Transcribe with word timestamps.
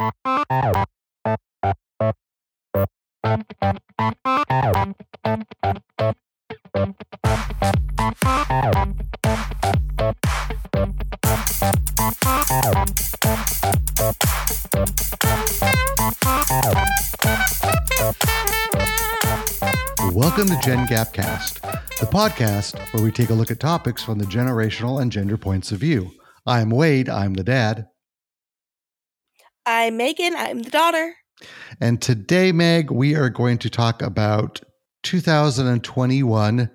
Welcome 0.00 0.14
to 20.46 20.58
Gen 20.62 20.86
Gapcast, 20.86 21.60
the 22.00 22.06
podcast 22.06 22.78
where 22.94 23.02
we 23.02 23.12
take 23.12 23.28
a 23.28 23.34
look 23.34 23.50
at 23.50 23.60
topics 23.60 24.02
from 24.02 24.18
the 24.18 24.24
generational 24.24 25.02
and 25.02 25.12
gender 25.12 25.36
points 25.36 25.70
of 25.72 25.80
view. 25.80 26.10
I'm 26.46 26.70
Wade, 26.70 27.10
I'm 27.10 27.34
the 27.34 27.44
dad. 27.44 27.79
I'm 29.80 29.96
Megan, 29.96 30.34
I'm 30.36 30.60
the 30.60 30.68
daughter. 30.68 31.14
And 31.80 32.02
today, 32.02 32.52
Meg, 32.52 32.90
we 32.90 33.16
are 33.16 33.30
going 33.30 33.56
to 33.56 33.70
talk 33.70 34.02
about 34.02 34.60
2021, 35.04 36.70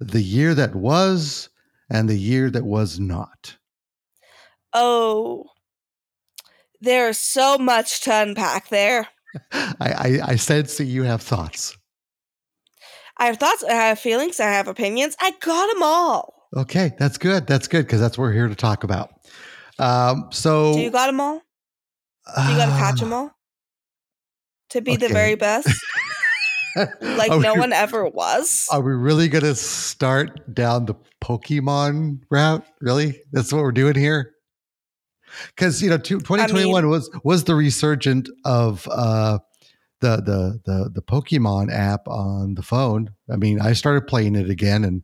the 0.00 0.22
year 0.22 0.54
that 0.54 0.74
was 0.74 1.50
and 1.90 2.08
the 2.08 2.16
year 2.16 2.48
that 2.48 2.64
was 2.64 2.98
not. 2.98 3.58
Oh, 4.72 5.44
there's 6.80 7.18
so 7.18 7.58
much 7.58 8.00
to 8.04 8.22
unpack 8.22 8.70
there. 8.70 9.08
I, 9.52 9.74
I, 9.78 10.18
I 10.28 10.36
sense 10.36 10.78
that 10.78 10.84
you 10.84 11.02
have 11.02 11.20
thoughts. 11.20 11.76
I 13.18 13.26
have 13.26 13.36
thoughts, 13.36 13.64
I 13.64 13.74
have 13.74 13.98
feelings, 13.98 14.40
I 14.40 14.46
have 14.46 14.66
opinions. 14.66 15.14
I 15.20 15.32
got 15.42 15.74
them 15.74 15.82
all. 15.82 16.48
Okay, 16.56 16.94
that's 16.98 17.18
good. 17.18 17.46
That's 17.46 17.68
good 17.68 17.84
because 17.84 18.00
that's 18.00 18.16
what 18.16 18.24
we're 18.24 18.32
here 18.32 18.48
to 18.48 18.54
talk 18.54 18.82
about. 18.82 19.10
Um, 19.78 20.28
so, 20.32 20.72
Do 20.72 20.80
you 20.80 20.90
got 20.90 21.08
them 21.08 21.20
all? 21.20 21.42
You 22.28 22.56
got 22.56 22.66
to 22.66 22.72
catch 22.72 23.00
them 23.00 23.12
all? 23.12 23.30
To 24.70 24.80
be 24.80 24.96
the 24.96 25.08
very 25.08 25.36
best? 25.36 25.68
like 27.00 27.30
Are 27.30 27.40
no 27.40 27.54
we- 27.54 27.60
one 27.60 27.72
ever 27.72 28.06
was? 28.06 28.66
Are 28.70 28.82
we 28.82 28.92
really 28.92 29.28
going 29.28 29.44
to 29.44 29.54
start 29.54 30.52
down 30.52 30.86
the 30.86 30.94
Pokemon 31.22 32.20
route? 32.30 32.66
Really? 32.80 33.22
That's 33.32 33.52
what 33.52 33.62
we're 33.62 33.72
doing 33.72 33.94
here? 33.94 34.32
Because 35.48 35.82
you 35.82 35.90
know, 35.90 35.98
two- 35.98 36.18
2021 36.20 36.88
was 36.88 37.10
was 37.22 37.44
the 37.44 37.54
resurgent 37.54 38.28
of 38.44 38.88
uh, 38.90 39.38
the 40.00 40.16
the 40.16 40.60
the 40.64 40.90
the 40.94 41.02
Pokemon 41.02 41.72
app 41.72 42.06
on 42.08 42.54
the 42.54 42.62
phone. 42.62 43.10
I 43.30 43.36
mean, 43.36 43.60
I 43.60 43.72
started 43.72 44.06
playing 44.06 44.34
it 44.34 44.50
again, 44.50 44.84
and 44.84 45.02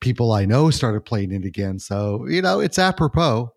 people 0.00 0.32
I 0.32 0.44
know 0.44 0.70
started 0.70 1.04
playing 1.04 1.32
it 1.32 1.44
again. 1.44 1.78
So 1.78 2.26
you 2.26 2.42
know, 2.42 2.60
it's 2.60 2.78
apropos. 2.78 3.53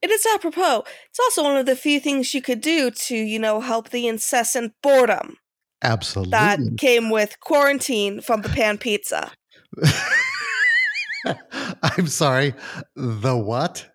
It 0.00 0.10
is 0.10 0.24
apropos. 0.34 0.84
It's 1.10 1.18
also 1.18 1.42
one 1.42 1.56
of 1.56 1.66
the 1.66 1.74
few 1.76 1.98
things 2.00 2.32
you 2.34 2.40
could 2.42 2.60
do 2.60 2.90
to, 2.90 3.16
you 3.16 3.38
know, 3.38 3.60
help 3.60 3.90
the 3.90 4.06
incessant 4.06 4.72
boredom 4.82 5.38
Absolutely. 5.82 6.30
that 6.32 6.58
came 6.78 7.10
with 7.10 7.40
quarantine 7.40 8.20
from 8.20 8.42
the 8.42 8.48
pan 8.48 8.78
pizza. 8.78 9.32
I'm 11.82 12.06
sorry. 12.06 12.54
The 12.94 13.36
what? 13.36 13.90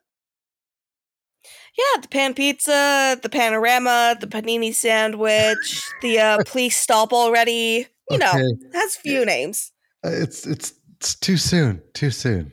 Yeah, 1.78 2.02
the 2.02 2.08
pan 2.08 2.34
pizza, 2.34 3.18
the 3.22 3.30
panorama, 3.30 4.16
the 4.20 4.28
panini 4.28 4.74
sandwich, 4.74 5.90
the 6.02 6.20
uh, 6.20 6.38
please 6.46 6.76
stop 6.78 7.12
already. 7.14 7.88
You 8.10 8.18
know, 8.20 8.32
Okay. 8.32 8.44
it 8.62 8.74
has 8.76 8.96
few 8.96 9.26
names. 9.26 9.72
Uh, 10.06 10.10
It's 10.12 10.46
it's 10.46 10.74
it's 10.98 11.16
too 11.16 11.38
soon. 11.38 11.82
Too 11.94 12.12
soon. 12.12 12.52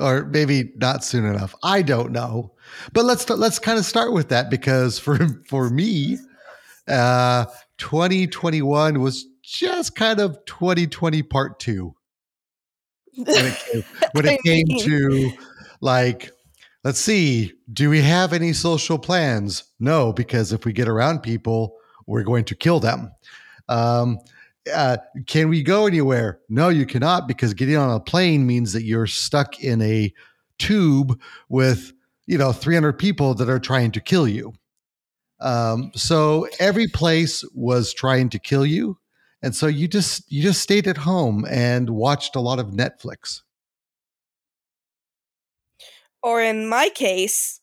Or 0.00 0.24
maybe 0.24 0.72
not 0.76 1.04
soon 1.04 1.24
enough. 1.26 1.54
I 1.62 1.82
don't 1.82 2.12
know. 2.12 2.52
But 2.92 3.04
let's 3.04 3.28
let's 3.28 3.58
kind 3.58 3.78
of 3.78 3.84
start 3.84 4.12
with 4.12 4.28
that 4.30 4.50
because 4.50 4.98
for 4.98 5.18
for 5.48 5.68
me, 5.70 6.18
uh 6.88 7.44
2021 7.78 9.00
was 9.00 9.26
just 9.42 9.94
kind 9.96 10.20
of 10.20 10.44
2020 10.46 11.22
part 11.24 11.58
2 11.60 11.94
when 13.16 13.26
it 13.28 13.58
came, 13.72 13.84
when 14.12 14.26
it 14.26 14.40
came 14.44 14.66
mean- 14.68 14.84
to 14.84 15.32
like 15.80 16.30
let's 16.84 16.98
see, 17.00 17.52
do 17.72 17.90
we 17.90 18.00
have 18.00 18.32
any 18.32 18.52
social 18.52 18.98
plans? 18.98 19.64
No, 19.78 20.12
because 20.12 20.52
if 20.52 20.64
we 20.64 20.72
get 20.72 20.88
around 20.88 21.20
people, 21.22 21.76
we're 22.06 22.22
going 22.22 22.44
to 22.46 22.54
kill 22.54 22.80
them. 22.80 23.12
Um, 23.68 24.18
uh, 24.72 24.98
can 25.26 25.48
we 25.48 25.62
go 25.62 25.86
anywhere? 25.86 26.40
No, 26.48 26.68
you 26.68 26.86
cannot 26.86 27.26
because 27.26 27.54
getting 27.54 27.76
on 27.76 27.90
a 27.90 28.00
plane 28.00 28.46
means 28.46 28.72
that 28.72 28.82
you're 28.82 29.06
stuck 29.06 29.60
in 29.60 29.80
a 29.82 30.12
tube 30.58 31.18
with 31.48 31.92
you 32.26 32.38
know 32.38 32.52
300 32.52 32.92
people 32.98 33.34
that 33.34 33.48
are 33.48 33.58
trying 33.58 33.90
to 33.92 34.00
kill 34.00 34.28
you. 34.28 34.52
Um, 35.40 35.90
so 35.94 36.46
every 36.58 36.86
place 36.86 37.44
was 37.54 37.94
trying 37.94 38.28
to 38.30 38.38
kill 38.38 38.66
you, 38.66 38.98
and 39.42 39.54
so 39.54 39.66
you 39.66 39.88
just 39.88 40.30
you 40.30 40.42
just 40.42 40.60
stayed 40.60 40.86
at 40.86 40.98
home 40.98 41.46
and 41.48 41.90
watched 41.90 42.36
a 42.36 42.40
lot 42.40 42.58
of 42.58 42.68
Netflix. 42.68 43.40
Or 46.22 46.42
in 46.42 46.68
my 46.68 46.90
case, 46.90 47.60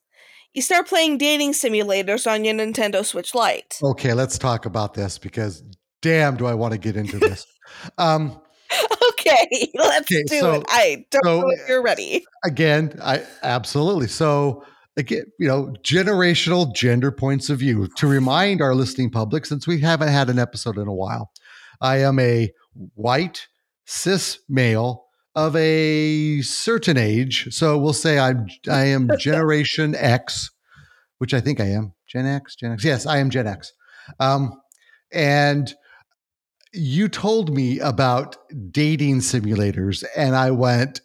you 0.56 0.64
start 0.64 0.88
playing 0.88 1.20
dating 1.20 1.54
simulators 1.54 2.30
on 2.30 2.44
your 2.44 2.56
Nintendo 2.56 3.06
Switch 3.06 3.36
Lite. 3.36 3.78
Okay, 3.84 4.16
let's 4.16 4.40
talk 4.40 4.66
about 4.66 4.96
this 4.96 5.20
because 5.20 5.62
damn, 6.02 6.36
do 6.38 6.46
I 6.46 6.54
want 6.54 6.74
to 6.74 6.78
get 6.78 6.96
into 6.96 7.18
this. 7.20 7.46
Um, 7.98 8.40
Okay, 9.20 9.70
let's 9.76 10.10
Okay, 10.12 10.24
do 10.24 10.40
so- 10.40 10.54
it. 10.56 10.64
I 10.70 11.06
don't 11.12 11.24
so- 11.26 11.42
know 11.42 11.50
if 11.50 11.68
you're 11.68 11.82
ready. 11.84 12.26
again, 12.46 12.98
I 13.04 13.24
absolutely. 13.44 14.08
So 14.08 14.64
again, 14.96 15.24
you 15.40 15.48
know, 15.48 15.74
generational 15.84 16.74
gender 16.74 17.12
points 17.12 17.50
of 17.50 17.60
view. 17.60 17.88
To 17.98 18.08
remind 18.08 18.62
our 18.62 18.74
listening 18.76 19.10
public, 19.10 19.46
since 19.46 19.68
we 19.68 19.80
haven't 19.82 20.10
had 20.10 20.30
an 20.30 20.40
episode 20.40 20.78
in 20.78 20.88
a 20.88 20.94
while, 20.94 21.32
I 21.82 21.98
am 21.98 22.20
a 22.20 22.52
white 22.96 23.48
cis 23.86 24.40
male 24.48 25.06
of 25.36 25.56
a 25.56 26.42
certain 26.42 26.98
age. 26.98 27.48
So 27.54 27.78
we'll 27.78 27.94
say 27.94 28.18
I'm 28.20 28.48
I 28.70 28.86
am 28.86 29.10
Generation 29.20 29.94
X, 29.96 30.52
which 31.18 31.34
I 31.34 31.42
think 31.42 31.60
I 31.60 31.66
am. 31.66 31.94
Gen 32.08 32.26
X, 32.26 32.56
Gen 32.56 32.72
X. 32.74 32.84
Yes, 32.86 33.06
I 33.06 33.18
am 33.18 33.30
Gen 33.30 33.48
X. 33.48 33.74
Um, 34.20 34.54
and 35.12 35.74
you 36.78 37.08
told 37.10 37.54
me 37.54 37.80
about 37.80 38.38
dating 38.72 39.20
simulators, 39.20 40.04
and 40.16 40.36
I 40.36 40.52
went, 40.52 41.02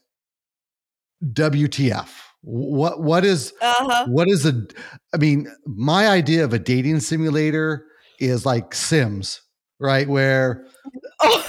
WTF? 1.25 2.09
What 2.43 3.01
what 3.01 3.25
is 3.25 3.53
Uh 3.63 3.73
huh. 3.79 4.07
what 4.09 4.29
is 4.29 4.45
a 4.45 4.67
I 5.15 5.17
mean, 5.19 5.47
my 5.65 6.09
idea 6.09 6.45
of 6.45 6.53
a 6.53 6.59
dating 6.59 7.01
simulator 7.01 7.87
is 8.19 8.45
like 8.45 8.75
Sims, 8.75 9.41
right? 9.79 10.09
Where 10.09 10.67
Oh, 11.23 11.47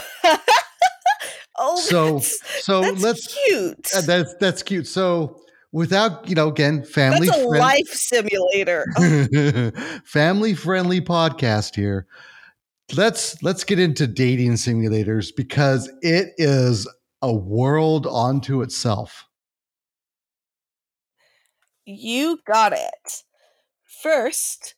oh 1.57 1.75
So- 1.77 2.13
that's, 2.19 2.63
so 2.63 2.81
that's 2.81 3.01
let's 3.01 3.33
cute. 3.45 3.87
uh, 3.95 4.01
that's 4.01 4.35
that's 4.39 4.61
cute. 4.61 4.85
So 4.87 5.39
without, 5.71 6.29
you 6.29 6.35
know, 6.35 6.47
again, 6.49 6.83
family 6.83 7.27
that's 7.27 7.39
a 7.39 7.47
friend- 7.47 7.59
life 7.59 7.87
simulator. 7.89 8.85
Oh, 8.99 9.71
family 10.05 10.53
friendly 10.53 11.01
podcast 11.01 11.75
here. 11.75 12.05
Let's 12.95 13.41
let's 13.41 13.63
get 13.63 13.79
into 13.79 14.07
dating 14.07 14.53
simulators 14.53 15.35
because 15.35 15.91
it 16.01 16.33
is 16.37 16.87
a 17.21 17.33
world 17.33 18.05
unto 18.07 18.61
itself. 18.61 19.25
you 21.85 22.39
got 22.45 22.73
it. 22.73 23.23
First, 24.01 24.75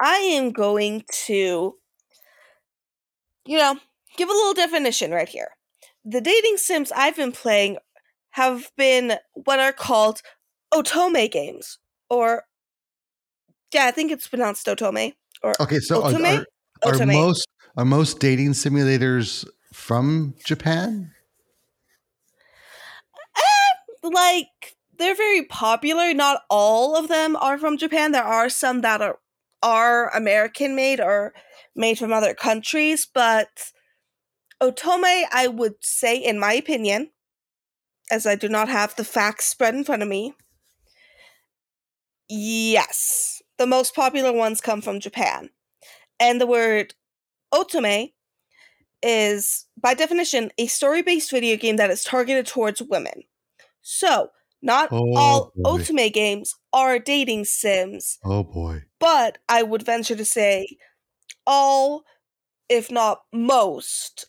I 0.00 0.16
am 0.16 0.52
going 0.52 1.04
to, 1.26 1.76
you 3.46 3.58
know, 3.58 3.78
give 4.16 4.28
a 4.28 4.32
little 4.32 4.54
definition 4.54 5.10
right 5.10 5.28
here. 5.28 5.48
The 6.04 6.20
dating 6.20 6.56
sims 6.58 6.92
I've 6.92 7.16
been 7.16 7.32
playing 7.32 7.78
have 8.30 8.70
been 8.76 9.14
what 9.34 9.58
are 9.60 9.72
called 9.72 10.20
otome 10.72 11.30
games, 11.30 11.78
or 12.10 12.44
yeah, 13.72 13.86
I 13.86 13.90
think 13.90 14.12
it's 14.12 14.28
pronounced 14.28 14.66
otome. 14.66 15.14
Or 15.42 15.54
Okay, 15.60 15.78
so 15.80 16.02
are, 16.02 16.12
Otome? 16.12 16.44
are, 16.84 16.92
are 16.92 16.94
Otome. 16.94 17.12
most 17.12 17.46
are 17.76 17.84
most 17.84 18.20
dating 18.20 18.50
simulators 18.50 19.46
from 19.72 20.34
Japan? 20.44 21.12
Um, 23.36 24.12
like 24.12 24.76
they're 24.98 25.14
very 25.14 25.42
popular. 25.42 26.14
Not 26.14 26.42
all 26.48 26.96
of 26.96 27.08
them 27.08 27.36
are 27.36 27.58
from 27.58 27.78
Japan. 27.78 28.12
There 28.12 28.22
are 28.22 28.48
some 28.48 28.80
that 28.82 29.00
are 29.00 29.18
are 29.62 30.14
American 30.14 30.76
made 30.76 31.00
or 31.00 31.32
made 31.74 31.98
from 31.98 32.12
other 32.12 32.34
countries, 32.34 33.08
but 33.12 33.72
Otome, 34.62 35.24
I 35.32 35.48
would 35.48 35.76
say, 35.80 36.16
in 36.16 36.38
my 36.38 36.52
opinion, 36.52 37.10
as 38.10 38.26
I 38.26 38.34
do 38.34 38.48
not 38.48 38.68
have 38.68 38.94
the 38.94 39.04
facts 39.04 39.46
spread 39.46 39.74
in 39.74 39.82
front 39.82 40.02
of 40.02 40.08
me, 40.08 40.34
yes, 42.28 43.42
the 43.58 43.66
most 43.66 43.94
popular 43.94 44.32
ones 44.32 44.60
come 44.60 44.82
from 44.82 45.00
Japan. 45.00 45.50
And 46.20 46.40
the 46.40 46.46
word 46.46 46.94
Otome 47.54 48.12
is, 49.02 49.66
by 49.80 49.94
definition, 49.94 50.50
a 50.58 50.66
story 50.66 51.02
based 51.02 51.30
video 51.30 51.56
game 51.56 51.76
that 51.76 51.90
is 51.90 52.02
targeted 52.04 52.46
towards 52.46 52.82
women. 52.82 53.22
So, 53.82 54.30
Not 54.62 54.88
Oh, 54.92 55.14
all 55.14 55.52
boy. 55.56 55.76
otome 55.78 56.10
games 56.10 56.54
are 56.72 56.98
dating 56.98 57.44
sims, 57.44 58.18
Oh 58.24 58.42
boy. 58.44 58.84
but 58.98 59.36
I 59.46 59.62
would 59.62 59.82
venture 59.82 60.16
to 60.16 60.24
say 60.24 60.66
all, 61.46 62.04
if 62.70 62.90
not 62.90 63.18
most, 63.30 64.24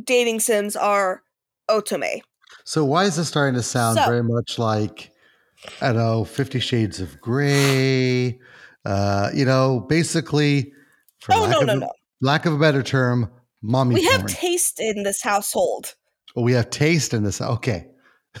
dating 0.00 0.38
sims 0.38 0.76
are 0.76 1.24
otome. 1.68 2.22
So 2.64 2.84
why 2.84 3.06
is 3.06 3.16
this 3.16 3.26
starting 3.26 3.56
to 3.56 3.62
sound 3.64 3.98
So- 3.98 4.04
very 4.06 4.22
much 4.22 4.60
like 4.60 5.10
I 5.80 5.86
don't 5.88 5.96
know, 5.96 6.24
Fifty 6.24 6.60
Shades 6.60 7.00
of 7.00 7.20
Grey? 7.20 8.38
Uh, 8.84 9.30
you 9.34 9.44
know, 9.44 9.80
basically, 9.88 10.72
for 11.18 11.34
Oh 11.34 11.46
no 11.46 11.60
no 11.62 11.72
a, 11.72 11.76
no! 11.78 11.92
Lack 12.20 12.46
of 12.46 12.52
a 12.54 12.58
better 12.58 12.82
term, 12.82 13.30
mommy 13.62 13.94
We 13.94 14.04
have 14.04 14.26
taste 14.26 14.80
in 14.80 15.02
this 15.02 15.22
household. 15.22 15.94
Oh, 16.36 16.42
we 16.42 16.52
have 16.52 16.70
taste 16.70 17.14
in 17.14 17.22
this. 17.24 17.40
Okay. 17.40 17.86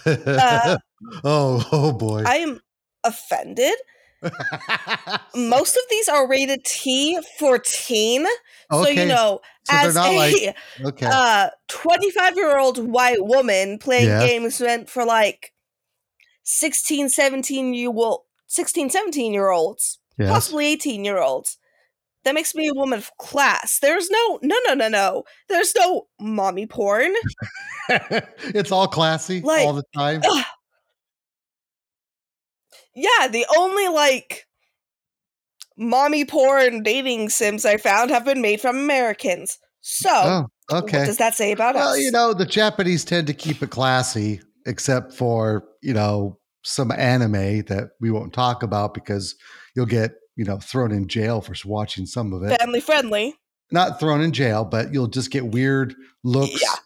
Uh, 0.06 0.78
oh, 1.24 1.66
oh 1.72 1.92
boy. 1.92 2.22
I 2.26 2.36
am 2.36 2.60
offended. 3.04 3.74
Most 5.34 5.76
of 5.76 5.82
these 5.90 6.08
are 6.08 6.28
rated 6.28 6.64
T 6.64 7.18
for 7.38 7.58
teen. 7.58 8.26
So 8.70 8.88
you 8.88 9.06
know, 9.06 9.40
So 9.64 9.76
as 9.76 9.96
a 9.96 10.00
like- 10.16 10.56
okay. 10.84 11.06
uh 11.10 11.50
25 11.68 12.36
year 12.36 12.58
old 12.58 12.78
white 12.78 13.24
woman 13.24 13.78
playing 13.78 14.06
Yes. 14.06 14.28
games 14.28 14.60
meant 14.60 14.90
for 14.90 15.04
like 15.04 15.52
16 16.42 17.08
17 17.08 17.74
year 17.74 17.88
old 17.88 18.22
16 18.48 18.90
17 18.90 19.32
year 19.34 19.50
olds 19.50 19.98
yes. 20.18 20.30
possibly 20.30 20.66
18 20.66 21.04
year 21.04 21.18
olds 21.18 21.58
that 22.28 22.34
makes 22.34 22.54
me 22.54 22.68
a 22.68 22.74
woman 22.74 22.98
of 22.98 23.10
class 23.18 23.78
there's 23.80 24.10
no 24.10 24.38
no 24.42 24.56
no 24.66 24.74
no 24.74 24.88
no 24.88 25.24
there's 25.48 25.74
no 25.74 26.06
mommy 26.20 26.66
porn 26.66 27.12
it's 27.88 28.70
all 28.70 28.86
classy 28.86 29.40
Like, 29.40 29.66
all 29.66 29.72
the 29.72 29.82
time. 29.96 30.20
Ugh. 30.24 30.44
yeah 32.94 33.28
the 33.30 33.46
only 33.56 33.88
like 33.88 34.46
mommy 35.76 36.24
porn 36.24 36.82
dating 36.82 37.28
sims 37.28 37.64
i 37.64 37.76
found 37.76 38.10
have 38.10 38.24
been 38.24 38.40
made 38.42 38.60
from 38.60 38.76
americans 38.76 39.58
so 39.80 40.10
Oh, 40.12 40.46
okay. 40.78 40.98
what 40.98 41.06
does 41.06 41.16
that 41.18 41.34
say 41.34 41.52
about 41.52 41.74
Well, 41.76 41.88
us 41.88 41.94
Well, 41.96 42.02
you 42.02 42.10
know, 42.10 42.34
the 42.34 42.44
Japanese 42.44 43.04
tend 43.04 43.26
to 43.28 43.32
keep 43.32 43.62
it 43.62 43.70
classy, 43.70 44.40
except 44.66 45.14
for, 45.14 45.64
you 45.82 45.94
know, 45.94 46.38
some 46.64 46.90
anime 46.90 47.62
that 47.62 47.90
we 48.00 48.10
won't 48.10 48.32
talk 48.34 48.62
about 48.62 48.92
because 48.92 49.34
you'll 49.74 49.86
get, 49.86 50.12
you 50.38 50.44
know, 50.44 50.58
thrown 50.58 50.92
in 50.92 51.08
jail 51.08 51.42
for 51.42 51.54
watching 51.68 52.06
some 52.06 52.32
of 52.32 52.42
it. 52.44 52.58
family 52.58 52.80
friendly 52.80 53.34
Not 53.70 54.00
thrown 54.00 54.22
in 54.22 54.32
jail, 54.32 54.64
but 54.64 54.94
you'll 54.94 55.08
just 55.08 55.30
get 55.30 55.44
weird 55.48 55.94
looks 56.24 56.62
Yeah. 56.62 56.76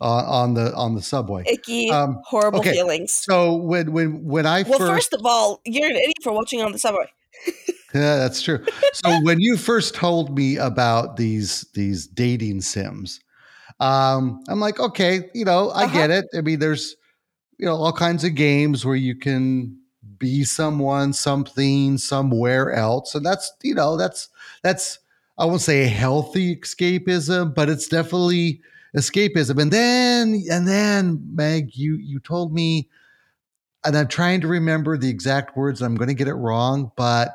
uh, 0.00 0.24
on 0.26 0.54
the 0.54 0.74
on 0.74 0.94
the 0.94 1.02
subway. 1.02 1.44
icky, 1.46 1.90
Um, 1.90 2.18
horrible 2.24 2.60
okay. 2.60 2.72
feelings. 2.72 3.12
So 3.12 3.54
when 3.54 3.92
when 3.92 4.24
when 4.24 4.46
I 4.46 4.62
Well, 4.64 4.78
first, 4.78 4.92
first 4.92 5.12
of 5.12 5.26
all, 5.26 5.60
you're 5.64 5.88
an 5.88 5.96
idiot 5.96 6.16
for 6.22 6.32
watching 6.32 6.62
on 6.62 6.72
the 6.72 6.78
subway. 6.78 7.06
yeah, 7.94 8.16
that's 8.16 8.40
true. 8.42 8.64
So 8.94 9.20
when 9.22 9.40
you 9.40 9.56
first 9.56 9.94
told 9.94 10.36
me 10.36 10.56
about 10.56 11.16
these 11.16 11.66
these 11.74 12.06
dating 12.06 12.62
sims, 12.62 13.20
um, 13.80 14.40
I'm 14.48 14.60
like, 14.60 14.80
okay, 14.80 15.28
you 15.34 15.44
know, 15.44 15.70
I 15.70 15.84
Uh-huh. 15.84 15.98
get 15.98 16.10
it. 16.10 16.24
I 16.34 16.40
mean, 16.40 16.58
there's 16.60 16.96
you 17.58 17.66
know 17.66 17.76
all 17.76 17.92
kinds 17.92 18.24
of 18.24 18.34
games 18.34 18.84
where 18.86 18.96
you 18.96 19.16
can 19.18 19.78
be 20.22 20.44
someone, 20.44 21.12
something, 21.12 21.98
somewhere 21.98 22.72
else, 22.72 23.14
and 23.16 23.26
that's 23.26 23.52
you 23.62 23.74
know 23.74 23.96
that's 23.96 24.28
that's 24.62 25.00
I 25.36 25.44
won't 25.44 25.60
say 25.60 25.82
a 25.82 25.88
healthy 25.88 26.56
escapism, 26.56 27.52
but 27.52 27.68
it's 27.68 27.88
definitely 27.88 28.60
escapism. 28.96 29.60
And 29.60 29.72
then 29.72 30.44
and 30.48 30.68
then 30.68 31.20
Meg, 31.34 31.74
you 31.74 31.96
you 31.96 32.20
told 32.20 32.54
me, 32.54 32.88
and 33.84 33.96
I'm 33.96 34.06
trying 34.06 34.40
to 34.42 34.48
remember 34.48 34.96
the 34.96 35.08
exact 35.08 35.56
words. 35.56 35.82
I'm 35.82 35.96
going 35.96 36.08
to 36.08 36.14
get 36.14 36.28
it 36.28 36.34
wrong, 36.34 36.92
but 36.96 37.34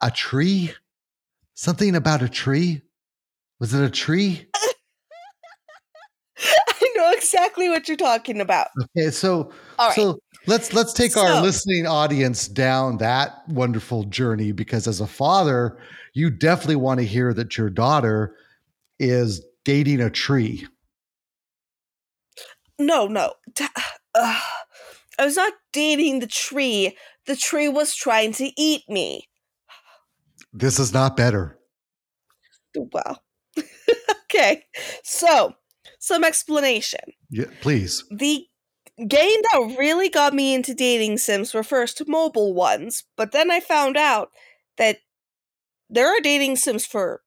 a 0.00 0.10
tree, 0.10 0.72
something 1.52 1.94
about 1.94 2.22
a 2.22 2.28
tree. 2.28 2.80
Was 3.60 3.74
it 3.74 3.84
a 3.84 3.90
tree? 3.90 4.46
I 6.38 6.92
know 6.96 7.12
exactly 7.12 7.68
what 7.68 7.86
you're 7.88 7.96
talking 7.98 8.40
about. 8.40 8.68
Okay, 8.96 9.10
so 9.10 9.52
All 9.78 9.88
right. 9.88 9.94
So 9.94 10.18
let's 10.46 10.72
let's 10.72 10.92
take 10.92 11.16
our 11.16 11.40
listening 11.42 11.86
audience 11.86 12.48
down 12.48 12.98
that 12.98 13.42
wonderful 13.48 14.04
journey 14.04 14.52
because 14.52 14.86
as 14.86 15.00
a 15.00 15.06
father, 15.06 15.78
you 16.14 16.30
definitely 16.30 16.76
want 16.76 17.00
to 17.00 17.06
hear 17.06 17.32
that 17.34 17.56
your 17.56 17.70
daughter 17.70 18.36
is 18.98 19.44
dating 19.64 20.00
a 20.00 20.10
tree. 20.10 20.66
no, 22.78 23.06
no. 23.06 23.32
Ugh. 24.14 24.42
I 25.18 25.24
was 25.24 25.36
not 25.36 25.52
dating 25.72 26.20
the 26.20 26.26
tree. 26.26 26.96
The 27.26 27.36
tree 27.36 27.68
was 27.68 27.94
trying 27.94 28.32
to 28.34 28.50
eat 28.56 28.82
me. 28.88 29.28
This 30.52 30.78
is 30.78 30.92
not 30.92 31.16
better. 31.16 31.58
Well, 32.74 33.22
okay. 34.24 34.64
So, 35.04 35.54
some 35.98 36.24
explanation. 36.24 37.00
Yeah, 37.30 37.46
please. 37.60 38.04
The 38.10 38.46
game 39.08 39.40
that 39.52 39.76
really 39.78 40.08
got 40.08 40.34
me 40.34 40.54
into 40.54 40.74
dating 40.74 41.18
sims 41.18 41.54
were 41.54 41.62
first 41.62 42.02
mobile 42.08 42.54
ones, 42.54 43.04
but 43.16 43.32
then 43.32 43.50
I 43.50 43.60
found 43.60 43.96
out 43.96 44.30
that 44.78 44.98
there 45.88 46.08
are 46.08 46.20
dating 46.20 46.56
sims 46.56 46.86
for 46.86 47.22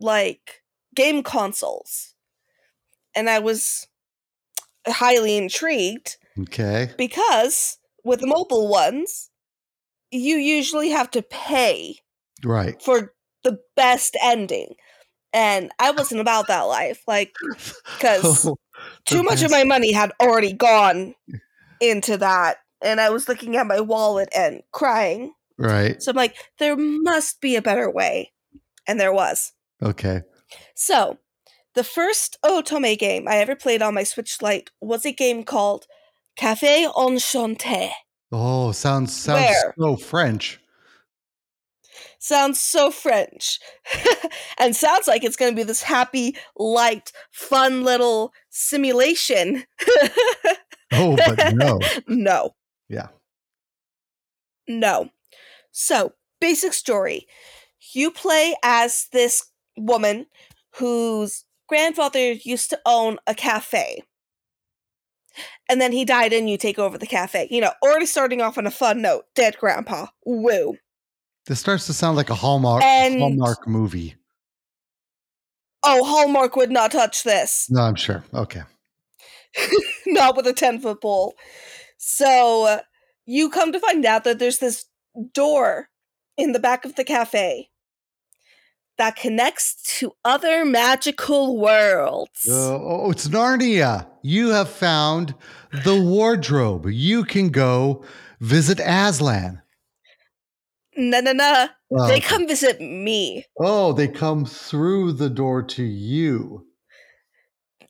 like 0.00 0.62
game 0.94 1.22
consoles. 1.22 2.14
And 3.14 3.28
I 3.28 3.38
was 3.38 3.86
highly 4.86 5.36
intrigued 5.36 6.16
Okay. 6.38 6.90
because 6.96 7.78
with 8.04 8.24
mobile 8.24 8.68
ones, 8.68 9.30
you 10.10 10.36
usually 10.36 10.90
have 10.90 11.10
to 11.12 11.22
pay 11.22 11.96
Right. 12.44 12.80
for 12.82 13.14
the 13.44 13.58
best 13.76 14.16
ending. 14.22 14.74
And 15.32 15.70
I 15.78 15.92
wasn't 15.92 16.20
about 16.20 16.48
that 16.48 16.62
life. 16.62 17.02
Like, 17.06 17.34
because 17.96 18.46
Oh, 18.46 18.56
too 19.04 19.22
much 19.22 19.42
of 19.42 19.50
my 19.50 19.64
money 19.64 19.92
had 19.92 20.12
already 20.20 20.52
gone 20.52 21.14
into 21.80 22.16
that. 22.16 22.58
And 22.82 23.00
I 23.00 23.10
was 23.10 23.28
looking 23.28 23.56
at 23.56 23.66
my 23.66 23.80
wallet 23.80 24.28
and 24.34 24.62
crying. 24.72 25.32
right. 25.58 26.02
So 26.02 26.10
I'm 26.10 26.16
like, 26.16 26.34
there 26.58 26.76
must 26.76 27.40
be 27.40 27.56
a 27.56 27.62
better 27.62 27.90
way. 27.90 28.32
And 28.86 28.98
there 28.98 29.12
was. 29.12 29.52
Okay. 29.82 30.22
So, 30.74 31.18
the 31.74 31.84
first 31.84 32.36
Otome 32.44 32.98
game 32.98 33.28
I 33.28 33.36
ever 33.36 33.54
played 33.54 33.82
on 33.82 33.94
my 33.94 34.02
Switch 34.02 34.42
Lite 34.42 34.70
was 34.80 35.06
a 35.06 35.12
game 35.12 35.44
called 35.44 35.86
Cafe 36.36 36.86
Enchanté. 36.86 37.90
Oh, 38.32 38.72
sounds 38.72 39.14
sounds 39.14 39.56
so 39.78 39.96
French. 39.96 40.58
Sounds 42.22 42.60
so 42.60 42.90
French. 42.90 43.58
and 44.58 44.76
sounds 44.76 45.08
like 45.08 45.24
it's 45.24 45.36
going 45.36 45.52
to 45.52 45.56
be 45.56 45.62
this 45.62 45.82
happy, 45.82 46.36
light, 46.56 47.12
fun 47.32 47.82
little 47.82 48.32
simulation. 48.50 49.64
Oh, 50.92 51.14
but 51.14 51.54
no. 51.54 51.78
no. 52.08 52.50
Yeah. 52.88 53.10
No. 54.66 55.10
So, 55.70 56.14
basic 56.40 56.72
story. 56.72 57.28
You 57.94 58.10
play 58.10 58.56
as 58.64 59.06
this 59.12 59.52
woman 59.76 60.26
whose 60.78 61.44
grandfather 61.68 62.32
used 62.32 62.70
to 62.70 62.80
own 62.84 63.18
a 63.28 63.36
cafe. 63.36 64.02
And 65.68 65.80
then 65.80 65.92
he 65.92 66.04
died 66.04 66.32
and 66.32 66.50
you 66.50 66.58
take 66.58 66.80
over 66.80 66.98
the 66.98 67.06
cafe. 67.06 67.46
You 67.52 67.60
know, 67.60 67.72
already 67.84 68.06
starting 68.06 68.40
off 68.40 68.58
on 68.58 68.66
a 68.66 68.70
fun 68.72 69.00
note. 69.00 69.26
Dead 69.36 69.56
grandpa. 69.60 70.06
Woo. 70.26 70.76
This 71.46 71.60
starts 71.60 71.86
to 71.86 71.92
sound 71.92 72.16
like 72.16 72.30
a 72.30 72.34
Hallmark 72.34 72.82
And- 72.82 73.18
Hallmark 73.20 73.66
movie. 73.66 74.16
Oh, 75.82 76.04
Hallmark 76.04 76.56
would 76.56 76.70
not 76.70 76.92
touch 76.92 77.22
this. 77.24 77.66
No, 77.70 77.80
I'm 77.82 77.94
sure. 77.94 78.22
Okay. 78.34 78.62
not 80.06 80.36
with 80.36 80.46
a 80.46 80.52
10 80.52 80.80
foot 80.80 81.00
pole. 81.00 81.34
So 81.96 82.80
you 83.24 83.48
come 83.50 83.72
to 83.72 83.80
find 83.80 84.04
out 84.04 84.24
that 84.24 84.38
there's 84.38 84.58
this 84.58 84.84
door 85.34 85.88
in 86.36 86.52
the 86.52 86.58
back 86.58 86.84
of 86.84 86.96
the 86.96 87.04
cafe 87.04 87.70
that 88.98 89.16
connects 89.16 89.98
to 89.98 90.12
other 90.24 90.64
magical 90.66 91.58
worlds. 91.58 92.46
Uh, 92.46 92.74
oh, 92.78 93.10
it's 93.10 93.28
Narnia. 93.28 94.06
You 94.22 94.50
have 94.50 94.68
found 94.68 95.34
the 95.84 95.98
wardrobe. 96.00 96.86
You 96.86 97.24
can 97.24 97.48
go 97.48 98.04
visit 98.40 98.78
Aslan. 98.80 99.62
No, 101.00 101.20
no, 101.20 101.32
no. 101.32 101.68
They 102.08 102.20
come 102.20 102.46
visit 102.46 102.78
me. 102.80 103.46
Oh, 103.58 103.94
they 103.94 104.06
come 104.06 104.44
through 104.44 105.12
the 105.14 105.30
door 105.30 105.62
to 105.62 105.82
you. 105.82 106.66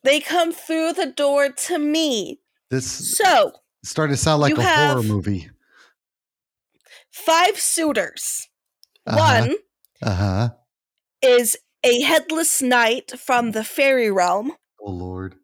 They 0.05 0.21
come 0.21 0.52
through 0.52 0.93
the 0.93 1.07
door 1.07 1.49
to 1.50 1.79
me. 1.79 2.40
This 2.71 3.17
So, 3.17 3.52
started 3.85 4.12
to 4.12 4.17
sound 4.17 4.40
like 4.43 4.57
a 4.57 4.62
horror 4.62 5.02
movie. 5.02 5.50
five 7.11 7.59
suitors. 7.59 8.49
Uh-huh. 9.07 9.19
One 9.47 9.57
Uh 10.02 10.14
huh. 10.14 10.49
is 11.21 11.57
a 11.83 12.00
headless 12.02 12.62
knight 12.62 13.19
from 13.19 13.50
the 13.50 13.64
fairy 13.64 14.11
realm. 14.11 14.52
Oh 14.81 14.93
Lord. 14.93 15.35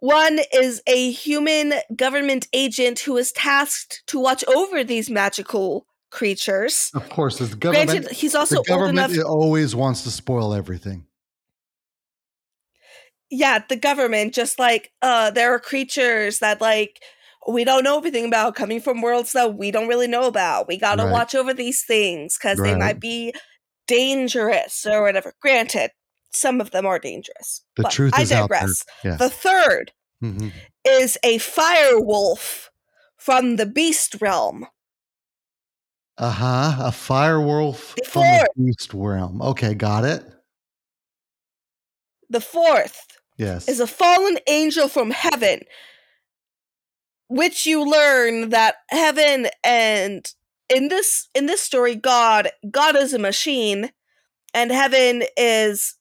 One 0.00 0.38
is 0.54 0.80
a 0.86 1.10
human 1.10 1.74
government 1.96 2.46
agent 2.52 3.00
who 3.00 3.16
is 3.16 3.32
tasked 3.32 4.04
to 4.06 4.20
watch 4.20 4.44
over 4.46 4.84
these 4.84 5.10
magical 5.10 5.87
creatures. 6.10 6.90
Of 6.94 7.08
course, 7.10 7.38
the 7.38 7.54
government. 7.56 7.90
Granted, 7.90 8.12
he's 8.12 8.34
also 8.34 8.56
the 8.56 8.64
government 8.68 8.98
old 8.98 9.10
enough. 9.12 9.26
always 9.26 9.74
wants 9.74 10.02
to 10.02 10.10
spoil 10.10 10.54
everything. 10.54 11.06
Yeah, 13.30 13.62
the 13.68 13.76
government 13.76 14.34
just 14.34 14.58
like 14.58 14.90
uh 15.02 15.30
there 15.30 15.52
are 15.54 15.58
creatures 15.60 16.38
that 16.38 16.60
like 16.60 17.00
we 17.46 17.64
don't 17.64 17.84
know 17.84 17.96
everything 17.98 18.24
about 18.26 18.54
coming 18.54 18.80
from 18.80 19.00
worlds 19.02 19.32
that 19.32 19.54
we 19.56 19.70
don't 19.70 19.88
really 19.88 20.08
know 20.08 20.26
about. 20.26 20.66
We 20.68 20.78
got 20.78 20.96
to 20.96 21.04
Right. 21.04 21.12
watch 21.12 21.34
over 21.34 21.52
these 21.54 21.82
things 21.84 22.36
cuz 22.38 22.58
they 22.58 22.74
might 22.74 23.00
be 23.00 23.32
dangerous 23.86 24.84
or 24.86 25.02
whatever. 25.02 25.34
Granted, 25.40 25.90
some 26.32 26.60
of 26.60 26.70
them 26.72 26.84
are 26.86 26.98
dangerous. 26.98 27.62
The 27.76 27.84
but 27.84 27.92
truth 27.92 28.12
I 28.14 28.22
is 28.22 28.30
digress. 28.30 28.84
Yeah. 29.04 29.16
The 29.16 29.30
third 29.30 29.92
Mhm. 30.22 30.52
is 30.86 31.16
a 31.22 31.38
fire 31.38 32.00
wolf 32.00 32.70
from 33.16 33.56
the 33.56 33.66
beast 33.66 34.16
realm. 34.20 34.66
Uh 36.18 36.30
huh. 36.30 36.76
A 36.88 36.92
fire 36.92 37.40
wolf 37.40 37.94
The 37.96 38.04
from 38.08 38.22
the 38.22 38.48
beast 38.56 38.92
realm. 38.92 39.40
Okay, 39.40 39.74
got 39.74 40.04
it. 40.04 40.24
The 42.30 42.40
fourth 42.40 43.06
Yes. 43.36 43.68
is 43.68 43.78
a 43.80 43.86
fallen 43.86 44.38
angel 44.48 44.88
from 44.88 45.12
heaven, 45.12 45.60
which 47.28 47.66
you 47.66 47.88
learn 47.88 48.50
that 48.50 48.76
heaven 48.90 49.46
and 49.62 50.26
in 50.68 50.88
this 50.88 51.28
in 51.34 51.46
this 51.46 51.62
story, 51.62 51.94
God 51.94 52.50
God 52.70 52.96
is 52.96 53.14
a 53.14 53.18
machine, 53.18 53.90
and 54.52 54.70
heaven 54.72 55.22
is 55.36 55.94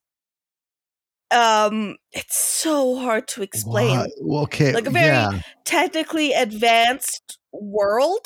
um 1.31 1.95
it's 2.11 2.37
so 2.37 2.95
hard 2.97 3.27
to 3.29 3.43
explain. 3.43 3.99
What? 4.19 4.43
Okay. 4.45 4.73
Like 4.73 4.87
a 4.87 4.89
very- 4.89 5.05
yeah. 5.07 5.41
Technically 5.63 6.33
advanced 6.33 7.37
world, 7.53 8.25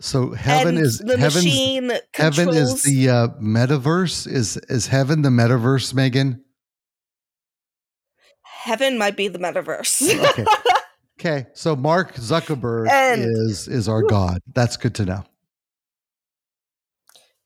So 0.00 0.32
heaven 0.32 0.76
and 0.76 0.86
is 0.86 0.98
the 0.98 1.18
machine 1.18 1.92
heaven 2.14 2.48
is 2.48 2.82
the 2.82 3.08
uh, 3.10 3.28
metaverse. 3.40 4.26
Is 4.26 4.56
is 4.68 4.86
heaven 4.86 5.22
the 5.22 5.28
metaverse, 5.28 5.92
Megan? 5.94 6.44
heaven 8.42 8.98
might 8.98 9.16
be 9.16 9.28
the 9.28 9.38
metaverse. 9.38 10.12
Okay. 10.30 10.44
Okay. 11.18 11.46
So 11.52 11.76
Mark 11.76 12.14
Zuckerberg 12.14 12.88
And- 12.90 13.20
is 13.20 13.68
is 13.68 13.90
our 13.90 14.00
god. 14.02 14.40
That's 14.54 14.78
good 14.78 14.94
to 14.94 15.04
know. 15.04 15.22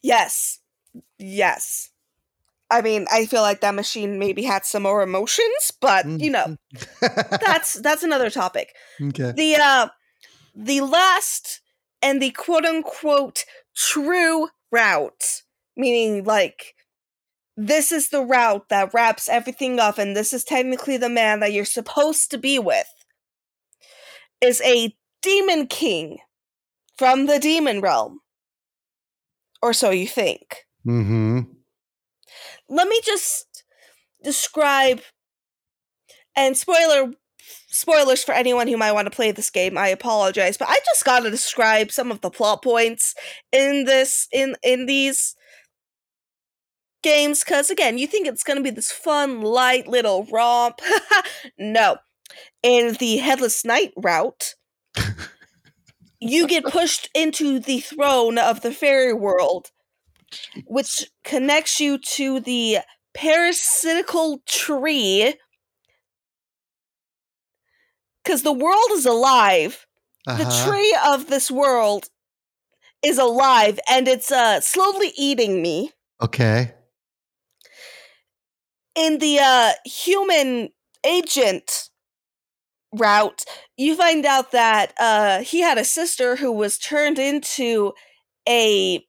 Yes. 0.00 0.60
Yes. 1.18 1.90
I 2.70 2.82
mean, 2.82 3.06
I 3.12 3.26
feel 3.26 3.42
like 3.42 3.62
that 3.62 3.74
machine 3.74 4.20
maybe 4.20 4.42
had 4.44 4.64
some 4.64 4.84
more 4.84 5.02
emotions, 5.02 5.72
but 5.80 6.06
you 6.06 6.30
know, 6.30 6.56
that's 7.00 7.74
that's 7.74 8.04
another 8.04 8.30
topic. 8.30 8.74
okay. 9.02 9.32
The 9.32 9.56
uh 9.56 9.88
the 10.54 10.80
last 10.82 11.60
and 12.04 12.20
the 12.20 12.30
quote 12.30 12.66
unquote 12.66 13.44
true 13.74 14.48
route, 14.70 15.42
meaning 15.76 16.22
like 16.22 16.74
this 17.56 17.90
is 17.90 18.10
the 18.10 18.22
route 18.22 18.68
that 18.68 18.92
wraps 18.92 19.28
everything 19.28 19.80
up 19.80 19.96
and 19.96 20.14
this 20.14 20.32
is 20.32 20.44
technically 20.44 20.98
the 20.98 21.08
man 21.08 21.40
that 21.40 21.52
you're 21.52 21.64
supposed 21.64 22.30
to 22.30 22.38
be 22.38 22.58
with 22.58 22.86
is 24.40 24.60
a 24.62 24.94
demon 25.22 25.66
king 25.66 26.18
from 26.98 27.26
the 27.26 27.38
demon 27.38 27.80
realm. 27.80 28.20
Or 29.62 29.72
so 29.72 29.90
you 29.90 30.06
think 30.06 30.66
Mm-hmm. 30.86 31.40
let 32.68 32.86
me 32.86 33.00
just 33.02 33.64
describe 34.22 35.00
and 36.36 36.54
spoiler 36.54 37.12
spoilers 37.74 38.22
for 38.22 38.32
anyone 38.32 38.68
who 38.68 38.76
might 38.76 38.92
want 38.92 39.06
to 39.06 39.14
play 39.14 39.30
this 39.32 39.50
game 39.50 39.76
i 39.76 39.88
apologize 39.88 40.56
but 40.56 40.68
i 40.68 40.78
just 40.86 41.04
gotta 41.04 41.30
describe 41.30 41.90
some 41.90 42.10
of 42.10 42.20
the 42.20 42.30
plot 42.30 42.62
points 42.62 43.14
in 43.52 43.84
this 43.84 44.28
in 44.32 44.56
in 44.62 44.86
these 44.86 45.34
games 47.02 47.44
because 47.44 47.70
again 47.70 47.98
you 47.98 48.06
think 48.06 48.26
it's 48.26 48.44
gonna 48.44 48.62
be 48.62 48.70
this 48.70 48.92
fun 48.92 49.42
light 49.42 49.86
little 49.86 50.24
romp 50.30 50.80
no 51.58 51.96
in 52.62 52.94
the 52.94 53.18
headless 53.18 53.64
knight 53.64 53.92
route 53.96 54.54
you 56.20 56.46
get 56.46 56.64
pushed 56.70 57.10
into 57.14 57.58
the 57.58 57.80
throne 57.80 58.38
of 58.38 58.62
the 58.62 58.72
fairy 58.72 59.12
world 59.12 59.70
which 60.66 61.10
connects 61.24 61.80
you 61.80 61.98
to 61.98 62.40
the 62.40 62.78
parasitical 63.14 64.40
tree. 64.46 65.34
Because 68.24 68.42
the 68.42 68.52
world 68.52 68.90
is 68.92 69.06
alive. 69.06 69.86
The 70.26 70.32
Uh-huh. 70.46 70.70
tree 70.70 70.96
of 71.04 71.26
this 71.28 71.50
world 71.50 72.08
is 73.04 73.18
alive 73.18 73.78
and 73.88 74.08
it's 74.08 74.32
uh, 74.32 74.60
slowly 74.60 75.12
eating 75.16 75.60
me. 75.60 75.92
Okay. 76.22 76.72
In 78.94 79.18
the 79.18 79.38
uh, 79.40 79.72
human 79.84 80.70
agent 81.04 81.90
route, 82.92 83.44
you 83.76 83.96
find 83.96 84.24
out 84.24 84.52
that 84.52 84.94
uh, 84.98 85.40
he 85.40 85.60
had 85.60 85.76
a 85.76 85.84
sister 85.84 86.36
who 86.36 86.50
was 86.52 86.78
turned 86.78 87.18
into 87.18 87.92
a 88.48 89.04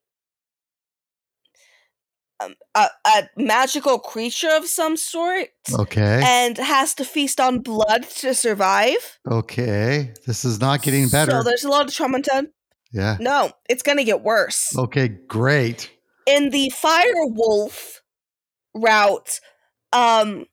a, 2.41 2.87
a 3.05 3.29
magical 3.37 3.97
creature 3.99 4.49
of 4.51 4.65
some 4.65 4.97
sort 4.97 5.47
Okay. 5.73 6.21
and 6.25 6.57
has 6.57 6.93
to 6.95 7.05
feast 7.05 7.39
on 7.39 7.59
blood 7.59 8.03
to 8.17 8.33
survive. 8.33 9.19
Okay. 9.29 10.13
This 10.27 10.43
is 10.45 10.59
not 10.59 10.81
getting 10.81 11.07
better. 11.09 11.31
So 11.31 11.43
there's 11.43 11.63
a 11.63 11.69
lot 11.69 11.85
of 11.87 11.93
trauma 11.93 12.21
done. 12.21 12.49
yeah. 12.91 13.17
No, 13.19 13.51
it's 13.69 13.83
gonna 13.83 14.03
get 14.03 14.21
worse. 14.21 14.75
Okay, 14.77 15.07
great. 15.07 15.89
In 16.27 16.49
the 16.49 16.69
fire 16.71 17.13
wolf 17.25 18.01
route, 18.73 19.39
um 19.93 20.45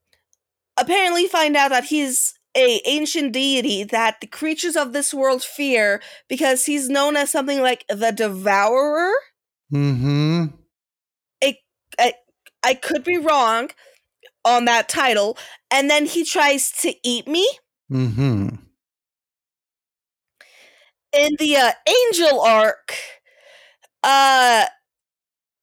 apparently 0.79 1.27
find 1.27 1.57
out 1.57 1.71
that 1.71 1.85
he's 1.85 2.35
a 2.57 2.81
ancient 2.87 3.33
deity 3.33 3.83
that 3.85 4.21
the 4.21 4.27
creatures 4.27 4.77
of 4.77 4.93
this 4.93 5.13
world 5.15 5.43
fear 5.43 6.01
because 6.29 6.65
he's 6.67 6.89
known 6.89 7.17
as 7.17 7.31
something 7.31 7.61
like 7.61 7.85
the 7.89 8.11
devourer. 8.13 9.13
Mm-hmm. 9.73 10.47
I 12.65 12.75
could 12.75 13.05
be 13.05 13.17
wrong 13.19 13.71
on 14.45 14.65
that 14.67 14.89
title. 14.89 15.37
And 15.71 15.91
then 15.91 16.07
he 16.07 16.25
tries 16.25 16.71
to 16.83 16.95
eat 17.03 17.27
me. 17.27 17.49
Mm-hmm. 17.91 18.49
in 21.13 21.31
the 21.39 21.57
uh, 21.57 21.73
angel 21.87 22.41
arc 22.41 22.95
uh 24.03 24.65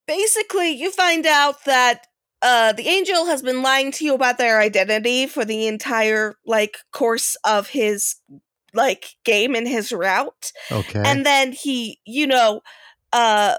basically 0.07 0.69
you 0.71 0.91
find 0.91 1.25
out 1.25 1.65
that 1.65 2.07
uh 2.41 2.71
the 2.73 2.87
angel 2.87 3.25
has 3.25 3.41
been 3.41 3.61
lying 3.61 3.91
to 3.91 4.05
you 4.05 4.13
about 4.13 4.37
their 4.37 4.59
identity 4.59 5.25
for 5.27 5.43
the 5.43 5.67
entire 5.67 6.35
like 6.45 6.77
course 6.93 7.35
of 7.43 7.69
his 7.69 8.15
like 8.73 9.15
game 9.25 9.55
and 9.55 9.67
his 9.67 9.91
route 9.91 10.51
Okay. 10.71 11.01
and 11.03 11.25
then 11.25 11.51
he 11.51 11.99
you 12.05 12.27
know 12.27 12.61
uh 13.11 13.55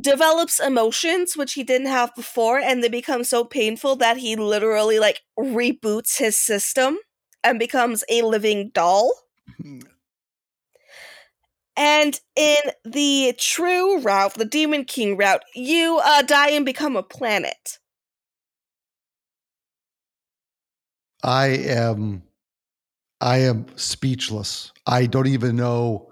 develops 0.00 0.58
emotions 0.60 1.36
which 1.36 1.52
he 1.52 1.62
didn't 1.62 1.86
have 1.86 2.14
before 2.14 2.58
and 2.58 2.82
they 2.82 2.88
become 2.88 3.22
so 3.22 3.44
painful 3.44 3.94
that 3.96 4.16
he 4.16 4.34
literally 4.34 4.98
like 4.98 5.22
reboots 5.38 6.18
his 6.18 6.36
system 6.36 6.98
and 7.44 7.58
becomes 7.58 8.02
a 8.08 8.22
living 8.22 8.70
doll 8.74 9.12
and 11.76 12.20
in 12.36 12.58
the 12.84 13.34
true 13.38 13.98
route, 13.98 14.34
the 14.34 14.44
Demon 14.44 14.84
King 14.84 15.16
route, 15.16 15.42
you 15.54 16.00
uh, 16.04 16.22
die 16.22 16.50
and 16.50 16.64
become 16.64 16.96
a 16.96 17.02
planet. 17.02 17.78
I 21.22 21.46
am 21.46 22.22
I 23.20 23.38
am 23.38 23.66
speechless. 23.76 24.72
I 24.86 25.06
don't 25.06 25.26
even 25.26 25.56
know 25.56 26.10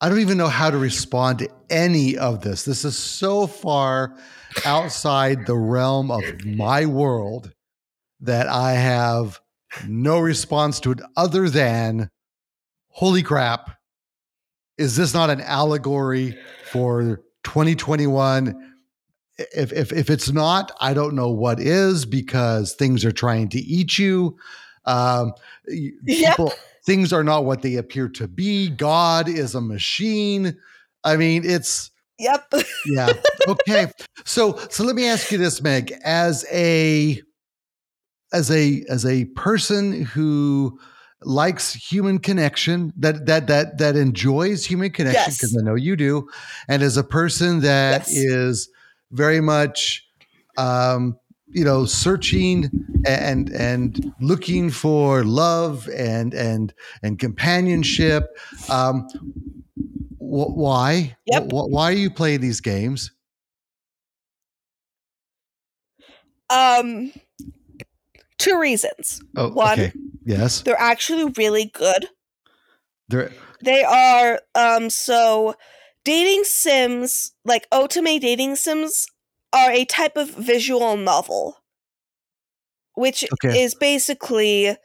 I 0.00 0.08
don't 0.08 0.20
even 0.20 0.38
know 0.38 0.48
how 0.48 0.70
to 0.70 0.78
respond 0.78 1.40
to 1.40 1.48
any 1.68 2.16
of 2.16 2.40
this. 2.40 2.64
This 2.64 2.84
is 2.84 2.96
so 2.96 3.46
far 3.46 4.16
outside 4.64 5.46
the 5.46 5.56
realm 5.56 6.10
of 6.10 6.24
my 6.44 6.86
world 6.86 7.52
that 8.20 8.46
I 8.48 8.72
have 8.72 9.40
no 9.86 10.18
response 10.18 10.80
to 10.80 10.92
it 10.92 11.00
other 11.16 11.48
than 11.50 12.08
holy 12.88 13.22
crap. 13.22 13.76
Is 14.78 14.96
this 14.96 15.12
not 15.12 15.28
an 15.28 15.42
allegory 15.42 16.38
for 16.70 17.20
2021? 17.44 18.74
If, 19.54 19.72
if, 19.72 19.92
if 19.92 20.08
it's 20.10 20.30
not, 20.30 20.72
I 20.80 20.94
don't 20.94 21.14
know 21.14 21.30
what 21.30 21.60
is 21.60 22.06
because 22.06 22.74
things 22.74 23.04
are 23.04 23.12
trying 23.12 23.48
to 23.50 23.58
eat 23.58 23.98
you. 23.98 24.36
Um, 24.86 25.32
y- 25.68 25.90
Yep. 26.06 26.38
Things 26.90 27.12
are 27.12 27.22
not 27.22 27.44
what 27.44 27.62
they 27.62 27.76
appear 27.76 28.08
to 28.08 28.26
be. 28.26 28.68
God 28.68 29.28
is 29.28 29.54
a 29.54 29.60
machine. 29.60 30.58
I 31.04 31.16
mean, 31.16 31.42
it's 31.44 31.92
Yep. 32.18 32.52
yeah. 32.86 33.12
Okay. 33.46 33.86
So 34.24 34.58
so 34.70 34.82
let 34.82 34.96
me 34.96 35.06
ask 35.06 35.30
you 35.30 35.38
this, 35.38 35.62
Meg, 35.62 35.94
as 36.04 36.44
a 36.50 37.22
as 38.32 38.50
a 38.50 38.84
as 38.88 39.06
a 39.06 39.26
person 39.36 40.02
who 40.02 40.80
likes 41.22 41.74
human 41.74 42.18
connection 42.18 42.92
that 42.96 43.24
that 43.26 43.46
that 43.46 43.78
that 43.78 43.94
enjoys 43.94 44.64
human 44.64 44.90
connection 44.90 45.32
because 45.32 45.52
Yes. 45.52 45.62
I 45.62 45.64
know 45.64 45.76
you 45.76 45.94
do, 45.94 46.28
and 46.66 46.82
as 46.82 46.96
a 46.96 47.04
person 47.04 47.60
that 47.60 48.08
Yes. 48.08 48.16
is 48.16 48.68
very 49.12 49.40
much 49.40 50.04
um, 50.58 51.19
you 51.50 51.64
know 51.64 51.84
searching 51.84 52.70
and 53.06 53.50
and 53.50 54.12
looking 54.20 54.70
for 54.70 55.24
love 55.24 55.88
and 55.88 56.34
and 56.34 56.72
and 57.02 57.18
companionship. 57.18 58.24
Um, 58.68 59.08
wh- 60.18 60.54
why? 60.56 61.16
Yep. 61.26 61.44
Wh- 61.50 61.70
why 61.70 61.90
are 61.90 61.96
you 61.96 62.10
playing 62.10 62.40
these 62.40 62.60
games? 62.60 63.10
Um, 66.48 67.12
two 68.38 68.58
reasons. 68.58 69.22
Oh, 69.36 69.50
One. 69.50 69.72
okay. 69.78 69.92
Yes. 70.24 70.62
They're 70.62 70.80
actually 70.80 71.32
really 71.36 71.66
good. 71.66 72.08
they're 73.08 73.32
They 73.62 73.84
are 73.84 74.40
um 74.54 74.90
so 74.90 75.54
dating 76.04 76.44
sims, 76.44 77.32
like 77.44 77.68
Otome 77.70 78.20
dating 78.20 78.56
sims 78.56 79.06
are 79.52 79.70
a 79.70 79.84
type 79.84 80.16
of 80.16 80.30
visual 80.30 80.96
novel 80.96 81.56
which 82.94 83.24
Okay. 83.44 83.62
is 83.62 83.74
basically 83.74 84.76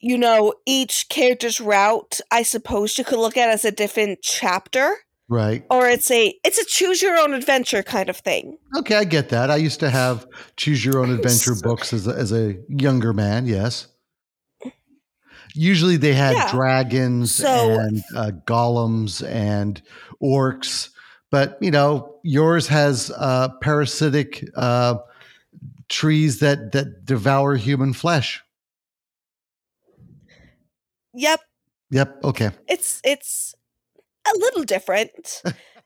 you 0.00 0.18
know 0.18 0.54
each 0.66 1.08
character's 1.08 1.60
route 1.60 2.20
I 2.30 2.42
suppose 2.42 2.96
you 2.98 3.04
could 3.04 3.18
look 3.18 3.36
at 3.36 3.48
as 3.50 3.64
a 3.64 3.70
different 3.72 4.20
chapter 4.22 4.96
Right. 5.28 5.64
or 5.70 5.88
it's 5.88 6.10
a 6.10 6.34
it's 6.44 6.58
a 6.58 6.64
choose 6.66 7.00
your 7.00 7.16
own 7.16 7.32
adventure 7.32 7.82
kind 7.82 8.10
of 8.10 8.18
thing. 8.18 8.58
Okay, 8.76 8.94
I 8.94 9.04
get 9.04 9.30
that. 9.30 9.50
I 9.50 9.56
used 9.56 9.80
to 9.80 9.88
have 9.88 10.26
choose 10.58 10.84
your 10.84 10.98
own 10.98 11.10
adventure 11.16 11.54
books 11.62 11.94
as 11.94 12.06
a, 12.06 12.10
as 12.14 12.30
a 12.32 12.56
younger 12.68 13.14
man. 13.14 13.46
Yes. 13.46 13.86
Usually 15.54 15.96
they 15.96 16.12
had 16.12 16.34
Yeah. 16.36 16.50
dragons 16.50 17.34
So- 17.36 17.78
and 17.80 18.02
uh, 18.14 18.32
golems 18.46 19.26
and 19.26 19.80
orcs, 20.22 20.90
but 21.30 21.58
you 21.60 21.70
know 21.70 22.14
yours 22.22 22.66
has 22.68 23.10
uh, 23.16 23.48
parasitic 23.60 24.44
uh, 24.56 24.96
trees 25.88 26.38
that 26.40 26.72
that 26.72 27.04
devour 27.04 27.56
human 27.56 27.92
flesh. 27.92 28.42
Yep, 31.14 31.40
Yep. 31.90 32.24
Okay. 32.24 32.50
it's 32.68 33.00
it's 33.04 33.54
a 34.26 34.38
little 34.38 34.64
different 34.64 35.42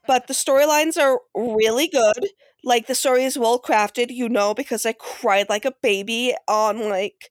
but 0.06 0.26
the 0.26 0.32
storylines 0.32 0.96
are 0.96 1.20
really 1.34 1.86
good 1.88 2.28
like 2.64 2.86
the 2.86 2.94
story 2.94 3.24
is 3.24 3.36
well 3.36 3.60
crafted 3.60 4.06
you 4.10 4.28
know 4.28 4.54
because 4.54 4.86
i 4.86 4.92
cried 4.92 5.48
like 5.50 5.64
a 5.64 5.74
baby 5.82 6.34
on 6.46 6.88
like 6.88 7.30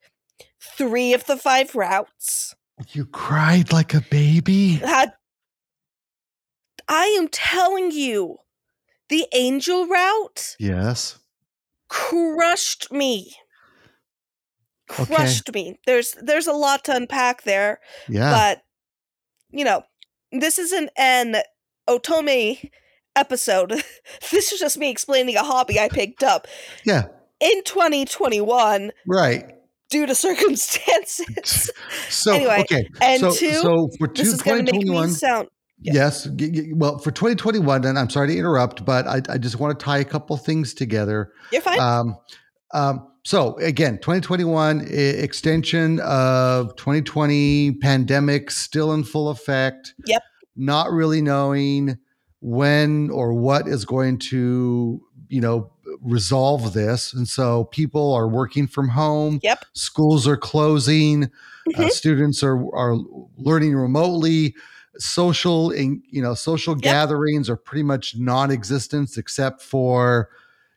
three 0.61 1.13
of 1.13 1.25
the 1.25 1.37
five 1.37 1.73
routes 1.75 2.55
You 2.91 3.05
cried 3.05 3.71
like 3.73 3.93
a 3.95 4.01
baby. 4.11 4.73
had 4.73 5.13
i 6.87 7.05
am 7.19 7.27
telling 7.27 7.91
you 7.91 8.37
the 9.09 9.25
angel 9.33 9.87
route 9.87 10.55
Yes. 10.59 11.19
crushed 11.89 12.91
me 12.91 13.35
Okay. 14.99 15.03
crushed 15.15 15.53
me 15.53 15.77
there's 15.85 16.15
there's 16.21 16.47
a 16.47 16.53
lot 16.53 16.83
to 16.85 16.95
unpack 16.95 17.43
there 17.43 17.79
Yeah. 18.07 18.31
but 18.31 18.61
you 19.51 19.65
know 19.65 19.83
this 20.31 20.57
isn't 20.57 20.89
an 20.97 21.37
otome 21.89 22.69
episode 23.15 23.71
this 24.31 24.51
is 24.53 24.59
just 24.59 24.77
me 24.77 24.89
explaining 24.89 25.35
a 25.35 25.43
hobby 25.43 25.79
i 25.79 25.89
picked 25.89 26.23
up 26.23 26.47
yeah. 26.85 27.03
in 27.41 27.63
2021 27.63 28.91
Right. 29.05 29.45
due 29.89 30.05
to 30.05 30.15
circumstances 30.27 31.69
So 32.09 32.33
Anyway, 32.33 32.61
okay. 32.61 32.87
and 33.01 33.19
so, 33.19 33.31
two, 33.31 33.53
so 33.53 33.89
for 33.97 34.07
two, 34.07 34.23
this 34.23 34.33
is 34.33 34.41
going 34.41 34.57
to 34.59 34.63
make 34.63 34.87
me 34.87 35.07
2021 35.07 35.09
sound 35.09 35.47
Yes. 35.79 36.25
g- 36.35 36.73
Well, 36.73 36.97
for 36.99 37.11
2021, 37.11 37.85
and 37.85 37.99
I'm 37.99 38.09
sorry 38.09 38.29
to 38.29 38.37
interrupt, 38.37 38.83
but 38.83 39.07
I, 39.07 39.21
I 39.29 39.37
just 39.37 39.59
want 39.59 39.77
to 39.77 39.83
tie 39.83 39.99
a 39.99 40.03
couple 40.05 40.35
things 40.37 40.73
together. 40.73 41.31
you're 41.51 41.61
fine 41.61 41.79
Um, 41.79 42.17
um, 42.73 43.07
so 43.23 43.55
again, 43.57 43.95
2021 43.97 44.87
e- 44.89 44.93
extension 44.93 45.99
of 45.99 46.75
2020 46.77 47.73
pandemic 47.73 48.49
still 48.51 48.93
in 48.93 49.03
full 49.03 49.29
effect. 49.29 49.93
Yep. 50.05 50.23
Not 50.55 50.91
really 50.91 51.21
knowing 51.21 51.97
when 52.39 53.09
or 53.11 53.33
what 53.33 53.67
is 53.67 53.85
going 53.85 54.17
to, 54.19 55.01
you 55.29 55.41
know, 55.41 55.71
resolve 56.01 56.73
this. 56.73 57.13
And 57.13 57.27
so 57.27 57.65
people 57.65 58.13
are 58.13 58.27
working 58.27 58.67
from 58.67 58.89
home. 58.89 59.39
Yep. 59.43 59.65
Schools 59.73 60.27
are 60.27 60.37
closing. 60.37 61.25
Uh, 61.75 61.81
Mhm. 61.81 61.91
students 61.91 62.43
are 62.43 62.57
are 62.75 62.95
learning 63.37 63.75
remotely. 63.75 64.55
Social 64.99 65.71
and 65.71 66.01
you 66.09 66.21
know 66.21 66.33
social 66.33 66.73
Yep. 66.73 66.81
gatherings 66.83 67.49
are 67.49 67.55
pretty 67.57 67.83
much 67.83 68.15
non-existent 68.17 69.17
except 69.17 69.61
for 69.61 70.29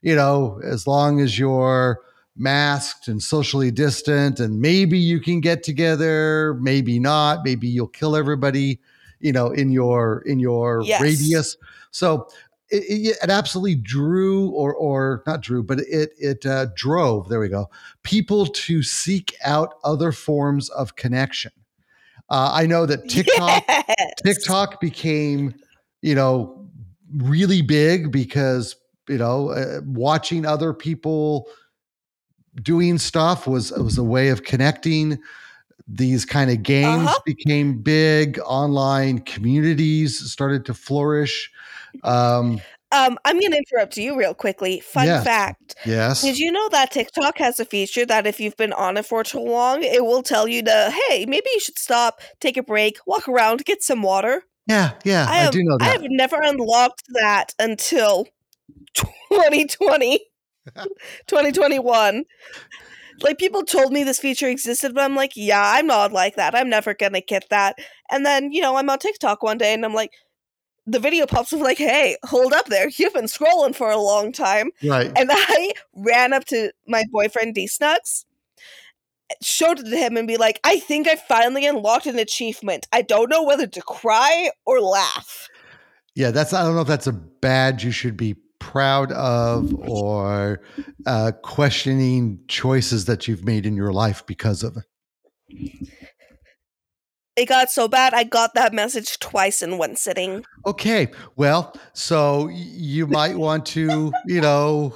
you 0.03 0.15
know 0.15 0.61
as 0.65 0.87
long 0.87 1.21
as 1.21 1.39
you're 1.39 2.01
masked 2.37 3.09
and 3.09 3.23
socially 3.23 3.71
distant 3.71 4.41
and 4.41 4.61
maybe 4.61 4.99
you 4.99 5.21
can 5.21 5.41
get 5.41 5.63
together 5.63 6.55
maybe 6.61 6.99
not 6.99 7.45
maybe 7.45 7.67
you'll 7.69 7.87
kill 7.89 8.17
everybody 8.17 8.79
you 9.21 9.33
know 9.33 9.49
in 9.51 9.71
your 9.71 10.23
in 10.27 10.39
your 10.39 10.83
Yes. 10.85 11.01
radius 11.03 11.57
so 11.91 12.29
it, 12.71 12.85
it, 12.85 13.17
it 13.23 13.31
absolutely 13.31 13.75
drew 13.75 14.49
or 14.51 14.75
or 14.75 15.23
not 15.27 15.43
drew 15.43 15.63
but 15.63 15.81
it 15.81 16.13
it 16.19 16.47
uh, 16.47 16.67
drove 16.77 17.29
there 17.29 17.41
we 17.41 17.49
go 17.49 17.69
people 18.05 18.47
to 18.47 18.83
seek 18.83 19.35
out 19.45 19.75
other 19.85 20.13
forms 20.13 20.71
of 20.71 20.97
connection 20.97 21.53
uh, 22.31 22.51
i 22.55 22.67
know 22.67 22.87
that 22.87 23.09
tiktok 23.09 23.63
Yes. 23.99 24.15
TikTok 24.23 24.81
became, 24.81 25.55
you 26.03 26.15
know, 26.15 26.69
really 27.17 27.63
big 27.63 28.13
because 28.13 28.77
you 29.09 29.19
know 29.19 29.51
uh, 29.51 29.81
watching 29.85 30.45
other 30.47 30.73
people 30.75 31.49
doing 32.63 32.99
stuff 32.99 33.47
was 33.47 33.73
was 33.73 33.99
a 33.99 34.05
way 34.05 34.29
of 34.29 34.45
connecting. 34.45 35.19
These 35.89 36.25
kind 36.25 36.51
of 36.51 36.63
games 36.63 37.07
Uh-huh. 37.07 37.21
became 37.25 37.83
big. 37.83 38.39
Online 38.45 39.19
communities 39.21 40.19
started 40.31 40.65
to 40.67 40.75
flourish. 40.75 41.51
Um, 42.05 42.61
um 42.93 43.19
i'm 43.25 43.39
gonna 43.41 43.57
interrupt 43.57 43.97
you 43.97 44.17
real 44.17 44.35
quickly 44.35 44.81
fun 44.81 45.07
Yes. 45.07 45.25
fact 45.25 45.75
yes. 45.85 46.23
did 46.23 46.39
you 46.39 46.51
know 46.53 46.69
that 46.71 46.91
tiktok 46.91 47.39
has 47.39 47.61
a 47.61 47.65
feature 47.65 48.07
that 48.07 48.27
if 48.27 48.41
you've 48.41 48.57
been 48.57 48.73
on 48.73 48.97
it 48.97 49.07
for 49.07 49.25
too 49.25 49.41
long 49.41 49.83
it 49.83 50.05
will 50.05 50.23
tell 50.23 50.49
you 50.49 50.63
to 50.63 50.95
hey 51.09 51.27
maybe 51.27 51.49
you 51.53 51.61
should 51.61 51.79
stop 51.79 52.21
take 52.41 52.57
a 52.57 52.63
break 52.63 52.99
walk 53.07 53.29
around 53.29 53.65
get 53.65 53.83
some 53.83 54.03
water 54.03 54.45
yeah, 54.71 54.93
yeah, 55.05 55.27
I, 55.29 55.33
I 55.33 55.37
have, 55.39 55.53
do 55.53 55.65
know 55.65 55.79
that. 55.79 55.89
I 55.89 55.93
have 55.93 56.05
never 56.05 56.37
unlocked 56.41 57.03
that 57.15 57.55
until 57.59 58.27
2020, 58.95 60.21
2021. 61.27 62.25
Like 63.23 63.37
people 63.37 63.65
told 63.65 63.93
me 63.93 64.03
this 64.03 64.19
feature 64.19 64.49
existed, 64.49 64.95
but 64.95 65.05
I'm 65.05 65.15
like, 65.15 65.33
yeah, 65.37 65.75
I'm 65.75 65.87
not 65.87 66.11
like 66.11 66.37
that. 66.37 66.55
I'm 66.55 66.71
never 66.71 66.95
gonna 66.95 67.21
get 67.21 67.45
that. 67.51 67.77
And 68.11 68.25
then 68.25 68.51
you 68.51 68.63
know, 68.63 68.77
I'm 68.77 68.89
on 68.89 68.99
TikTok 68.99 69.43
one 69.43 69.59
day, 69.59 69.75
and 69.75 69.85
I'm 69.85 69.93
like, 69.93 70.13
the 70.87 70.99
video 70.99 71.27
pops 71.27 71.53
up 71.53 71.61
like, 71.61 71.79
hey, 71.79 72.17
hold 72.25 72.53
up 72.53 72.67
there, 72.67 72.89
you've 72.89 73.15
been 73.15 73.25
scrolling 73.25 73.75
for 73.75 73.91
a 73.91 73.99
long 73.99 74.33
time. 74.33 74.71
right. 74.85 75.13
And 75.17 75.31
I 75.33 75.73
ran 75.95 76.33
up 76.33 76.45
to 76.47 76.73
my 76.87 77.05
boyfriend 77.11 77.55
D 77.55 77.67
Snugs, 77.67 78.25
showed 79.43 79.81
it 79.81 79.91
to 79.91 79.97
him, 79.97 80.17
and 80.17 80.27
be 80.27 80.37
like, 80.37 80.61
I 80.65 80.79
think 80.81 81.07
I 81.07 81.17
finally 81.17 81.67
unlocked 81.67 82.07
an 82.07 82.19
achievement. 82.19 82.89
I 82.93 83.03
don't 83.03 83.31
know 83.31 83.43
whether 83.43 83.67
to 83.67 83.83
cry 83.83 84.51
or 84.67 84.81
laugh. 84.81 85.49
Yeah, 86.15 86.31
that's 86.31 86.53
I 86.53 86.63
don't 86.63 86.75
know 86.75 86.83
if 86.83 86.89
that's 86.89 87.07
a 87.07 87.13
badge 87.13 87.85
you 87.85 87.93
should 87.93 88.17
be 88.17 88.37
proud 88.59 89.11
of 89.13 89.75
or 89.89 90.61
uh, 91.07 91.33
questioning 91.43 92.41
choices 92.49 93.07
that 93.07 93.27
you've 93.27 93.45
made 93.45 93.67
in 93.67 93.75
your 93.75 93.93
life 93.93 94.25
because 94.27 94.63
of 94.63 94.77
it. 94.77 95.89
It 97.41 97.49
got 97.49 97.71
so 97.71 97.89
bad, 97.89 98.13
I 98.13 98.25
got 98.25 98.53
that 98.53 98.75
message 98.75 99.19
twice 99.19 99.63
in 99.63 99.79
one 99.79 99.97
sitting. 99.97 100.45
Okay, 100.67 101.09
well, 101.37 101.75
so 101.95 102.49
you 102.53 103.07
might 103.07 103.35
want 103.35 103.65
to, 103.69 104.13
you 104.27 104.43
know, 104.43 104.95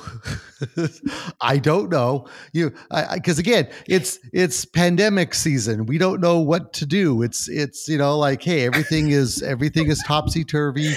I 1.40 1.56
don't 1.56 1.90
know, 1.90 2.28
you, 2.52 2.74
because 3.14 3.38
again, 3.38 3.70
it's 3.86 4.18
it's 4.34 4.66
pandemic 4.66 5.32
season. 5.32 5.86
We 5.86 5.96
don't 5.96 6.20
know 6.20 6.38
what 6.38 6.74
to 6.74 6.84
do. 6.84 7.22
It's 7.22 7.48
it's 7.48 7.88
you 7.88 7.96
know 7.96 8.18
like, 8.18 8.42
hey, 8.42 8.66
everything 8.66 9.08
is 9.08 9.42
everything 9.42 9.86
is 9.86 10.02
topsy 10.06 10.44
turvy. 10.44 10.92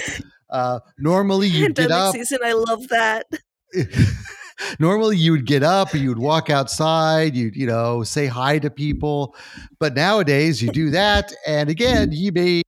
Uh, 0.50 0.80
normally 0.98 1.48
get 1.48 1.74
Pandemic 1.76 1.92
up. 1.92 2.14
season, 2.14 2.40
I 2.44 2.52
love 2.52 2.88
that. 2.88 3.24
normally 4.78 5.16
you 5.16 5.32
would 5.32 5.46
get 5.46 5.62
up 5.62 5.94
you 5.94 6.08
would 6.08 6.18
walk 6.18 6.50
outside 6.50 7.34
you'd 7.34 7.56
you 7.56 7.66
know 7.66 8.02
say 8.02 8.26
hi 8.26 8.58
to 8.58 8.70
people 8.70 9.34
but 9.78 9.94
nowadays 9.94 10.62
you 10.62 10.70
do 10.70 10.90
that 10.90 11.32
and 11.46 11.68
again 11.68 12.10
you 12.12 12.32
may 12.32 12.62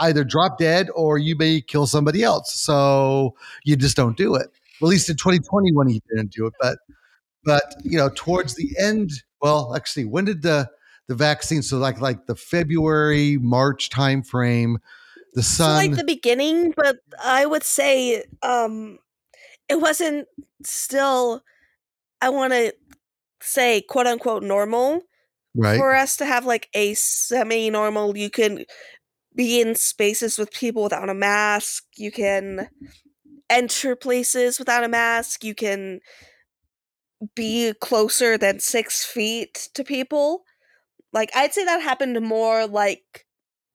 either 0.00 0.24
drop 0.24 0.58
dead 0.58 0.88
or 0.94 1.18
you 1.18 1.36
may 1.36 1.60
kill 1.60 1.86
somebody 1.86 2.22
else 2.22 2.54
so 2.54 3.34
you 3.64 3.76
just 3.76 3.96
don't 3.96 4.16
do 4.16 4.34
it 4.34 4.48
at 4.80 4.88
least 4.88 5.08
in 5.08 5.16
2020 5.16 5.72
when 5.72 5.88
you 5.88 6.00
didn't 6.10 6.32
do 6.32 6.46
it 6.46 6.52
but 6.60 6.78
but 7.44 7.74
you 7.82 7.98
know, 7.98 8.10
towards 8.14 8.54
the 8.54 8.74
end, 8.78 9.10
well, 9.40 9.74
actually, 9.74 10.06
when 10.06 10.24
did 10.24 10.42
the 10.42 10.68
the 11.08 11.14
vaccine? 11.14 11.62
So 11.62 11.78
like 11.78 12.00
like 12.00 12.26
the 12.26 12.34
February 12.34 13.38
March 13.38 13.90
timeframe, 13.90 14.76
the 15.34 15.42
sun. 15.42 15.82
So 15.82 15.88
like 15.88 15.96
the 15.96 16.04
beginning, 16.04 16.72
but 16.76 16.96
I 17.22 17.46
would 17.46 17.62
say 17.62 18.24
um 18.42 18.98
it 19.68 19.80
wasn't 19.80 20.26
still. 20.62 21.42
I 22.20 22.30
want 22.30 22.52
to 22.52 22.74
say 23.40 23.82
quote 23.82 24.06
unquote 24.06 24.42
normal 24.42 25.02
right 25.54 25.76
for 25.76 25.94
us 25.94 26.16
to 26.16 26.24
have 26.24 26.46
like 26.46 26.68
a 26.74 26.94
semi 26.94 27.70
normal. 27.70 28.16
You 28.16 28.30
can 28.30 28.64
be 29.34 29.60
in 29.60 29.74
spaces 29.74 30.38
with 30.38 30.52
people 30.52 30.84
without 30.84 31.08
a 31.08 31.14
mask. 31.14 31.84
You 31.96 32.12
can 32.12 32.68
enter 33.50 33.96
places 33.96 34.58
without 34.58 34.84
a 34.84 34.88
mask. 34.88 35.44
You 35.44 35.54
can 35.54 36.00
be 37.34 37.72
closer 37.80 38.38
than 38.38 38.60
six 38.60 39.04
feet 39.04 39.68
to 39.74 39.84
people. 39.84 40.44
Like 41.12 41.30
I'd 41.34 41.52
say 41.52 41.64
that 41.64 41.82
happened 41.82 42.20
more 42.20 42.66
like 42.66 43.26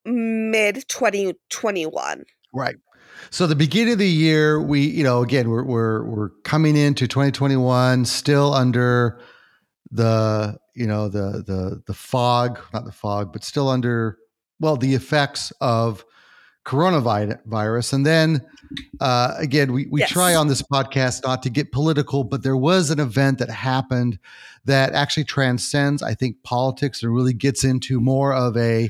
mid 0.06 0.86
2021. 0.88 2.24
Right. 2.54 2.76
So 3.30 3.48
the 3.48 3.56
beginning 3.56 3.94
of 3.94 4.00
the 4.00 4.08
year, 4.08 4.62
we, 4.62 4.82
you 4.82 5.04
know, 5.04 5.22
again, 5.22 5.50
we're 5.50 5.64
we're 5.64 6.04
we're 6.06 6.30
coming 6.44 6.76
into 6.76 7.08
2021, 7.08 8.06
still 8.06 8.54
under 8.54 9.20
the, 9.92 10.58
you 10.76 10.88
know, 10.88 11.10
the 11.10 11.44
the 11.46 11.82
the 11.86 11.94
fog, 11.94 12.60
not 12.74 12.86
the 12.86 12.92
fog, 12.92 13.32
but 13.34 13.44
still 13.44 13.70
under 13.70 14.18
well, 14.60 14.76
the 14.76 14.94
effects 14.94 15.52
of 15.62 16.04
coronavirus. 16.70 17.94
And 17.94 18.06
then 18.06 18.42
uh, 19.00 19.34
again, 19.38 19.74
we, 19.74 19.88
we 19.88 20.02
yes. 20.02 20.10
try 20.10 20.36
on 20.36 20.48
this 20.48 20.62
podcast 20.62 21.24
not 21.24 21.42
to 21.44 21.50
get 21.50 21.72
political, 21.72 22.24
but 22.24 22.44
there 22.44 22.58
was 22.58 22.92
an 22.92 23.00
event 23.00 23.40
that 23.40 23.50
happened 23.50 24.20
that 24.66 24.94
actually 24.94 25.24
transcends, 25.24 26.04
I 26.04 26.14
think, 26.14 26.44
politics 26.44 27.02
and 27.02 27.14
really 27.14 27.34
gets 27.34 27.64
into 27.64 28.00
more 28.00 28.34
of 28.34 28.56
a 28.56 28.90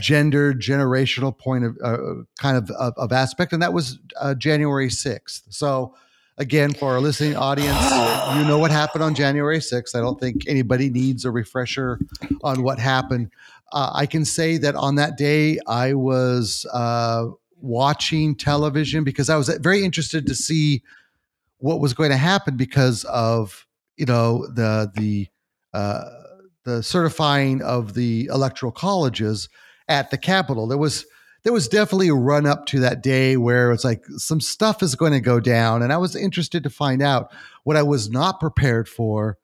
gender 0.00 0.54
generational 0.54 1.36
point 1.36 1.64
of 1.64 1.76
uh, 1.82 1.96
kind 2.38 2.56
of, 2.56 2.70
of, 2.70 2.94
of 2.96 3.12
aspect. 3.12 3.52
And 3.52 3.60
that 3.60 3.72
was 3.72 3.98
uh, 4.20 4.34
January 4.34 4.88
6th. 4.88 5.42
So, 5.48 5.96
again, 6.38 6.74
for 6.74 6.92
our 6.92 7.00
listening 7.00 7.34
audience, 7.34 7.82
you 8.36 8.44
know 8.44 8.58
what 8.58 8.70
happened 8.70 9.02
on 9.02 9.16
January 9.16 9.58
6th. 9.58 9.96
I 9.96 10.00
don't 10.00 10.20
think 10.20 10.46
anybody 10.46 10.90
needs 10.90 11.24
a 11.24 11.32
refresher 11.32 11.98
on 12.44 12.62
what 12.62 12.78
happened. 12.78 13.30
Uh, 13.72 13.90
I 13.94 14.06
can 14.06 14.24
say 14.24 14.58
that 14.58 14.74
on 14.74 14.94
that 14.96 15.16
day, 15.16 15.58
I 15.66 15.94
was 15.94 16.66
uh, 16.72 17.26
watching 17.60 18.34
television 18.36 19.04
because 19.04 19.28
I 19.28 19.36
was 19.36 19.48
very 19.48 19.84
interested 19.84 20.26
to 20.26 20.34
see 20.34 20.82
what 21.58 21.80
was 21.80 21.94
going 21.94 22.10
to 22.10 22.16
happen 22.16 22.56
because 22.56 23.04
of 23.04 23.66
you 23.96 24.06
know 24.06 24.46
the 24.46 24.90
the 24.94 25.28
uh, 25.72 26.04
the 26.64 26.82
certifying 26.82 27.62
of 27.62 27.94
the 27.94 28.26
electoral 28.26 28.72
colleges 28.72 29.48
at 29.88 30.10
the 30.10 30.18
Capitol. 30.18 30.66
There 30.66 30.78
was 30.78 31.06
there 31.42 31.52
was 31.52 31.68
definitely 31.68 32.08
a 32.08 32.14
run 32.14 32.46
up 32.46 32.66
to 32.66 32.80
that 32.80 33.02
day 33.02 33.36
where 33.36 33.72
it's 33.72 33.84
like 33.84 34.04
some 34.16 34.40
stuff 34.40 34.82
is 34.82 34.94
going 34.94 35.12
to 35.12 35.20
go 35.20 35.40
down, 35.40 35.82
and 35.82 35.92
I 35.92 35.96
was 35.96 36.16
interested 36.16 36.62
to 36.64 36.70
find 36.70 37.02
out. 37.02 37.32
What 37.64 37.76
I 37.76 37.82
was 37.82 38.08
not 38.08 38.38
prepared 38.38 38.88
for 38.88 39.38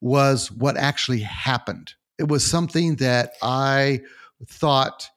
was 0.00 0.50
what 0.50 0.78
actually 0.78 1.20
happened 1.20 1.94
it 2.20 2.28
was 2.28 2.46
something 2.46 2.96
that 2.96 3.32
I 3.42 4.02
thought 4.46 5.08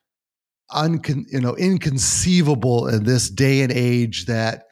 uncon, 0.72 1.26
you 1.30 1.42
know 1.42 1.56
inconceivable 1.56 2.88
in 2.88 3.04
this 3.04 3.30
day 3.30 3.62
and 3.62 3.72
age 3.72 4.26
that 4.26 4.66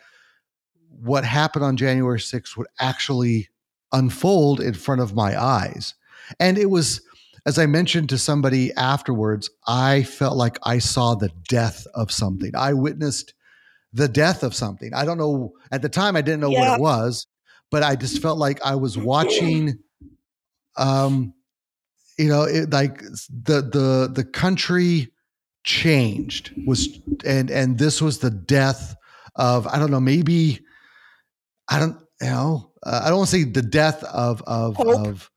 what 0.89 1.23
happened 1.23 1.65
on 1.65 1.77
January 1.77 2.19
6th 2.19 2.55
would 2.57 2.67
actually 2.79 3.49
unfold 3.91 4.61
in 4.61 4.73
front 4.73 5.01
of 5.01 5.13
my 5.13 5.39
eyes. 5.39 5.93
And 6.39 6.57
it 6.57 6.69
was 6.69 7.01
as 7.45 7.57
I 7.57 7.65
mentioned 7.65 8.09
to 8.09 8.19
somebody 8.19 8.71
afterwards, 8.75 9.49
I 9.67 10.03
felt 10.03 10.37
like 10.37 10.59
I 10.63 10.77
saw 10.77 11.15
the 11.15 11.31
death 11.49 11.87
of 11.95 12.11
something. 12.11 12.51
I 12.55 12.73
witnessed 12.73 13.33
the 13.93 14.07
death 14.07 14.43
of 14.43 14.53
something. 14.53 14.93
I 14.93 15.05
don't 15.05 15.17
know 15.17 15.53
at 15.71 15.81
the 15.81 15.89
time 15.89 16.15
I 16.15 16.21
didn't 16.21 16.39
know 16.39 16.51
yeah. 16.51 16.69
what 16.69 16.79
it 16.79 16.81
was, 16.81 17.27
but 17.71 17.83
I 17.83 17.95
just 17.95 18.21
felt 18.21 18.37
like 18.37 18.63
I 18.63 18.75
was 18.75 18.97
watching 18.97 19.79
um 20.77 21.33
you 22.21 22.29
know, 22.29 22.43
it, 22.43 22.69
like 22.69 23.01
the 23.01 23.61
the 23.61 24.11
the 24.13 24.23
country 24.23 25.11
changed 25.63 26.53
was 26.65 26.99
and 27.25 27.49
and 27.49 27.77
this 27.77 28.01
was 28.01 28.19
the 28.19 28.31
death 28.31 28.95
of 29.35 29.67
I 29.67 29.79
don't 29.79 29.91
know 29.91 29.99
maybe 29.99 30.59
I 31.69 31.79
don't 31.79 31.97
you 32.19 32.27
know 32.27 32.71
uh, 32.83 33.01
I 33.03 33.09
don't 33.09 33.19
want 33.19 33.29
to 33.29 33.37
say 33.37 33.43
the 33.43 33.61
death 33.61 34.03
of 34.03 34.41
of 34.43 34.75
Hope. 34.75 35.07
of 35.07 35.29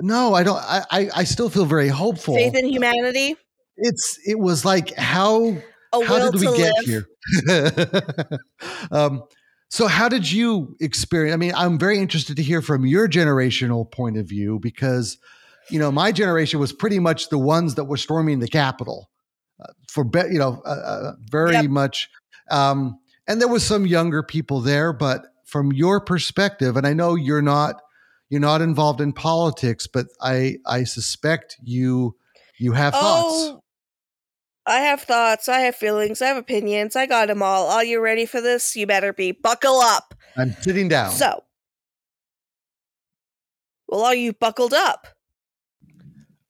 no 0.00 0.34
I 0.34 0.42
don't 0.42 0.58
I 0.58 1.08
I 1.14 1.24
still 1.24 1.48
feel 1.48 1.64
very 1.64 1.88
hopeful 1.88 2.34
faith 2.34 2.56
in 2.56 2.66
humanity 2.66 3.36
it's 3.76 4.18
it 4.26 4.38
was 4.38 4.64
like 4.64 4.94
how 4.96 5.56
A 5.92 6.04
how 6.04 6.30
did 6.30 6.40
we 6.40 6.46
get 6.56 6.72
live. 6.84 6.84
here 6.84 7.06
um 8.90 9.22
so 9.70 9.86
how 9.86 10.08
did 10.08 10.30
you 10.30 10.76
experience 10.80 11.34
I 11.34 11.36
mean 11.36 11.54
I'm 11.54 11.78
very 11.78 11.98
interested 11.98 12.36
to 12.36 12.42
hear 12.42 12.62
from 12.62 12.84
your 12.84 13.08
generational 13.08 13.90
point 13.90 14.18
of 14.18 14.26
view 14.26 14.58
because 14.58 15.18
you 15.70 15.78
know, 15.78 15.92
my 15.92 16.12
generation 16.12 16.60
was 16.60 16.72
pretty 16.72 16.98
much 16.98 17.28
the 17.28 17.38
ones 17.38 17.74
that 17.76 17.84
were 17.84 17.96
storming 17.96 18.40
the 18.40 18.48
Capitol 18.48 19.10
uh, 19.60 19.72
for, 19.88 20.04
be- 20.04 20.30
you 20.30 20.38
know, 20.38 20.62
uh, 20.66 20.68
uh, 20.68 21.12
very 21.30 21.52
yep. 21.52 21.66
much. 21.66 22.08
Um, 22.50 22.98
and 23.26 23.40
there 23.40 23.48
was 23.48 23.64
some 23.64 23.86
younger 23.86 24.22
people 24.22 24.60
there, 24.60 24.92
but 24.92 25.24
from 25.44 25.72
your 25.72 26.00
perspective, 26.00 26.76
and 26.76 26.86
I 26.86 26.92
know 26.92 27.14
you're 27.14 27.42
not 27.42 27.76
you're 28.28 28.40
not 28.40 28.62
involved 28.62 29.00
in 29.00 29.12
politics, 29.12 29.86
but 29.86 30.06
I 30.20 30.56
I 30.66 30.84
suspect 30.84 31.56
you 31.62 32.16
you 32.58 32.72
have 32.72 32.94
oh, 32.96 33.00
thoughts. 33.00 33.62
I 34.64 34.78
have 34.80 35.02
thoughts. 35.02 35.48
I 35.48 35.60
have 35.60 35.76
feelings. 35.76 36.22
I 36.22 36.28
have 36.28 36.36
opinions. 36.36 36.96
I 36.96 37.06
got 37.06 37.28
them 37.28 37.42
all. 37.42 37.68
Are 37.68 37.84
you 37.84 38.00
ready 38.00 38.26
for 38.26 38.40
this? 38.40 38.74
You 38.76 38.86
better 38.86 39.12
be. 39.12 39.32
Buckle 39.32 39.80
up. 39.80 40.14
I'm 40.36 40.52
sitting 40.62 40.88
down. 40.88 41.10
So, 41.10 41.44
well, 43.88 44.02
are 44.02 44.14
you 44.14 44.32
buckled 44.32 44.72
up? 44.72 45.08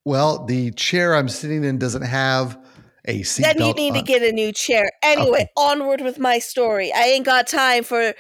Well, 0.05 0.45
the 0.45 0.73
chair 0.73 1.15
I'm 1.15 1.29
sitting 1.29 1.65
in 1.65 1.79
doesn't 1.79 2.03
have 2.03 2.59
a 3.05 3.23
seat. 3.23 3.43
Then 3.43 3.59
you 3.59 3.73
need 3.75 3.93
on. 3.93 3.99
to 3.99 4.03
get 4.03 4.23
a 4.23 4.33
new 4.33 4.53
chair. 4.53 4.91
Anyway, 5.03 5.43
okay. 5.43 5.49
onward 5.57 6.01
with 6.01 6.19
my 6.19 6.39
story. 6.39 6.93
I 6.93 7.03
ain't 7.03 7.27
got 7.27 7.47
time 7.47 7.85
for 7.85 8.15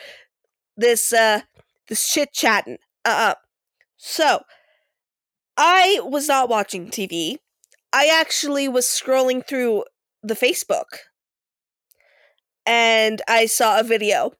this 0.77 1.13
uh 1.13 1.41
this 1.89 2.09
chit 2.09 2.33
chatting. 2.33 2.79
Uh 3.05 3.33
uh 3.33 3.35
So 3.97 4.41
I 5.57 6.01
was 6.03 6.29
not 6.29 6.49
watching 6.49 6.89
TV. 6.89 7.37
I 7.93 8.07
actually 8.07 8.69
was 8.69 8.87
scrolling 8.87 9.47
through 9.47 9.85
the 10.23 10.35
Facebook 10.35 10.87
and 12.65 13.21
I 13.29 13.47
saw 13.47 13.81
a 13.81 13.85
video 13.85 14.33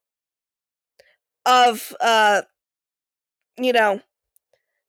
of 1.45 1.95
uh 2.01 2.43
you 3.59 3.73
know 3.73 4.01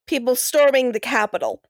people 0.07 0.35
storming 0.35 0.91
the 0.91 0.99
Capitol 0.99 1.61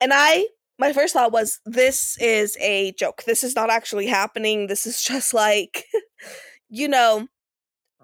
and 0.00 0.12
I, 0.14 0.46
my 0.78 0.92
first 0.92 1.14
thought 1.14 1.32
was, 1.32 1.60
this 1.64 2.16
is 2.18 2.56
a 2.60 2.92
joke. 2.92 3.24
This 3.24 3.42
is 3.42 3.56
not 3.56 3.70
actually 3.70 4.06
happening. 4.06 4.66
This 4.66 4.86
is 4.86 5.02
just 5.02 5.34
like, 5.34 5.84
you 6.68 6.88
know, 6.88 7.28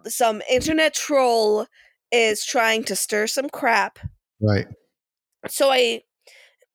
some 0.06 0.42
internet 0.50 0.94
troll 0.94 1.66
is 2.10 2.44
trying 2.44 2.84
to 2.84 2.96
stir 2.96 3.26
some 3.26 3.48
crap. 3.48 3.98
Right. 4.40 4.66
So 5.48 5.70
I 5.70 6.02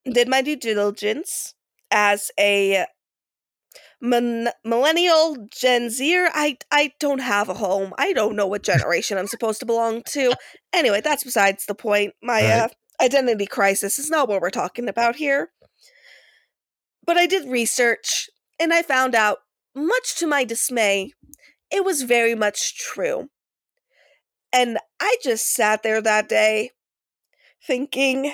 did 0.04 0.28
my 0.28 0.42
due 0.42 0.56
diligence 0.56 1.54
as 1.90 2.30
a 2.38 2.86
min- 4.00 4.50
millennial 4.64 5.48
Gen 5.50 5.90
Zer. 5.90 6.30
I 6.32 6.58
I 6.70 6.92
don't 7.00 7.20
have 7.20 7.48
a 7.48 7.54
home. 7.54 7.92
I 7.98 8.12
don't 8.12 8.36
know 8.36 8.46
what 8.46 8.62
generation 8.62 9.18
I'm 9.18 9.26
supposed 9.26 9.60
to 9.60 9.66
belong 9.66 10.02
to. 10.08 10.34
Anyway, 10.72 11.00
that's 11.02 11.24
besides 11.24 11.66
the 11.66 11.74
point. 11.74 12.14
My 12.22 12.42
right. 12.42 12.50
uh, 12.50 12.68
identity 13.00 13.46
crisis 13.46 13.98
is 13.98 14.10
not 14.10 14.28
what 14.28 14.40
we're 14.40 14.50
talking 14.50 14.88
about 14.88 15.16
here. 15.16 15.50
But 17.04 17.16
I 17.16 17.26
did 17.26 17.48
research 17.48 18.28
and 18.60 18.72
I 18.72 18.82
found 18.82 19.14
out, 19.14 19.38
much 19.74 20.16
to 20.16 20.26
my 20.26 20.44
dismay, 20.44 21.12
it 21.70 21.84
was 21.84 22.02
very 22.02 22.34
much 22.34 22.76
true. 22.76 23.28
And 24.52 24.78
I 24.98 25.16
just 25.22 25.52
sat 25.52 25.82
there 25.82 26.00
that 26.00 26.28
day 26.28 26.70
thinking, 27.64 28.32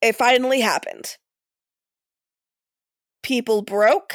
it 0.00 0.16
finally 0.16 0.60
happened. 0.60 1.16
People 3.22 3.62
broke, 3.62 4.14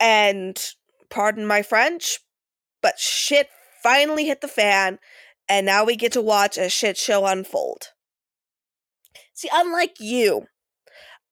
and 0.00 0.72
pardon 1.10 1.46
my 1.46 1.62
French, 1.62 2.18
but 2.82 2.98
shit 2.98 3.48
finally 3.86 4.24
hit 4.24 4.40
the 4.40 4.48
fan, 4.48 4.98
and 5.48 5.64
now 5.64 5.84
we 5.84 5.94
get 5.94 6.10
to 6.12 6.20
watch 6.20 6.58
a 6.58 6.68
shit 6.68 6.96
show 6.96 7.24
unfold. 7.24 7.92
See, 9.32 9.48
unlike 9.52 10.00
you, 10.00 10.46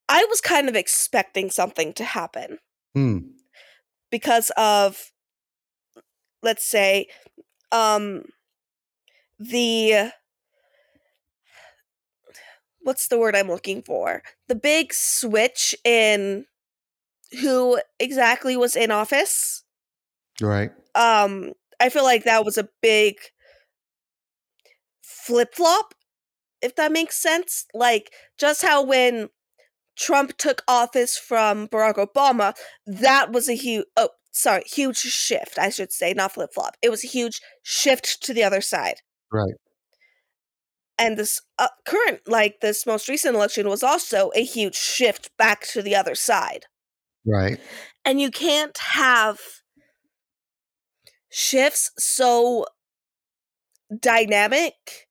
I 0.08 0.24
was 0.30 0.40
kind 0.40 0.68
of 0.68 0.76
expecting 0.76 1.50
something 1.50 1.92
to 1.94 2.04
happen. 2.04 2.58
Hmm. 2.94 3.18
Because 4.10 4.52
of, 4.56 5.10
let's 6.42 6.64
say, 6.64 7.08
um 7.72 8.26
the 9.40 10.12
what's 12.82 13.08
the 13.08 13.18
word 13.18 13.34
I'm 13.34 13.48
looking 13.48 13.82
for? 13.82 14.22
The 14.46 14.54
big 14.54 14.94
switch 14.94 15.74
in 15.84 16.44
who 17.40 17.80
exactly 17.98 18.56
was 18.56 18.76
in 18.76 18.92
office. 18.92 19.64
Right. 20.40 20.70
Um 20.94 21.54
I 21.80 21.88
feel 21.88 22.04
like 22.04 22.24
that 22.24 22.44
was 22.44 22.58
a 22.58 22.68
big 22.82 23.16
flip-flop 25.02 25.94
if 26.62 26.74
that 26.76 26.92
makes 26.92 27.16
sense. 27.16 27.66
Like 27.74 28.10
just 28.38 28.62
how 28.62 28.82
when 28.82 29.28
Trump 29.96 30.36
took 30.38 30.62
office 30.66 31.18
from 31.18 31.68
Barack 31.68 31.96
Obama, 31.96 32.54
that 32.86 33.32
was 33.32 33.48
a 33.48 33.54
huge 33.54 33.84
oh 33.96 34.08
sorry, 34.32 34.62
huge 34.66 34.96
shift, 34.96 35.58
I 35.58 35.68
should 35.68 35.92
say, 35.92 36.14
not 36.14 36.32
flip-flop. 36.32 36.76
It 36.82 36.90
was 36.90 37.04
a 37.04 37.08
huge 37.08 37.40
shift 37.62 38.22
to 38.24 38.34
the 38.34 38.42
other 38.42 38.60
side. 38.60 39.02
Right 39.30 39.54
and 40.98 41.16
this 41.16 41.40
uh, 41.58 41.68
current 41.84 42.20
like 42.26 42.60
this 42.60 42.86
most 42.86 43.08
recent 43.08 43.34
election 43.34 43.68
was 43.68 43.82
also 43.82 44.30
a 44.34 44.44
huge 44.44 44.76
shift 44.76 45.30
back 45.36 45.66
to 45.66 45.82
the 45.82 45.94
other 45.94 46.14
side 46.14 46.66
right 47.26 47.58
and 48.04 48.20
you 48.20 48.30
can't 48.30 48.78
have 48.78 49.40
shifts 51.34 51.90
so 51.98 52.64
dynamic 54.00 55.08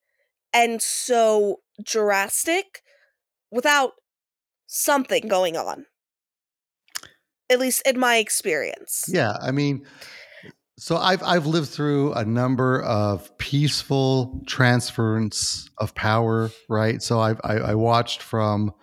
and 0.53 0.81
so 0.81 1.59
drastic 1.83 2.81
without 3.51 3.91
something 4.67 5.27
going 5.27 5.57
on 5.57 5.85
at 7.49 7.59
least 7.59 7.81
in 7.85 7.99
my 7.99 8.15
experience 8.15 9.03
yeah 9.09 9.35
i 9.41 9.51
mean 9.51 9.85
so 10.77 10.97
I've 10.97 11.21
I've 11.23 11.45
lived 11.45 11.69
through 11.69 12.13
a 12.13 12.25
number 12.25 12.81
of 12.81 13.37
peaceful 13.37 14.41
transference 14.47 15.69
of 15.77 15.93
power, 15.93 16.49
right? 16.67 17.01
So 17.01 17.19
I've 17.19 17.39
I, 17.43 17.57
I 17.57 17.75
watched 17.75 18.23
from, 18.23 18.73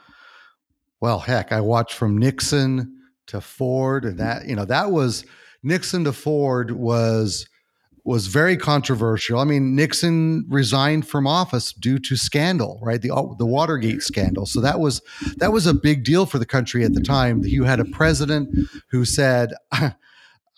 well, 1.00 1.18
heck, 1.18 1.50
I 1.50 1.61
watched 1.61 1.94
from 1.94 2.16
Nixon 2.16 2.96
to 3.26 3.40
Ford, 3.40 4.05
and 4.05 4.18
that 4.18 4.46
you 4.46 4.55
know 4.55 4.64
that 4.64 4.92
was 4.92 5.26
Nixon 5.62 6.05
to 6.05 6.12
Ford 6.12 6.73
was 6.73 7.46
was 8.05 8.29
very 8.29 8.57
controversial. 8.57 9.38
I 9.38 9.44
mean, 9.44 9.77
Nixon 9.77 10.46
resigned 10.49 11.07
from 11.07 11.27
office 11.27 11.73
due 11.73 11.99
to 12.01 12.16
scandal, 12.16 12.81
right? 12.83 13.01
The 13.01 13.11
the 13.38 13.46
Watergate 13.46 14.03
scandal. 14.03 14.46
So 14.46 14.61
that 14.61 14.81
was 14.81 15.03
that 15.37 15.53
was 15.53 15.66
a 15.66 15.75
big 15.75 16.05
deal 16.05 16.27
for 16.27 16.38
the 16.38 16.46
country 16.46 16.85
at 16.85 16.94
the 16.94 17.03
time. 17.03 17.42
You 17.44 17.64
had 17.64 17.81
a 17.81 17.85
president 17.85 18.68
who 18.90 19.05
said. 19.05 19.53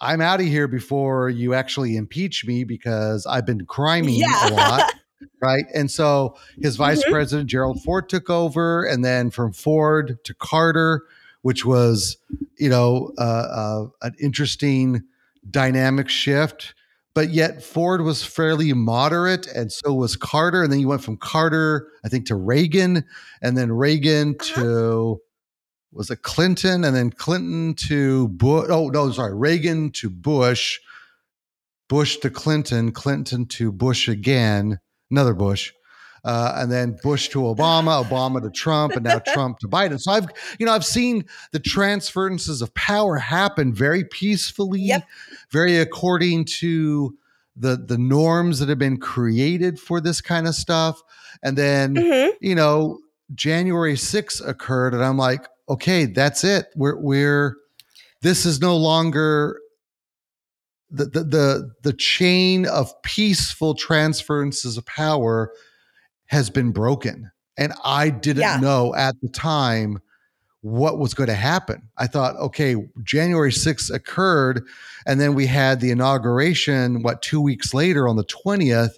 I'm 0.05 0.21
out 0.21 0.41
of 0.41 0.47
here 0.47 0.67
before 0.67 1.31
you 1.31 1.55
actually 1.55 1.97
impeach 1.97 2.45
me 2.45 2.65
because 2.65 3.25
I've 3.25 3.47
been 3.47 3.67
criming 3.67 4.17
yeah. 4.17 4.49
a 4.49 4.51
lot. 4.51 4.95
right. 5.41 5.65
And 5.75 5.89
so 5.89 6.37
his 6.61 6.75
vice 6.75 7.03
mm-hmm. 7.03 7.13
president, 7.13 7.49
Gerald 7.49 7.81
Ford, 7.85 8.09
took 8.09 8.29
over. 8.29 8.85
And 8.85 9.05
then 9.05 9.31
from 9.31 9.53
Ford 9.53 10.19
to 10.25 10.35
Carter, 10.35 11.05
which 11.43 11.65
was, 11.65 12.17
you 12.59 12.69
know, 12.69 13.13
uh, 13.19 13.23
uh, 13.23 13.87
an 14.03 14.15
interesting 14.21 15.03
dynamic 15.51 16.09
shift. 16.09 16.75
But 17.15 17.29
yet 17.29 17.63
Ford 17.63 18.01
was 18.01 18.25
fairly 18.25 18.73
moderate, 18.73 19.47
and 19.47 19.71
so 19.71 19.93
was 19.93 20.17
Carter. 20.17 20.63
And 20.63 20.73
then 20.73 20.81
you 20.81 20.89
went 20.89 21.05
from 21.05 21.19
Carter, 21.19 21.89
I 22.05 22.09
think, 22.09 22.27
to 22.27 22.37
Reagan, 22.37 23.05
and 23.43 23.57
then 23.59 23.71
Reagan 23.71 24.37
uh-huh. 24.41 24.63
to 24.63 25.21
was 25.93 26.11
it 26.11 26.23
Clinton 26.23 26.85
and 26.85 26.97
then 26.97 27.11
Clinton 27.11 27.75
to 27.75 28.29
Bush? 28.29 28.69
Oh 28.71 28.89
no, 28.89 29.11
sorry, 29.11 29.35
Reagan 29.35 29.91
to 29.93 30.09
Bush, 30.09 30.81
Bush 31.89 32.17
to 32.19 32.31
Clinton, 32.31 32.93
Clinton 32.93 33.45
to 33.47 33.71
Bush 33.71 34.09
again, 34.09 34.81
another 35.11 35.35
Bush, 35.35 35.73
uh, 36.25 36.55
and 36.57 36.71
then 36.71 36.97
Bush 37.03 37.29
to 37.31 37.41
Obama, 37.41 38.05
Obama 38.05 38.41
to 38.43 38.51
Trump, 38.51 38.95
and 38.95 39.05
now 39.05 39.19
Trump 39.33 39.59
to 39.61 39.69
Biden. 39.69 40.01
So 40.01 40.13
I've 40.13 40.29
you 40.59 40.67
know 40.67 40.73
I've 40.73 40.85
seen 40.85 41.25
the 41.53 41.61
transferences 41.61 42.63
of 42.63 42.73
power 42.75 43.17
happen 43.17 43.75
very 43.75 44.05
peacefully, 44.05 44.81
yep. 44.81 45.07
very 45.51 45.79
according 45.79 46.45
to 46.61 47.17
the 47.57 47.77
the 47.77 47.99
norms 47.99 48.59
that 48.61 48.69
have 48.69 48.79
been 48.79 48.99
created 48.99 49.79
for 49.79 50.01
this 50.01 50.21
kind 50.21 50.47
of 50.47 50.55
stuff, 50.55 51.03
and 51.43 51.57
then 51.57 51.95
mm-hmm. 51.95 52.31
you 52.41 52.55
know 52.55 52.99
January 53.35 53.95
6th 53.95 54.47
occurred, 54.47 54.95
and 54.95 55.05
I'm 55.05 55.17
like, 55.17 55.47
okay, 55.69 56.07
that's 56.07 56.45
it. 56.45 56.67
We're 56.77 56.97
we're 56.97 57.57
this 58.21 58.47
is 58.47 58.61
no 58.61 58.77
longer 58.77 59.59
the 60.91 61.07
the 61.07 61.25
the, 61.25 61.73
the 61.83 61.93
chain 61.93 62.67
of 62.67 62.91
peaceful 63.03 63.75
transferences 63.75 64.77
of 64.77 64.87
power 64.87 65.53
has 66.27 66.51
been 66.51 66.73
broken. 66.73 67.31
And 67.59 67.73
I 67.85 68.11
didn't 68.11 68.43
yeah. 68.43 68.59
know 68.59 68.95
at 68.95 69.21
the 69.21 69.29
time 69.29 69.99
what 70.63 70.99
was 70.99 71.13
going 71.13 71.29
to 71.29 71.35
happen. 71.35 71.89
I 71.99 72.07
thought, 72.07 72.37
okay, 72.37 72.77
January 73.03 73.51
6th 73.51 73.93
occurred, 73.93 74.65
and 75.07 75.21
then 75.21 75.35
we 75.35 75.47
had 75.47 75.81
the 75.81 75.91
inauguration, 75.91 77.03
what, 77.03 77.21
two 77.21 77.41
weeks 77.41 77.75
later 77.75 78.09
on 78.09 78.17
the 78.17 78.25
20th. 78.25 78.95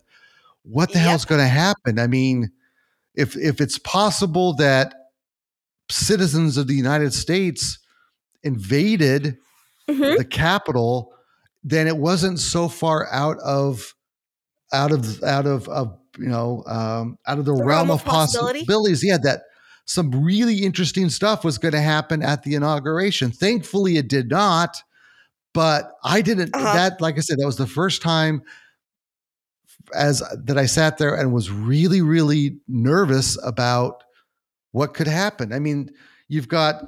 What 0.63 0.93
the 0.93 0.99
yep. 0.99 1.09
hell's 1.09 1.25
going 1.25 1.41
to 1.41 1.49
happen? 1.49 1.99
I 1.99 2.07
mean, 2.07 2.51
if 3.15 3.37
if 3.37 3.61
it's 3.61 3.79
possible 3.79 4.55
that 4.55 4.95
citizens 5.91 6.57
of 6.57 6.67
the 6.67 6.75
United 6.75 7.13
States 7.13 7.79
invaded 8.43 9.39
mm-hmm. 9.89 10.17
the 10.17 10.25
Capitol, 10.25 11.13
then 11.63 11.87
it 11.87 11.97
wasn't 11.97 12.39
so 12.39 12.69
far 12.69 13.11
out 13.13 13.39
of 13.39 13.95
out 14.73 14.93
of 14.93 15.23
out 15.23 15.47
of, 15.47 15.69
of 15.69 15.99
you 16.19 16.29
know 16.29 16.63
um, 16.67 17.19
out 17.27 17.39
of 17.39 17.45
the, 17.45 17.55
the 17.55 17.65
realm, 17.65 17.89
realm, 17.89 17.91
of, 17.91 18.01
of 18.01 18.05
possibilities. 18.07 19.05
Yeah, 19.05 19.19
that 19.19 19.43
some 19.87 20.25
really 20.25 20.65
interesting 20.65 21.11
stuff 21.11 21.45
was 21.45 21.59
going 21.59 21.73
to 21.73 21.81
happen 21.81 22.23
at 22.23 22.43
the 22.43 22.55
inauguration. 22.55 23.31
Thankfully, 23.31 23.97
it 23.97 24.09
did 24.09 24.31
not. 24.31 24.77
But 25.53 25.93
I 26.03 26.21
didn't. 26.21 26.55
Uh-huh. 26.55 26.73
That, 26.75 27.01
like 27.01 27.17
I 27.17 27.21
said, 27.21 27.39
that 27.39 27.47
was 27.47 27.57
the 27.57 27.67
first 27.67 28.03
time 28.03 28.43
as 29.95 30.23
that 30.45 30.59
I 30.59 30.67
sat 30.67 30.99
there 30.99 31.15
and 31.15 31.33
was 31.33 31.51
really, 31.51 32.03
really 32.03 32.59
nervous 32.67 33.39
about 33.45 34.03
what 34.73 34.95
could 34.95 35.07
happen. 35.07 35.53
I 35.53 35.61
mean, 35.61 35.91
you've 36.29 36.49
got 36.49 36.85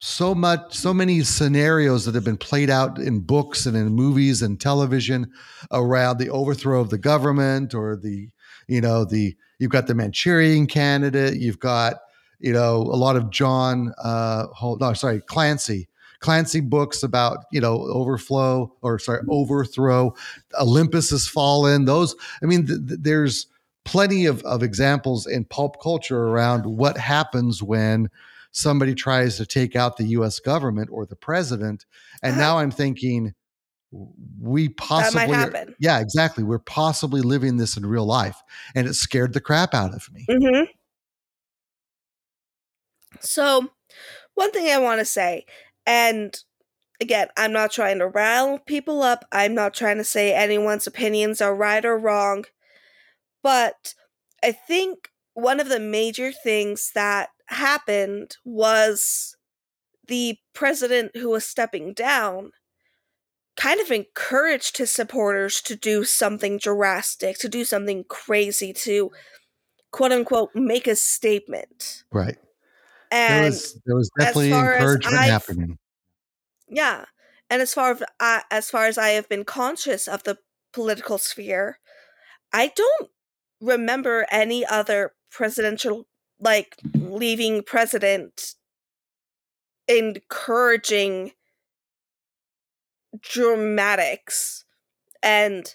so 0.00 0.34
much 0.34 0.74
so 0.74 0.92
many 0.92 1.22
scenarios 1.22 2.04
that 2.04 2.14
have 2.16 2.24
been 2.24 2.36
played 2.36 2.68
out 2.68 2.98
in 2.98 3.20
books 3.20 3.66
and 3.66 3.76
in 3.76 3.86
movies 3.90 4.42
and 4.42 4.60
television 4.60 5.30
around 5.70 6.18
the 6.18 6.28
overthrow 6.28 6.80
of 6.80 6.90
the 6.90 6.98
government 6.98 7.72
or 7.72 7.94
the 7.94 8.28
you 8.68 8.80
know 8.80 9.04
the 9.04 9.36
you've 9.58 9.70
got 9.70 9.86
the 9.86 9.94
Manchurian 9.94 10.66
candidate 10.66 11.36
you've 11.36 11.58
got 11.58 11.96
you 12.40 12.52
know 12.52 12.76
a 12.76 12.96
lot 12.96 13.16
of 13.16 13.30
John 13.30 13.92
uh 14.02 14.46
no 14.62 14.92
sorry 14.94 15.20
Clancy 15.20 15.88
Clancy 16.20 16.60
books 16.60 17.02
about 17.02 17.44
you 17.52 17.60
know 17.60 17.82
overflow 17.82 18.72
or 18.82 18.98
sorry 18.98 19.22
overthrow 19.28 20.14
Olympus 20.60 21.10
has 21.10 21.28
fallen 21.28 21.84
those 21.84 22.14
I 22.42 22.46
mean 22.46 22.66
th- 22.66 22.80
th- 22.86 23.00
there's 23.02 23.46
plenty 23.84 24.26
of, 24.26 24.42
of 24.44 24.62
examples 24.62 25.26
in 25.26 25.44
pulp 25.44 25.80
culture 25.82 26.28
around 26.28 26.64
what 26.66 26.96
happens 26.96 27.62
when 27.62 28.08
somebody 28.52 28.94
tries 28.94 29.36
to 29.38 29.46
take 29.46 29.74
out 29.74 29.96
the 29.96 30.06
US 30.08 30.38
government 30.38 30.90
or 30.92 31.06
the 31.06 31.16
president. 31.16 31.86
And 32.22 32.32
uh-huh. 32.32 32.40
now 32.40 32.58
I'm 32.58 32.70
thinking, 32.70 33.34
we 34.40 34.70
possibly, 34.70 35.34
are, 35.34 35.66
yeah, 35.78 36.00
exactly. 36.00 36.42
We're 36.42 36.58
possibly 36.58 37.20
living 37.20 37.58
this 37.58 37.76
in 37.76 37.84
real 37.84 38.06
life. 38.06 38.42
And 38.74 38.86
it 38.86 38.94
scared 38.94 39.34
the 39.34 39.40
crap 39.40 39.74
out 39.74 39.94
of 39.94 40.10
me. 40.12 40.26
Mm-hmm. 40.28 40.64
So, 43.20 43.68
one 44.34 44.50
thing 44.50 44.68
I 44.68 44.78
want 44.78 45.00
to 45.00 45.04
say, 45.04 45.44
and 45.86 46.34
again, 47.00 47.28
I'm 47.36 47.52
not 47.52 47.70
trying 47.70 47.98
to 47.98 48.08
rile 48.08 48.58
people 48.58 49.02
up, 49.02 49.26
I'm 49.30 49.54
not 49.54 49.74
trying 49.74 49.98
to 49.98 50.04
say 50.04 50.32
anyone's 50.34 50.86
opinions 50.86 51.40
are 51.40 51.54
right 51.54 51.84
or 51.84 51.98
wrong. 51.98 52.46
But 53.42 53.94
I 54.42 54.52
think 54.52 55.10
one 55.34 55.60
of 55.60 55.68
the 55.68 55.80
major 55.80 56.32
things 56.32 56.92
that 56.94 57.28
happened 57.46 58.36
was 58.44 59.36
the 60.08 60.38
president 60.54 61.16
who 61.16 61.30
was 61.30 61.44
stepping 61.44 61.92
down 61.92 62.52
kind 63.56 63.80
of 63.80 63.90
encouraged 63.90 64.78
his 64.78 64.90
supporters 64.90 65.60
to 65.62 65.76
do 65.76 66.04
something 66.04 66.58
drastic, 66.58 67.38
to 67.38 67.48
do 67.48 67.64
something 67.64 68.04
crazy, 68.08 68.72
to 68.72 69.10
quote 69.90 70.12
unquote 70.12 70.50
make 70.54 70.86
a 70.86 70.96
statement. 70.96 72.04
Right. 72.12 72.38
And 73.10 73.44
there 73.44 73.50
was, 73.50 73.80
there 73.84 73.96
was 73.96 74.10
definitely 74.18 74.52
encouragement 74.52 75.16
happening. 75.16 75.78
Yeah. 76.68 77.04
And 77.50 77.60
as 77.60 77.74
far 77.74 77.92
as, 77.92 78.02
uh, 78.18 78.40
as 78.50 78.70
far 78.70 78.86
as 78.86 78.96
I 78.96 79.10
have 79.10 79.28
been 79.28 79.44
conscious 79.44 80.08
of 80.08 80.22
the 80.22 80.38
political 80.72 81.18
sphere, 81.18 81.78
I 82.52 82.72
don't 82.74 83.10
remember 83.60 84.26
any 84.30 84.64
other 84.64 85.12
presidential 85.30 86.06
like 86.40 86.76
leaving 86.94 87.62
president 87.62 88.54
encouraging 89.86 91.32
dramatics 93.20 94.64
and 95.22 95.74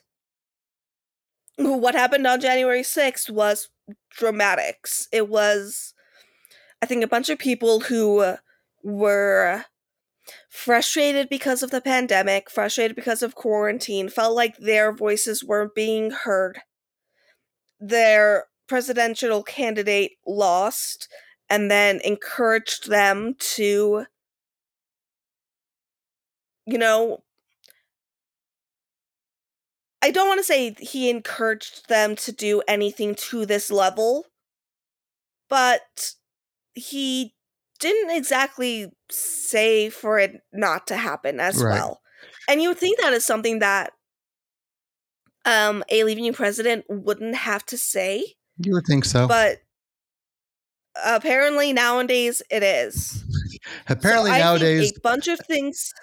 what 1.57 1.95
happened 1.95 2.27
on 2.27 2.39
January 2.39 2.81
6th 2.81 3.29
was 3.29 3.69
dramatics. 4.11 5.07
It 5.11 5.27
was, 5.27 5.93
I 6.81 6.85
think, 6.85 7.03
a 7.03 7.07
bunch 7.07 7.29
of 7.29 7.39
people 7.39 7.81
who 7.81 8.35
were 8.83 9.65
frustrated 10.49 11.29
because 11.29 11.63
of 11.63 11.71
the 11.71 11.81
pandemic, 11.81 12.49
frustrated 12.49 12.95
because 12.95 13.23
of 13.23 13.35
quarantine, 13.35 14.09
felt 14.09 14.35
like 14.35 14.57
their 14.57 14.91
voices 14.91 15.43
weren't 15.43 15.73
being 15.73 16.11
heard. 16.11 16.59
Their 17.79 18.45
presidential 18.67 19.43
candidate 19.43 20.13
lost 20.25 21.07
and 21.49 21.71
then 21.71 22.01
encouraged 22.03 22.89
them 22.89 23.35
to, 23.39 24.05
you 26.65 26.77
know, 26.77 27.23
I 30.01 30.11
don't 30.11 30.27
want 30.27 30.39
to 30.39 30.43
say 30.43 30.75
he 30.79 31.09
encouraged 31.09 31.89
them 31.89 32.15
to 32.17 32.31
do 32.31 32.61
anything 32.67 33.15
to 33.15 33.45
this 33.45 33.71
level, 33.71 34.25
but 35.49 36.13
he 36.73 37.33
didn't 37.79 38.15
exactly 38.15 38.91
say 39.09 39.89
for 39.89 40.19
it 40.19 40.41
not 40.53 40.87
to 40.87 40.97
happen 40.97 41.39
as 41.39 41.63
right. 41.63 41.73
well. 41.73 42.01
And 42.47 42.61
you 42.61 42.69
would 42.69 42.77
think 42.77 42.99
that 42.99 43.13
is 43.13 43.25
something 43.25 43.59
that 43.59 43.91
um, 45.45 45.83
a 45.89 46.03
leaving 46.03 46.25
you 46.25 46.33
president 46.33 46.85
wouldn't 46.89 47.35
have 47.35 47.65
to 47.67 47.77
say. 47.77 48.23
You 48.59 48.73
would 48.73 48.85
think 48.85 49.05
so. 49.05 49.27
But 49.27 49.57
apparently 51.03 51.73
nowadays 51.73 52.41
it 52.49 52.63
is. 52.63 53.23
apparently 53.89 54.31
so 54.31 54.37
nowadays 54.37 54.93
a 54.95 54.99
bunch 55.01 55.27
of 55.27 55.39
things 55.39 55.93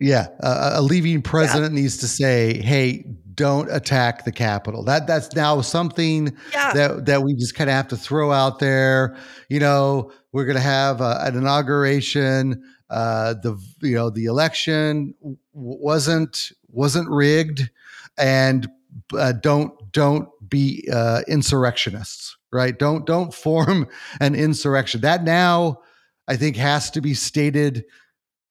yeah, 0.00 0.28
uh, 0.42 0.72
a 0.74 0.82
leaving 0.82 1.20
president 1.20 1.74
yeah. 1.74 1.82
needs 1.82 1.98
to 1.98 2.08
say, 2.08 2.60
"Hey, 2.60 3.04
don't 3.34 3.70
attack 3.70 4.24
the 4.24 4.32
Capitol." 4.32 4.82
That 4.82 5.06
that's 5.06 5.34
now 5.34 5.60
something 5.60 6.34
yeah. 6.52 6.72
that 6.72 7.06
that 7.06 7.22
we 7.22 7.34
just 7.34 7.54
kind 7.54 7.68
of 7.68 7.76
have 7.76 7.88
to 7.88 7.96
throw 7.98 8.32
out 8.32 8.58
there. 8.60 9.14
You 9.50 9.60
know, 9.60 10.10
we're 10.32 10.46
going 10.46 10.56
to 10.56 10.62
have 10.62 11.02
uh, 11.02 11.18
an 11.20 11.36
inauguration. 11.36 12.62
Uh, 12.88 13.34
the 13.34 13.62
you 13.82 13.94
know 13.94 14.08
the 14.08 14.24
election 14.24 15.14
wasn't 15.52 16.50
wasn't 16.68 17.08
rigged, 17.10 17.68
and 18.16 18.68
uh, 19.12 19.32
don't 19.32 19.92
don't 19.92 20.28
be 20.48 20.88
uh, 20.90 21.20
insurrectionists, 21.28 22.38
right? 22.50 22.78
Don't 22.78 23.04
don't 23.04 23.34
form 23.34 23.86
an 24.20 24.34
insurrection. 24.34 25.02
That 25.02 25.24
now 25.24 25.82
I 26.26 26.36
think 26.36 26.56
has 26.56 26.90
to 26.92 27.02
be 27.02 27.12
stated 27.12 27.84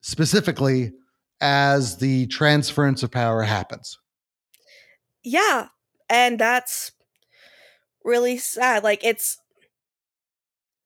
specifically 0.01 0.93
as 1.41 1.97
the 1.97 2.27
transference 2.27 3.03
of 3.03 3.11
power 3.11 3.43
happens. 3.43 3.97
Yeah, 5.23 5.67
and 6.09 6.39
that's 6.39 6.91
really 8.03 8.37
sad. 8.37 8.83
Like 8.83 9.03
it's 9.03 9.37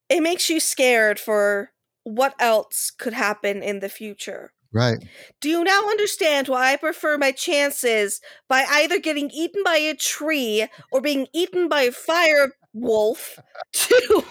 it 0.08 0.20
makes 0.20 0.50
you 0.50 0.60
scared 0.60 1.18
for 1.18 1.70
what 2.04 2.34
else 2.38 2.90
could 2.90 3.14
happen 3.14 3.62
in 3.62 3.80
the 3.80 3.88
future. 3.88 4.52
Right. 4.72 4.98
Do 5.40 5.48
you 5.48 5.62
now 5.62 5.82
understand 5.82 6.48
why 6.48 6.72
I 6.72 6.76
prefer 6.76 7.16
my 7.16 7.30
chances 7.30 8.20
by 8.48 8.66
either 8.68 8.98
getting 8.98 9.30
eaten 9.30 9.62
by 9.64 9.76
a 9.76 9.94
tree 9.94 10.66
or 10.90 11.00
being 11.00 11.28
eaten 11.32 11.68
by 11.68 11.82
a 11.82 11.92
fire 11.92 12.50
wolf 12.74 13.38
to 13.72 14.24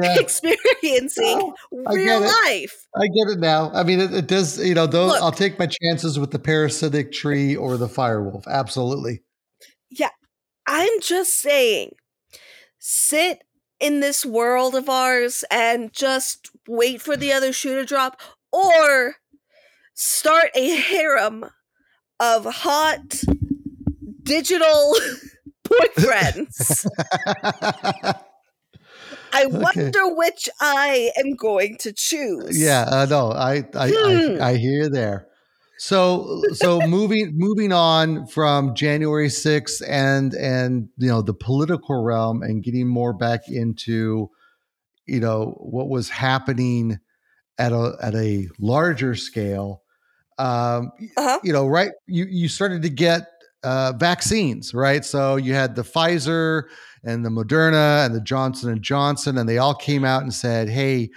yeah. 0.00 0.18
experiencing 0.18 1.52
real 1.72 2.20
life. 2.20 2.86
I 2.96 3.06
get 3.08 3.28
it 3.28 3.38
now. 3.38 3.70
I 3.74 3.82
mean, 3.82 4.00
it, 4.00 4.14
it 4.14 4.26
does, 4.26 4.64
you 4.64 4.74
know, 4.74 4.86
though 4.86 5.10
I'll 5.20 5.32
take 5.32 5.58
my 5.58 5.66
chances 5.66 6.18
with 6.18 6.30
the 6.30 6.38
parasitic 6.38 7.12
tree 7.12 7.54
or 7.56 7.76
the 7.76 7.88
fire 7.88 8.22
wolf. 8.22 8.46
Absolutely. 8.46 9.22
Yeah. 9.90 10.10
I'm 10.66 11.00
just 11.00 11.40
saying, 11.40 11.92
sit 12.78 13.42
in 13.80 14.00
this 14.00 14.24
world 14.24 14.74
of 14.74 14.88
ours 14.88 15.44
and 15.50 15.92
just 15.92 16.50
wait 16.66 17.00
for 17.00 17.16
the 17.16 17.32
other 17.32 17.52
shoe 17.52 17.74
to 17.74 17.84
drop 17.84 18.20
or 18.52 19.16
start 19.94 20.50
a 20.54 20.76
harem 20.76 21.46
of 22.20 22.44
hot 22.44 23.22
digital 24.22 24.94
boyfriends. 25.68 26.86
I 29.32 29.46
wonder 29.46 29.88
okay. 29.88 30.14
which 30.14 30.48
I 30.60 31.10
am 31.18 31.34
going 31.34 31.76
to 31.78 31.92
choose. 31.92 32.60
Yeah, 32.60 32.86
uh, 32.90 33.06
no, 33.08 33.32
I 33.32 33.64
I, 33.74 33.90
hmm. 33.94 34.42
I 34.42 34.50
I 34.50 34.56
hear 34.56 34.84
you 34.84 34.88
there. 34.88 35.28
So 35.78 36.42
so 36.54 36.80
moving 36.80 37.32
moving 37.34 37.72
on 37.72 38.26
from 38.26 38.74
January 38.74 39.28
6th 39.28 39.80
and 39.86 40.34
and 40.34 40.88
you 40.96 41.08
know 41.08 41.22
the 41.22 41.34
political 41.34 42.02
realm 42.02 42.42
and 42.42 42.64
getting 42.64 42.88
more 42.88 43.12
back 43.12 43.42
into 43.48 44.28
you 45.06 45.20
know 45.20 45.56
what 45.60 45.88
was 45.88 46.08
happening 46.08 46.98
at 47.58 47.72
a 47.72 47.96
at 48.02 48.14
a 48.14 48.48
larger 48.58 49.14
scale. 49.14 49.82
Um, 50.38 50.92
uh-huh. 51.16 51.40
you 51.44 51.52
know, 51.52 51.66
right? 51.66 51.92
You 52.06 52.26
you 52.28 52.48
started 52.48 52.82
to 52.82 52.90
get 52.90 53.28
uh, 53.62 53.92
vaccines, 53.96 54.74
right? 54.74 55.04
So 55.04 55.36
you 55.36 55.54
had 55.54 55.74
the 55.74 55.82
Pfizer 55.82 56.64
and 57.04 57.24
the 57.24 57.30
Moderna 57.30 58.04
and 58.04 58.14
the 58.14 58.20
Johnson 58.20 58.70
and 58.70 58.82
Johnson, 58.82 59.38
and 59.38 59.48
they 59.48 59.58
all 59.58 59.74
came 59.74 60.04
out 60.04 60.22
and 60.22 60.32
said, 60.32 60.68
"Hey, 60.68 61.10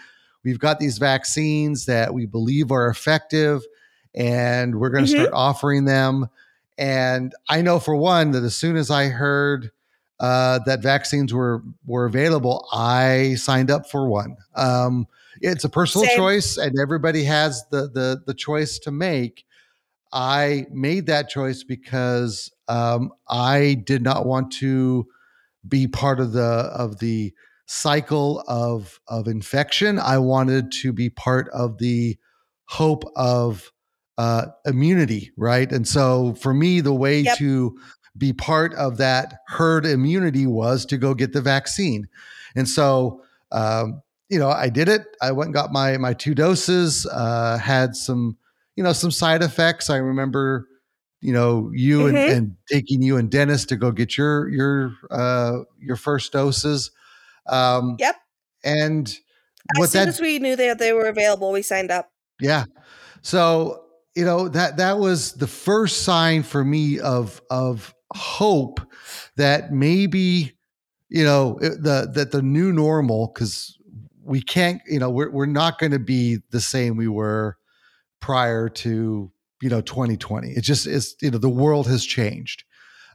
we've 0.44 0.60
got 0.60 0.80
these 0.80 0.98
vaccines 0.98 1.86
that 1.86 2.14
we 2.14 2.26
believe 2.26 2.72
are 2.72 2.88
effective, 2.90 3.62
and 4.16 4.80
we're 4.80 4.90
going 4.90 5.06
to 5.06 5.12
mm-hmm. 5.12 5.24
start 5.24 5.34
offering 5.34 5.86
them." 5.86 6.30
And 6.78 7.34
I 7.50 7.62
know 7.62 7.80
for 7.80 7.96
one 7.96 8.32
that 8.32 8.44
as 8.44 8.56
soon 8.56 8.76
as 8.76 8.90
I 8.90 9.08
heard 9.08 9.72
uh, 10.20 10.60
that 10.66 10.82
vaccines 10.82 11.34
were 11.34 11.64
were 11.86 12.06
available, 12.06 12.68
I 12.72 13.36
signed 13.36 13.70
up 13.70 13.90
for 13.90 14.08
one. 14.08 14.38
Um, 14.56 15.08
it's 15.42 15.64
a 15.64 15.70
personal 15.70 16.08
Same. 16.08 16.18
choice, 16.18 16.58
and 16.58 16.80
everybody 16.80 17.24
has 17.24 17.66
the 17.70 17.90
the 17.90 18.22
the 18.26 18.34
choice 18.34 18.80
to 18.80 18.92
make. 18.92 19.46
I 20.14 20.66
made 20.72 21.06
that 21.08 21.30
choice 21.30 21.64
because 21.64 22.52
um, 22.68 23.12
I 23.30 23.82
did 23.86 24.02
not 24.02 24.26
want 24.26 24.52
to 24.54 25.08
be 25.68 25.88
part 25.88 26.20
of 26.20 26.34
the 26.34 26.42
of 26.42 27.00
the 27.00 27.34
cycle 27.66 28.44
of 28.48 29.00
of 29.08 29.28
infection. 29.28 30.00
I 30.00 30.18
wanted 30.18 30.72
to 30.82 30.92
be 30.92 31.10
part 31.10 31.50
of 31.50 31.78
the 31.78 32.18
hope 32.66 33.04
of 33.16 33.72
uh, 34.18 34.48
immunity, 34.66 35.32
right? 35.38 35.72
And 35.72 35.88
so 35.88 36.34
for 36.36 36.54
me, 36.54 36.82
the 36.82 36.94
way 36.94 37.22
yep. 37.22 37.38
to 37.38 37.78
be 38.18 38.34
part 38.34 38.74
of 38.76 38.98
that 38.98 39.40
herd 39.48 39.86
immunity 39.86 40.46
was 40.46 40.86
to 40.88 40.98
go 40.98 41.14
get 41.14 41.34
the 41.34 41.42
vaccine. 41.42 42.08
And 42.56 42.68
so, 42.68 43.24
um, 43.52 44.02
you 44.30 44.38
know, 44.38 44.50
I 44.50 44.70
did 44.70 44.90
it. 44.90 45.06
I 45.22 45.32
went 45.32 45.48
and 45.48 45.54
got 45.54 45.72
my 45.72 45.98
my 45.98 46.14
two 46.14 46.36
doses. 46.36 47.06
Uh, 47.06 47.58
had 47.58 47.96
some 47.96 48.38
you 48.76 48.84
know, 48.84 48.94
some 48.94 49.12
side 49.12 49.42
effects. 49.42 49.90
I 49.90 49.98
remember, 49.98 50.68
you 51.22 51.34
know, 51.34 51.72
you 51.74 52.00
mm-hmm. 52.00 52.16
and, 52.16 52.32
and, 52.32 52.56
taking 52.70 53.02
you 53.02 53.18
and 53.18 53.30
Dennis 53.30 53.66
to 53.66 53.76
go 53.76 53.92
get 53.92 54.18
your 54.18 54.50
your 54.50 54.94
uh, 55.10 55.60
your 55.80 55.96
first 55.96 56.32
doses. 56.32 56.92
Um, 57.48 57.96
yep. 58.00 58.16
And 58.64 59.08
as 59.80 59.92
soon 59.92 60.00
that, 60.02 60.08
as 60.08 60.22
we 60.22 60.40
knew 60.40 60.56
that 60.56 60.80
they 60.80 60.94
were 60.94 61.08
available, 61.08 61.52
we 61.52 61.62
signed 61.62 61.92
up. 61.92 62.12
Yeah. 62.40 62.66
So 63.22 63.84
you 64.16 64.26
know 64.26 64.50
that 64.50 64.78
that 64.78 65.00
was 65.00 65.34
the 65.34 65.48
first 65.48 66.04
sign 66.04 66.44
for 66.44 66.64
me 66.64 67.00
of 67.00 67.42
of 67.50 67.94
hope 68.14 68.82
that 69.38 69.72
maybe 69.72 70.54
you 71.10 71.24
know 71.24 71.58
the 71.62 72.10
that 72.14 72.32
the 72.32 72.42
new 72.42 72.74
normal 72.74 73.32
because 73.34 73.78
we 74.24 74.42
can't 74.42 74.82
you 74.88 75.00
know 75.00 75.10
we're 75.10 75.30
we're 75.30 75.46
not 75.46 75.80
going 75.80 75.92
to 75.92 76.00
be 76.00 76.40
the 76.52 76.62
same 76.62 76.98
we 76.98 77.08
were 77.08 77.58
prior 78.22 78.70
to 78.70 79.32
you 79.62 79.70
know 79.70 79.82
2020 79.82 80.52
it 80.52 80.62
just 80.62 80.88
is 80.88 81.16
you 81.22 81.32
know 81.32 81.38
the 81.38 81.50
world 81.50 81.88
has 81.88 82.06
changed. 82.06 82.64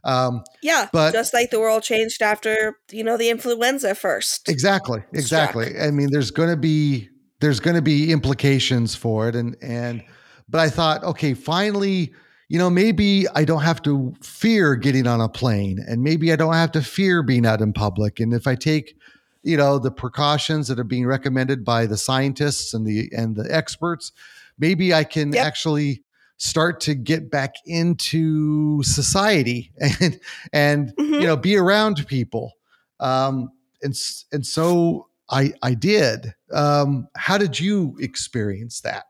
Um 0.03 0.43
yeah 0.61 0.87
but 0.93 1.11
just 1.11 1.33
like 1.33 1.49
the 1.49 1.59
world 1.59 1.83
changed 1.83 2.21
after 2.21 2.77
you 2.91 3.03
know 3.03 3.17
the 3.17 3.29
influenza 3.29 3.95
first. 3.95 4.47
Exactly 4.47 5.03
exactly. 5.13 5.69
Struck. 5.71 5.87
i 5.87 5.91
mean 5.91 6.09
there's 6.11 6.31
going 6.31 6.49
to 6.49 6.57
be 6.57 7.09
there's 7.39 7.59
going 7.59 7.75
to 7.75 7.81
be 7.81 8.11
implications 8.11 8.95
for 8.95 9.27
it 9.27 9.35
and 9.35 9.55
and 9.61 10.03
but 10.47 10.59
i 10.59 10.69
thought 10.69 11.03
okay 11.03 11.33
finally 11.33 12.13
you 12.47 12.57
know 12.57 12.69
maybe 12.69 13.25
i 13.35 13.43
don't 13.43 13.63
have 13.63 13.81
to 13.81 14.13
fear 14.21 14.75
getting 14.75 15.07
on 15.07 15.19
a 15.19 15.27
plane 15.27 15.83
and 15.87 16.03
maybe 16.03 16.31
i 16.31 16.35
don't 16.35 16.53
have 16.53 16.71
to 16.71 16.81
fear 16.81 17.23
being 17.23 17.45
out 17.45 17.61
in 17.61 17.73
public. 17.73 18.19
And 18.19 18.33
if 18.33 18.45
i 18.47 18.55
take 18.55 18.95
you 19.43 19.57
know 19.57 19.79
the 19.79 19.91
precautions 19.91 20.67
that 20.67 20.79
are 20.79 20.83
being 20.83 21.05
recommended 21.05 21.63
by 21.63 21.85
the 21.85 21.97
scientists 21.97 22.73
and 22.73 22.85
the 22.85 23.09
and 23.15 23.35
the 23.35 23.47
experts 23.53 24.11
maybe 24.57 24.93
I 24.93 25.03
can 25.03 25.33
yep. 25.33 25.45
actually 25.45 26.03
start 26.37 26.81
to 26.81 26.93
get 26.93 27.31
back 27.31 27.55
into 27.65 28.83
society 28.83 29.71
and 29.79 30.19
and 30.53 30.93
mm-hmm. 30.99 31.13
you 31.15 31.21
know 31.21 31.35
be 31.35 31.57
around 31.57 32.05
people 32.07 32.53
um 32.99 33.49
and 33.81 33.95
and 34.31 34.45
so 34.45 35.07
i 35.31 35.51
i 35.63 35.73
did 35.73 36.35
um 36.53 37.07
how 37.15 37.39
did 37.39 37.59
you 37.59 37.97
experience 37.99 38.81
that 38.81 39.05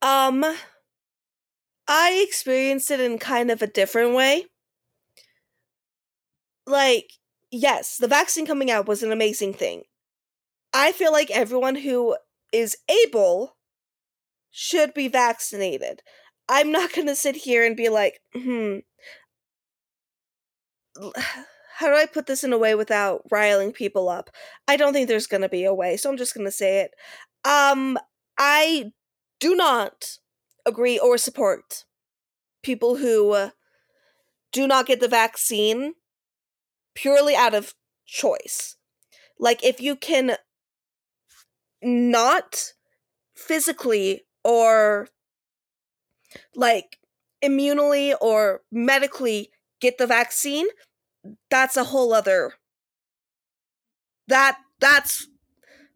um 0.00 0.44
i 1.86 2.24
experienced 2.26 2.90
it 2.90 2.98
in 2.98 3.16
kind 3.16 3.48
of 3.48 3.62
a 3.62 3.68
different 3.68 4.16
way 4.16 4.44
like, 6.66 7.12
yes, 7.50 7.96
the 7.96 8.08
vaccine 8.08 8.46
coming 8.46 8.70
out 8.70 8.86
was 8.86 9.02
an 9.02 9.12
amazing 9.12 9.54
thing. 9.54 9.82
I 10.72 10.92
feel 10.92 11.12
like 11.12 11.30
everyone 11.30 11.76
who 11.76 12.16
is 12.52 12.76
able 12.88 13.56
should 14.50 14.94
be 14.94 15.08
vaccinated. 15.08 16.02
I'm 16.48 16.70
not 16.70 16.92
going 16.94 17.08
to 17.08 17.16
sit 17.16 17.36
here 17.36 17.64
and 17.64 17.76
be 17.76 17.88
like, 17.88 18.20
hmm, 18.34 18.78
how 21.76 21.88
do 21.88 21.94
I 21.94 22.06
put 22.06 22.26
this 22.26 22.44
in 22.44 22.52
a 22.52 22.58
way 22.58 22.74
without 22.74 23.22
riling 23.30 23.72
people 23.72 24.08
up? 24.08 24.30
I 24.68 24.76
don't 24.76 24.92
think 24.92 25.08
there's 25.08 25.26
going 25.26 25.40
to 25.40 25.48
be 25.48 25.64
a 25.64 25.74
way, 25.74 25.96
so 25.96 26.10
I'm 26.10 26.16
just 26.16 26.34
going 26.34 26.46
to 26.46 26.52
say 26.52 26.80
it. 26.80 26.92
Um, 27.44 27.98
I 28.38 28.92
do 29.40 29.56
not 29.56 30.18
agree 30.64 30.98
or 30.98 31.18
support 31.18 31.84
people 32.62 32.96
who 32.96 33.50
do 34.52 34.68
not 34.68 34.86
get 34.86 35.00
the 35.00 35.08
vaccine 35.08 35.94
purely 36.94 37.34
out 37.34 37.54
of 37.54 37.74
choice. 38.06 38.76
Like, 39.38 39.64
if 39.64 39.80
you 39.80 39.96
can 39.96 40.36
not 41.82 42.72
physically 43.36 44.22
or 44.44 45.08
like 46.54 46.98
immunely 47.40 48.14
or 48.20 48.60
medically 48.70 49.50
get 49.80 49.98
the 49.98 50.06
vaccine, 50.06 50.66
that's 51.50 51.76
a 51.76 51.84
whole 51.84 52.12
other 52.14 52.54
that 54.28 54.58
that's 54.80 55.28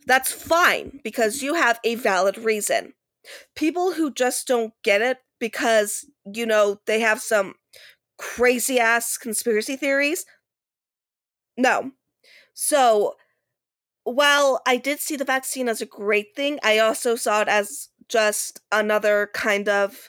that's 0.07 0.33
fine 0.33 1.01
because 1.05 1.43
you 1.43 1.55
have 1.55 1.81
a 1.85 1.97
valid 1.97 2.39
reason. 2.39 2.95
People 3.57 3.93
who 3.95 4.13
just 4.13 4.47
don't 4.49 4.75
get 4.85 5.03
it 5.03 5.19
because 5.41 6.07
you 6.33 6.47
know 6.47 6.81
they 6.87 7.01
have 7.01 7.21
some 7.21 7.55
crazy 8.19 8.81
ass 8.81 9.19
conspiracy 9.19 9.77
theories. 9.77 10.27
No. 11.57 11.93
So, 12.55 13.17
while 14.07 14.61
I 14.67 14.77
did 14.77 15.01
see 15.01 15.17
the 15.17 15.25
vaccine 15.25 15.69
as 15.69 15.81
a 15.81 15.87
great 15.87 16.35
thing, 16.35 16.59
I 16.63 16.79
also 16.79 17.17
saw 17.17 17.43
it 17.43 17.49
as 17.49 17.89
just 18.09 18.61
another 18.73 19.31
kind 19.35 19.69
of 19.69 20.09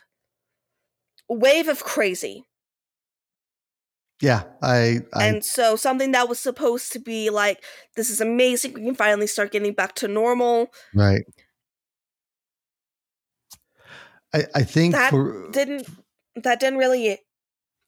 wave 1.30 1.68
of 1.68 1.84
crazy 1.84 2.48
yeah, 4.22 4.44
I, 4.64 5.00
I 5.14 5.28
and 5.28 5.46
so 5.46 5.76
something 5.76 6.12
that 6.14 6.28
was 6.28 6.40
supposed 6.40 6.92
to 6.94 7.00
be 7.00 7.30
like 7.30 7.64
this 7.96 8.10
is 8.10 8.20
amazing, 8.20 8.74
we 8.74 8.84
can 8.84 8.96
finally 8.96 9.28
start 9.28 9.52
getting 9.52 9.74
back 9.74 9.94
to 9.96 10.08
normal. 10.08 10.72
Right. 10.96 11.22
I 14.34 14.46
I 14.56 14.64
think 14.64 14.94
that 14.94 15.12
for, 15.12 15.50
didn't 15.52 15.88
that 16.36 16.60
didn't 16.60 16.80
really 16.80 17.20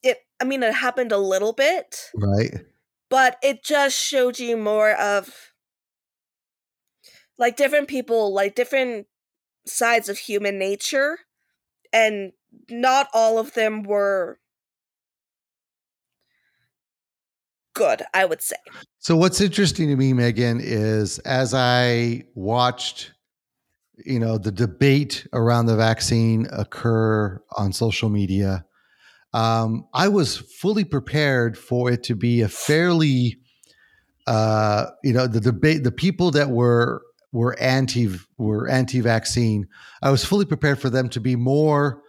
it 0.03 0.17
I 0.39 0.43
mean 0.43 0.61
it 0.61 0.73
happened 0.73 1.11
a 1.11 1.17
little 1.17 1.53
bit. 1.53 2.11
Right. 2.13 2.61
But 3.09 3.37
it 3.41 3.63
just 3.63 3.97
showed 3.97 4.37
you 4.37 4.55
more 4.55 4.91
of 4.91 5.33
like 7.39 7.55
different 7.55 7.87
people, 7.87 8.33
like 8.33 8.53
different 8.53 9.07
sides 9.65 10.09
of 10.09 10.19
human 10.19 10.59
nature 10.59 11.19
and 11.91 12.33
not 12.69 13.07
all 13.13 13.39
of 13.39 13.53
them 13.53 13.83
were 13.83 14.39
good, 17.73 18.03
I 18.13 18.25
would 18.25 18.41
say. 18.41 18.57
So 18.99 19.15
what's 19.15 19.39
interesting 19.39 19.87
to 19.87 19.95
me, 19.95 20.13
Megan, 20.13 20.59
is 20.61 21.19
as 21.19 21.53
I 21.53 22.25
watched, 22.35 23.13
you 24.05 24.19
know, 24.19 24.37
the 24.37 24.51
debate 24.51 25.25
around 25.33 25.67
the 25.67 25.77
vaccine 25.77 26.47
occur 26.51 27.41
on 27.55 27.71
social 27.71 28.09
media, 28.09 28.65
um, 29.33 29.87
I 29.93 30.07
was 30.07 30.37
fully 30.37 30.83
prepared 30.83 31.57
for 31.57 31.91
it 31.91 32.03
to 32.03 32.15
be 32.15 32.41
a 32.41 32.49
fairly, 32.49 33.39
uh, 34.27 34.87
you 35.03 35.13
know, 35.13 35.27
the 35.27 35.39
debate, 35.39 35.83
the 35.83 35.91
people 35.91 36.31
that 36.31 36.49
were 36.49 37.01
were 37.31 37.57
anti 37.59 38.09
were 38.37 38.67
anti-vaccine. 38.67 39.67
I 40.01 40.11
was 40.11 40.25
fully 40.25 40.45
prepared 40.45 40.79
for 40.79 40.89
them 40.89 41.09
to 41.09 41.19
be 41.19 41.35
more 41.35 42.01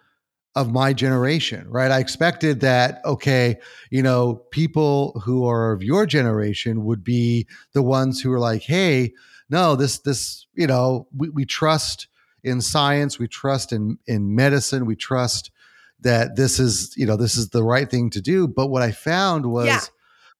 of 0.57 0.73
my 0.73 0.93
generation, 0.93 1.69
right? 1.69 1.91
I 1.91 2.01
expected 2.01 2.61
that, 2.61 3.01
okay, 3.05 3.59
you 3.91 4.03
know, 4.03 4.35
people 4.51 5.21
who 5.25 5.47
are 5.47 5.73
of 5.73 5.83
your 5.83 6.07
generation 6.07 6.85
would 6.85 7.05
be 7.05 7.47
the 7.73 7.83
ones 7.83 8.21
who 8.21 8.33
are 8.33 8.41
like, 8.41 8.63
hey, 8.63 9.13
no, 9.49 9.77
this, 9.77 9.99
this, 9.99 10.47
you 10.55 10.67
know, 10.67 11.07
we, 11.17 11.29
we 11.29 11.45
trust 11.45 12.09
in 12.43 12.61
science, 12.61 13.19
we 13.19 13.29
trust 13.29 13.73
in, 13.73 13.99
in 14.07 14.35
medicine, 14.35 14.87
we 14.87 14.97
trust 14.97 15.53
that 16.01 16.35
this 16.35 16.59
is, 16.59 16.95
you 16.97 17.07
know, 17.07 17.17
this 17.17 17.37
is 17.37 17.51
the 17.51 17.63
right 17.63 17.89
thing 17.89 18.11
to 18.11 18.21
do. 18.21 18.49
But 18.49 18.69
what 18.69 18.83
I 18.83 18.91
found 18.91 19.47
was, 19.47 19.67
yeah. 19.67 19.81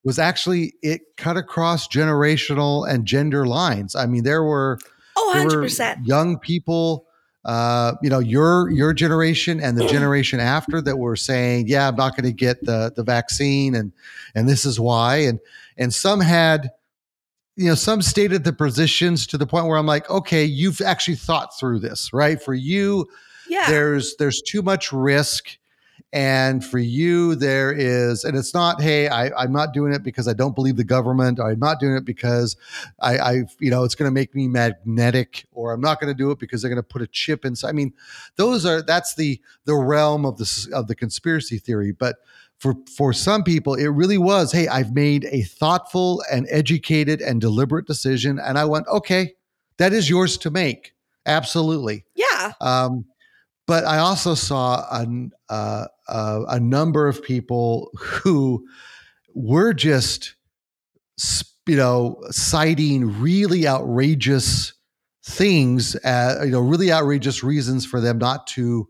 Was 0.05 0.19
actually 0.19 0.75
it 0.83 1.03
cut 1.17 1.37
across 1.37 1.89
generational 1.89 2.89
and 2.89 3.07
gender 3.07 3.47
lines. 3.47 3.95
I 3.95 4.07
mean, 4.07 4.25
there 4.25 4.43
were, 4.43 4.79
oh, 5.17 5.33
100%. 5.37 5.77
There 5.77 5.97
were 5.97 6.05
young 6.05 6.39
people 6.39 7.07
uh, 7.45 7.95
you 8.03 8.11
know, 8.11 8.19
your 8.19 8.71
your 8.71 8.93
generation 8.93 9.61
and 9.61 9.79
the 9.79 9.87
generation 9.89 10.41
after 10.41 10.81
that 10.83 10.99
were 10.99 11.17
saying, 11.17 11.69
"Yeah, 11.69 11.89
I'm 11.89 11.97
not 11.97 12.17
going 12.17 12.27
to 12.27 12.33
get 12.33 12.63
the 12.65 12.93
the 12.95 13.03
vaccine," 13.03 13.75
and 13.75 13.93
and 14.35 14.49
this 14.49 14.65
is 14.65 14.79
why, 14.79 15.17
and 15.17 15.41
and 15.79 15.93
some 15.93 16.21
had, 16.21 16.71
you 17.57 17.69
know, 17.69 17.75
some 17.75 18.03
stated 18.03 18.45
the 18.45 18.53
positions 18.53 19.27
to 19.29 19.39
the 19.39 19.47
point 19.47 19.67
where 19.67 19.79
I'm 19.79 19.87
like, 19.87 20.09
okay, 20.11 20.45
you've 20.45 20.83
actually 20.83 21.17
thought 21.17 21.59
through 21.59 21.79
this, 21.79 22.13
right? 22.13 22.41
For 22.43 22.53
you, 22.53 23.09
yeah, 23.49 23.71
there's 23.71 24.17
there's 24.17 24.43
too 24.43 24.61
much 24.61 24.93
risk 24.93 25.57
and 26.13 26.65
for 26.65 26.79
you, 26.79 27.37
there 27.37 27.73
is, 27.73 28.25
and 28.25 28.37
it's 28.37 28.53
not, 28.53 28.81
hey, 28.81 29.07
I, 29.09 29.45
am 29.45 29.53
not 29.53 29.73
doing 29.73 29.93
it 29.93 30.03
because 30.03 30.27
I 30.27 30.33
don't 30.33 30.57
believe 30.57 30.77
the 30.77 30.83
government, 30.83 31.39
or 31.39 31.49
I'm 31.49 31.61
not 31.61 31.79
doing 31.79 31.95
it 31.95 32.05
because 32.05 32.57
I, 32.99 33.19
I 33.19 33.33
you 33.61 33.71
know, 33.71 33.85
it's 33.85 33.95
going 33.95 34.09
to 34.09 34.13
make 34.15 34.35
me 34.35 34.49
magnetic, 34.49 35.47
or 35.53 35.73
I'm 35.73 35.81
not 35.81 36.01
going 36.01 36.13
to 36.13 36.19
do 36.19 36.33
it 36.33 36.41
because 36.41 36.63
they're 36.63 36.69
going 36.69 36.83
to 36.83 36.83
put 36.83 37.03
a 37.03 37.07
chip 37.07 37.45
inside. 37.45 37.69
I 37.69 37.73
mean, 37.73 37.93
those 38.35 38.67
are 38.67 38.83
that's 38.83 39.15
the 39.15 39.41
the 39.67 39.77
realm 39.77 40.27
of 40.27 40.37
the 40.37 40.71
of 40.73 40.89
the 40.89 40.97
conspiracy 40.97 41.59
theory. 41.59 41.93
But 41.93 42.17
for 42.59 42.75
for 42.97 43.13
some 43.13 43.45
people, 43.45 43.75
it 43.75 43.87
really 43.87 44.19
was, 44.19 44.51
hey, 44.51 44.67
I've 44.67 44.93
made 44.93 45.27
a 45.31 45.43
thoughtful 45.43 46.25
and 46.31 46.49
educated 46.51 47.21
and 47.21 47.41
deliberate 47.41 47.87
decision, 47.87 48.41
and 48.41 48.59
I 48.59 48.65
went, 48.65 48.89
okay, 48.89 49.35
that 49.77 49.93
is 49.93 50.11
yours 50.11 50.37
to 50.39 50.51
make. 50.51 50.93
Absolutely. 51.25 52.05
Yeah. 52.17 52.53
Um, 52.61 53.05
but 53.71 53.85
I 53.85 53.99
also 53.99 54.35
saw 54.35 54.81
a, 54.81 55.07
uh, 55.49 55.87
uh, 56.09 56.41
a 56.49 56.59
number 56.59 57.07
of 57.07 57.23
people 57.23 57.93
who 57.97 58.67
were 59.33 59.73
just, 59.73 60.35
you 61.69 61.77
know, 61.77 62.21
citing 62.31 63.21
really 63.21 63.69
outrageous 63.69 64.73
things, 65.25 65.95
uh, 66.05 66.41
you 66.45 66.51
know, 66.51 66.59
really 66.59 66.91
outrageous 66.91 67.45
reasons 67.45 67.87
for 67.87 68.01
them 68.01 68.19
not 68.19 68.49
to 68.49 68.89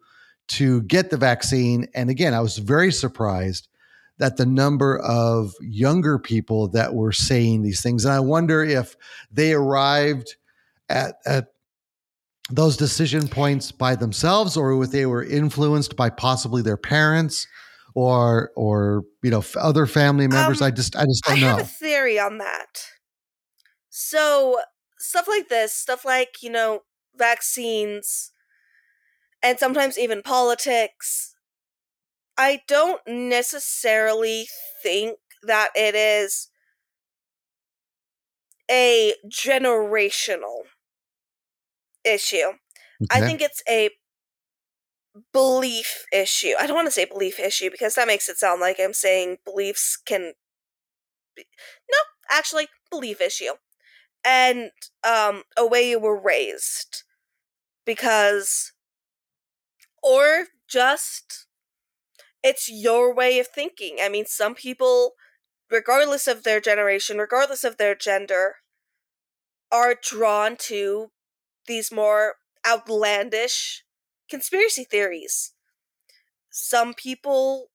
to 0.48 0.80
get 0.84 1.10
the 1.10 1.18
vaccine. 1.18 1.86
And 1.94 2.08
again, 2.08 2.32
I 2.32 2.40
was 2.40 2.56
very 2.56 2.90
surprised 2.90 3.68
that 4.16 4.38
the 4.38 4.46
number 4.46 4.98
of 5.00 5.52
younger 5.60 6.18
people 6.18 6.68
that 6.68 6.94
were 6.94 7.12
saying 7.12 7.60
these 7.60 7.82
things, 7.82 8.06
and 8.06 8.14
I 8.14 8.20
wonder 8.20 8.64
if 8.64 8.96
they 9.30 9.52
arrived 9.52 10.36
at 10.88 11.16
at 11.26 11.48
those 12.51 12.76
decision 12.76 13.28
points 13.28 13.72
by 13.72 13.94
themselves 13.94 14.57
or 14.57 14.82
if 14.82 14.90
they 14.90 15.07
were 15.07 15.24
influenced 15.24 15.96
by 15.96 16.11
possibly 16.11 16.62
their 16.62 16.76
parents 16.76 17.46
or 17.94 18.51
or 18.57 19.03
you 19.22 19.30
know 19.30 19.44
other 19.57 19.86
family 19.86 20.26
members. 20.26 20.61
Um, 20.61 20.68
i 20.68 20.70
just 20.70 20.96
i 20.96 21.05
just 21.05 21.24
don't 21.24 21.38
I 21.38 21.40
know. 21.40 21.46
i 21.46 21.51
have 21.51 21.61
a 21.61 21.64
theory 21.64 22.18
on 22.18 22.38
that. 22.38 22.84
So 23.88 24.61
stuff 24.98 25.26
like 25.26 25.48
this 25.48 25.74
stuff 25.74 26.05
like 26.05 26.42
you 26.42 26.51
know 26.51 26.80
vaccines 27.16 28.32
and 29.42 29.59
sometimes 29.59 29.98
even 29.98 30.22
politics 30.22 31.34
i 32.38 32.61
don't 32.68 33.01
necessarily 33.07 34.46
think 34.82 35.18
that 35.42 35.70
it 35.74 35.94
is 35.94 36.48
a 38.70 39.14
generational 39.28 40.62
issue. 42.05 42.36
Okay. 43.03 43.09
I 43.11 43.20
think 43.20 43.40
it's 43.40 43.62
a 43.68 43.90
belief 45.32 46.05
issue. 46.12 46.55
I 46.59 46.66
don't 46.66 46.76
want 46.76 46.86
to 46.86 46.92
say 46.92 47.05
belief 47.05 47.38
issue 47.38 47.70
because 47.70 47.94
that 47.94 48.07
makes 48.07 48.28
it 48.28 48.36
sound 48.38 48.61
like 48.61 48.78
I'm 48.78 48.92
saying 48.94 49.38
beliefs 49.44 49.96
can 49.96 50.34
be- 51.34 51.46
No, 51.90 51.98
actually 52.30 52.68
belief 52.90 53.20
issue. 53.20 53.55
And 54.24 54.72
um 55.05 55.44
a 55.57 55.66
way 55.66 55.90
you 55.90 55.98
were 56.01 56.20
raised 56.20 57.05
because 57.86 58.72
or 60.03 60.46
just 60.68 61.46
it's 62.42 62.68
your 62.70 63.14
way 63.14 63.38
of 63.38 63.48
thinking. 63.48 63.98
I 64.03 64.09
mean, 64.09 64.26
some 64.26 64.55
people 64.55 65.14
regardless 65.70 66.28
of 66.28 66.44
their 66.44 66.61
generation, 66.61 67.18
regardless 67.18 67.64
of 67.64 67.78
their 67.78 67.94
gender, 67.96 68.57
are 69.72 69.94
drawn 69.94 70.57
to 70.57 71.11
these 71.70 71.92
more 71.92 72.34
outlandish 72.66 73.84
conspiracy 74.28 74.84
theories. 74.84 75.54
Some 76.50 76.94
people 76.94 77.70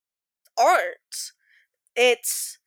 aren't. 0.59 1.31
It's 1.95 2.57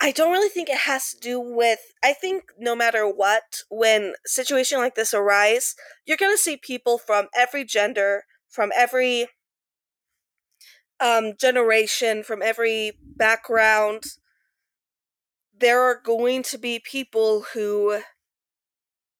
I 0.00 0.12
don't 0.12 0.32
really 0.32 0.48
think 0.50 0.68
it 0.68 0.78
has 0.80 1.10
to 1.10 1.18
do 1.20 1.40
with 1.40 1.80
I 2.04 2.12
think 2.12 2.44
no 2.58 2.76
matter 2.76 3.06
what 3.08 3.62
when 3.70 4.14
situation 4.26 4.78
like 4.78 4.96
this 4.96 5.14
arise, 5.14 5.74
you're 6.06 6.18
going 6.18 6.34
to 6.34 6.38
see 6.38 6.56
people 6.56 6.98
from 6.98 7.28
every 7.36 7.64
gender, 7.64 8.24
from 8.48 8.72
every 8.76 9.28
um 11.00 11.32
generation, 11.38 12.22
from 12.22 12.42
every 12.42 12.92
background. 13.16 14.04
There 15.56 15.80
are 15.82 16.00
going 16.02 16.42
to 16.44 16.58
be 16.58 16.78
people 16.80 17.46
who 17.54 18.02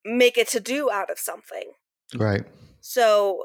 make 0.04 0.36
it 0.36 0.48
to 0.48 0.60
do 0.60 0.90
out 0.90 1.10
of 1.10 1.18
something. 1.18 1.72
Right. 2.14 2.44
So 2.80 3.44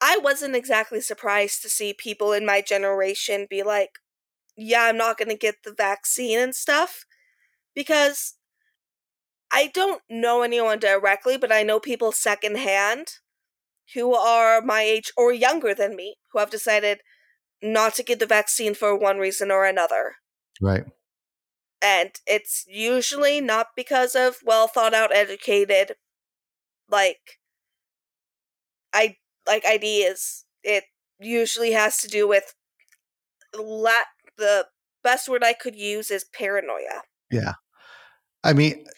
I 0.00 0.18
wasn't 0.18 0.56
exactly 0.56 1.00
surprised 1.00 1.62
to 1.62 1.68
see 1.68 1.94
people 1.94 2.32
in 2.32 2.44
my 2.44 2.60
generation 2.60 3.46
be 3.48 3.62
like, 3.62 3.98
yeah, 4.56 4.82
I'm 4.82 4.96
not 4.96 5.18
going 5.18 5.28
to 5.28 5.36
get 5.36 5.56
the 5.64 5.72
vaccine 5.72 6.38
and 6.38 6.54
stuff 6.54 7.04
because 7.74 8.34
I 9.52 9.70
don't 9.72 10.02
know 10.10 10.42
anyone 10.42 10.78
directly, 10.78 11.36
but 11.36 11.52
I 11.52 11.62
know 11.62 11.80
people 11.80 12.12
secondhand 12.12 13.06
who 13.94 14.14
are 14.14 14.60
my 14.60 14.82
age 14.82 15.12
or 15.16 15.32
younger 15.32 15.74
than 15.74 15.94
me 15.96 16.16
who 16.32 16.38
have 16.38 16.50
decided 16.50 16.98
not 17.62 17.94
to 17.94 18.02
get 18.02 18.18
the 18.18 18.26
vaccine 18.26 18.74
for 18.74 18.96
one 18.96 19.18
reason 19.18 19.50
or 19.50 19.64
another. 19.64 20.16
Right. 20.60 20.84
And 21.84 22.12
it's 22.26 22.64
usually 22.66 23.42
not 23.42 23.68
because 23.76 24.14
of 24.14 24.38
well 24.42 24.66
thought 24.66 24.94
out 24.94 25.14
educated 25.14 25.96
like 26.90 27.38
I 28.94 29.16
like 29.46 29.66
ideas. 29.66 30.46
It 30.62 30.84
usually 31.20 31.72
has 31.72 31.98
to 31.98 32.08
do 32.08 32.26
with 32.26 32.54
la- 33.54 33.92
the 34.38 34.66
best 35.02 35.28
word 35.28 35.44
I 35.44 35.52
could 35.52 35.76
use 35.76 36.10
is 36.10 36.24
paranoia. 36.24 37.02
Yeah. 37.30 37.54
I 38.42 38.54
mean, 38.54 38.84
uh, 38.86 38.90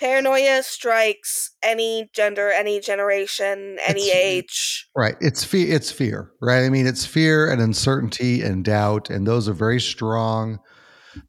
paranoia 0.00 0.62
strikes 0.62 1.50
any 1.62 2.08
gender, 2.14 2.50
any 2.50 2.80
generation, 2.80 3.78
any 3.86 4.10
age. 4.10 4.88
Right. 4.96 5.16
It's 5.20 5.44
fear. 5.44 5.74
It's 5.74 5.92
fear. 5.92 6.32
Right. 6.40 6.64
I 6.64 6.70
mean, 6.70 6.86
it's 6.86 7.04
fear 7.04 7.50
and 7.50 7.60
uncertainty 7.60 8.42
and 8.42 8.64
doubt, 8.64 9.10
and 9.10 9.26
those 9.26 9.48
are 9.48 9.54
very 9.54 9.80
strong. 9.80 10.58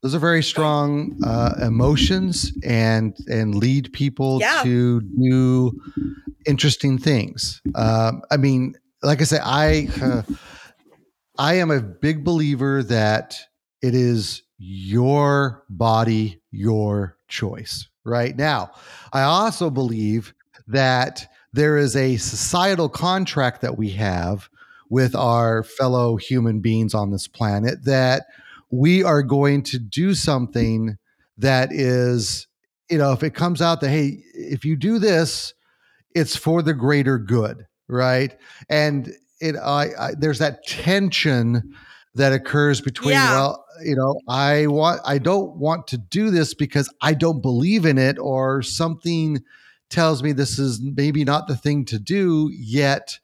Those 0.02 0.16
are 0.16 0.20
very 0.20 0.44
strong 0.44 1.18
uh, 1.24 1.56
emotions 1.62 2.52
and 2.64 3.16
and 3.28 3.56
lead 3.56 3.94
people 3.94 4.39
yeah. 4.39 4.62
to 4.64 5.02
do 5.02 5.72
interesting 6.46 6.98
things. 6.98 7.62
Um, 7.76 8.22
I 8.32 8.38
mean, 8.38 8.76
like 9.04 9.22
I 9.22 9.26
say, 9.26 9.39
I 9.44 9.88
uh, 10.02 10.22
I 11.38 11.56
am 11.56 11.72
a 11.72 11.82
big 11.82 12.24
believer 12.24 12.84
that 12.84 13.39
it 13.82 13.96
is 13.96 14.44
your 14.58 15.64
body, 15.70 16.42
your 16.52 17.18
choice. 17.28 17.88
Right 18.04 18.36
now, 18.36 18.72
I 19.14 19.22
also 19.22 19.70
believe 19.70 20.34
that 20.68 21.28
there 21.54 21.78
is 21.78 21.96
a 21.96 22.18
societal 22.18 22.89
contract 22.89 23.62
that 23.62 23.78
we 23.78 23.89
have 23.92 24.50
with 24.89 25.16
our 25.16 25.64
fellow 25.64 26.18
human 26.18 26.60
beings 26.60 26.94
on 26.94 27.12
this 27.12 27.28
planet 27.28 27.86
that 27.86 28.26
we 28.72 29.03
are 29.03 29.22
going 29.22 29.63
to 29.63 29.80
do 29.80 30.13
something 30.13 30.97
that 31.38 31.72
is, 31.72 32.47
you 32.89 32.97
know, 32.97 33.11
if 33.11 33.24
it 33.24 33.34
comes 33.34 33.61
out 33.61 33.82
that, 33.82 33.89
hey, 33.89 34.24
if 34.34 34.63
you 34.65 34.76
do 34.76 34.99
this, 34.99 35.53
it's 36.15 36.36
for 36.36 36.61
the 36.61 36.74
greater 36.74 37.17
good, 37.17 37.65
right? 37.88 38.36
And 38.69 39.11
it, 39.39 39.55
I, 39.55 39.89
I 39.99 40.11
there's 40.17 40.39
that 40.39 40.65
tension 40.65 41.74
that 42.15 42.34
occurs 42.34 42.82
between 42.82 43.13
yeah. 43.13 43.32
well 43.32 43.65
you 43.84 43.95
know 43.95 44.19
i 44.28 44.67
want 44.67 44.99
i 45.05 45.17
don't 45.17 45.55
want 45.55 45.88
to 45.88 45.97
do 45.97 46.30
this 46.30 46.53
because 46.53 46.93
i 47.01 47.13
don't 47.13 47.41
believe 47.41 47.86
in 47.86 47.97
it 47.97 48.19
or 48.19 48.61
something 48.61 49.41
tells 49.89 50.22
me 50.22 50.32
this 50.32 50.59
is 50.59 50.82
maybe 50.82 51.24
not 51.24 51.47
the 51.47 51.55
thing 51.55 51.86
to 51.86 51.97
do 51.97 52.49
yet 52.53 53.19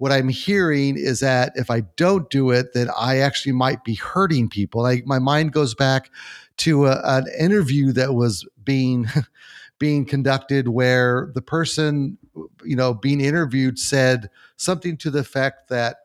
what 0.00 0.12
i'm 0.12 0.28
hearing 0.28 0.96
is 0.96 1.20
that 1.20 1.52
if 1.54 1.70
i 1.70 1.80
don't 1.96 2.30
do 2.30 2.50
it 2.50 2.72
then 2.74 2.88
i 2.98 3.18
actually 3.18 3.52
might 3.52 3.84
be 3.84 3.94
hurting 3.94 4.48
people 4.48 4.82
my 5.06 5.18
mind 5.18 5.52
goes 5.52 5.74
back 5.74 6.10
to 6.56 6.86
a, 6.86 7.00
an 7.04 7.26
interview 7.38 7.92
that 7.92 8.14
was 8.14 8.46
being 8.64 9.06
being 9.78 10.04
conducted 10.04 10.68
where 10.68 11.30
the 11.34 11.42
person 11.42 12.18
you 12.64 12.76
know 12.76 12.92
being 12.92 13.20
interviewed 13.20 13.78
said 13.78 14.28
something 14.56 14.96
to 14.96 15.10
the 15.10 15.20
effect 15.20 15.68
that 15.68 15.96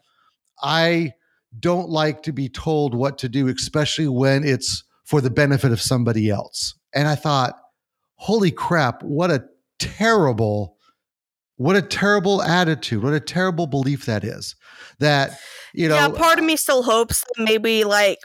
i 0.62 1.14
don't 1.60 1.90
like 1.90 2.24
to 2.24 2.34
be 2.34 2.50
told 2.50 2.94
what 2.94 3.18
to 3.20 3.30
do, 3.30 3.48
especially 3.48 4.08
when 4.08 4.44
it's 4.44 4.84
for 5.04 5.22
the 5.22 5.30
benefit 5.30 5.72
of 5.72 5.82
somebody 5.82 6.30
else. 6.30 6.76
And 6.94 7.08
I 7.08 7.16
thought, 7.16 7.56
holy 8.16 8.52
crap, 8.52 9.04
what 9.04 9.32
a 9.32 9.46
terrible, 9.80 10.75
what 11.58 11.76
a 11.76 11.82
terrible 11.82 12.42
attitude, 12.42 13.04
what 13.04 13.14
a 13.14 13.20
terrible 13.20 13.68
belief 13.68 14.06
that 14.06 14.24
is. 14.24 14.56
That, 15.00 15.38
you 15.74 15.88
know. 15.88 15.96
Yeah, 15.96 16.10
part 16.10 16.40
of 16.40 16.46
me 16.46 16.56
still 16.56 16.84
hopes 16.84 17.24
maybe 17.38 17.84
like 17.84 18.20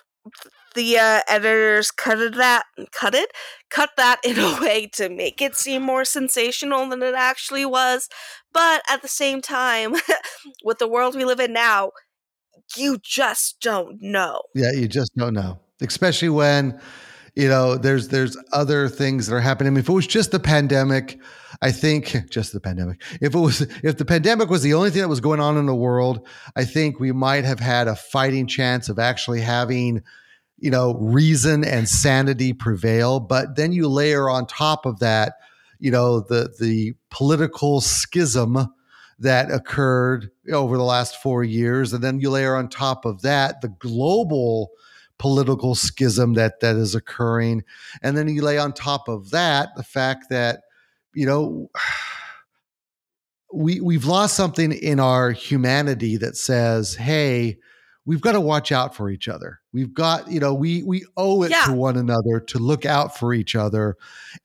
the 0.75 0.99
uh, 0.99 1.21
editors 1.29 1.91
cut 1.91 2.19
it 2.19 2.37
that, 2.37 2.65
cut 2.93 3.15
it, 3.15 3.31
cut 3.71 3.91
that 3.97 4.21
in 4.25 4.39
a 4.39 4.61
way 4.61 4.89
to 4.95 5.09
make 5.09 5.41
it 5.41 5.57
seem 5.57 5.83
more 5.83 6.05
sensational 6.05 6.89
than 6.89 7.03
it 7.03 7.15
actually 7.15 7.65
was. 7.65 8.09
But 8.53 8.83
at 8.89 9.03
the 9.03 9.09
same 9.09 9.41
time, 9.41 9.95
with 10.65 10.79
the 10.79 10.89
world 10.89 11.15
we 11.15 11.25
live 11.25 11.41
in 11.41 11.53
now, 11.53 11.93
you 12.77 12.99
just 13.03 13.61
don't 13.61 14.01
know. 14.01 14.43
Yeah, 14.55 14.73
you 14.73 14.89
just 14.89 15.15
don't 15.17 15.35
know. 15.35 15.59
Especially 15.81 16.29
when 16.29 16.81
you 17.35 17.49
know 17.49 17.77
there's 17.77 18.09
there's 18.09 18.37
other 18.53 18.89
things 18.89 19.27
that 19.27 19.35
are 19.35 19.41
happening. 19.41 19.69
I 19.69 19.71
mean, 19.71 19.81
if 19.81 19.89
it 19.89 19.93
was 19.93 20.07
just 20.07 20.31
the 20.31 20.41
pandemic, 20.41 21.19
I 21.63 21.73
think 21.73 22.17
just 22.31 22.53
the 22.53 22.61
pandemic. 22.61 23.03
If 23.21 23.35
it 23.35 23.39
was 23.39 23.63
if 23.83 23.97
the 23.97 24.05
pandemic 24.05 24.49
was 24.49 24.63
the 24.63 24.75
only 24.75 24.91
thing 24.91 25.03
that 25.03 25.09
was 25.09 25.21
going 25.21 25.41
on 25.41 25.57
in 25.57 25.67
the 25.67 25.75
world, 25.75 26.27
I 26.57 26.65
think 26.65 27.01
we 27.01 27.13
might 27.13 27.45
have 27.45 27.61
had 27.61 27.89
a 27.89 27.97
fighting 27.97 28.47
chance 28.47 28.89
of 28.89 28.99
actually 28.99 29.41
having 29.41 30.03
you 30.59 30.71
know 30.71 30.95
reason 30.95 31.65
and 31.65 31.89
sanity 31.89 32.53
prevail. 32.53 33.21
But 33.21 33.57
then 33.57 33.73
you 33.73 33.89
layer 33.89 34.29
on 34.29 34.47
top 34.47 34.87
of 34.87 34.99
that, 35.01 35.35
you 35.79 35.91
know, 35.91 36.21
the 36.21 36.55
the 36.59 36.95
political 37.11 37.81
schism 37.81 38.59
that 39.19 39.51
occurred 39.51 40.31
over 40.51 40.77
the 40.77 40.83
last 40.83 41.17
four 41.23 41.45
years. 41.45 41.93
And 41.93 42.03
then 42.03 42.21
you 42.21 42.31
layer 42.31 42.57
on 42.57 42.69
top 42.69 43.05
of 43.05 43.23
that 43.23 43.61
the 43.61 43.69
global 43.69 44.71
political 45.21 45.75
schism 45.75 46.33
that 46.33 46.61
that 46.61 46.75
is 46.77 46.95
occurring. 46.95 47.63
And 48.03 48.17
then 48.17 48.27
you 48.29 48.43
lay 48.43 48.59
on 48.59 48.73
top 48.73 49.07
of 49.07 49.31
that 49.31 49.69
the 49.77 49.83
fact 49.83 50.31
that, 50.31 50.63
you 51.15 51.27
know, 51.27 51.71
we 53.53 53.81
we've 53.81 54.05
lost 54.05 54.37
something 54.37 54.73
in 54.73 55.01
our 55.01 55.33
humanity 55.33 56.17
that 56.19 56.37
says, 56.37 56.95
hey, 56.95 57.59
we've 58.05 58.21
got 58.21 58.33
to 58.33 58.41
watch 58.41 58.73
out 58.73 58.95
for 58.95 59.11
each 59.11 59.29
other. 59.29 59.61
We've 59.73 59.93
got, 59.93 60.31
you 60.31 60.41
know, 60.41 60.55
we 60.55 60.83
we 60.83 61.05
owe 61.17 61.43
it 61.43 61.51
yeah. 61.51 61.65
to 61.67 61.73
one 61.73 61.97
another 61.97 62.41
to 62.41 62.59
look 62.59 62.87
out 62.87 63.19
for 63.19 63.35
each 63.35 63.55
other. 63.55 63.97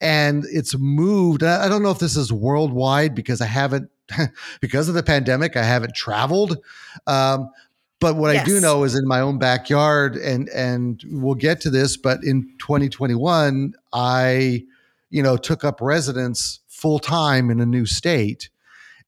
And 0.01 0.45
it's 0.51 0.78
moved. 0.78 1.43
I 1.43 1.68
don't 1.70 1.84
know 1.84 1.91
if 1.91 1.99
this 1.99 2.18
is 2.18 2.32
worldwide 2.32 3.16
because 3.16 3.41
I 3.41 3.47
haven't 3.47 3.89
because 4.61 4.88
of 4.88 4.95
the 4.95 5.03
pandemic, 5.03 5.55
I 5.55 5.63
haven't 5.63 5.95
traveled. 5.95 6.57
Um, 7.07 7.49
but 7.99 8.18
what 8.18 8.34
yes. 8.34 8.43
I 8.43 8.45
do 8.45 8.59
know 8.59 8.84
is 8.84 8.93
in 8.93 9.07
my 9.07 9.22
own 9.22 9.39
backyard, 9.39 10.16
and 10.16 10.49
and 10.49 11.01
we'll 11.07 11.36
get 11.36 11.61
to 11.61 11.70
this. 11.70 11.97
But 11.97 12.24
in 12.24 12.43
2021, 12.59 13.74
I, 13.93 14.63
you 15.10 15.24
know, 15.24 15.38
took 15.38 15.64
up 15.64 15.80
residence 15.82 16.60
full 16.68 16.99
time 16.99 17.49
in 17.49 17.60
a 17.60 17.66
new 17.66 17.86
state, 17.86 18.49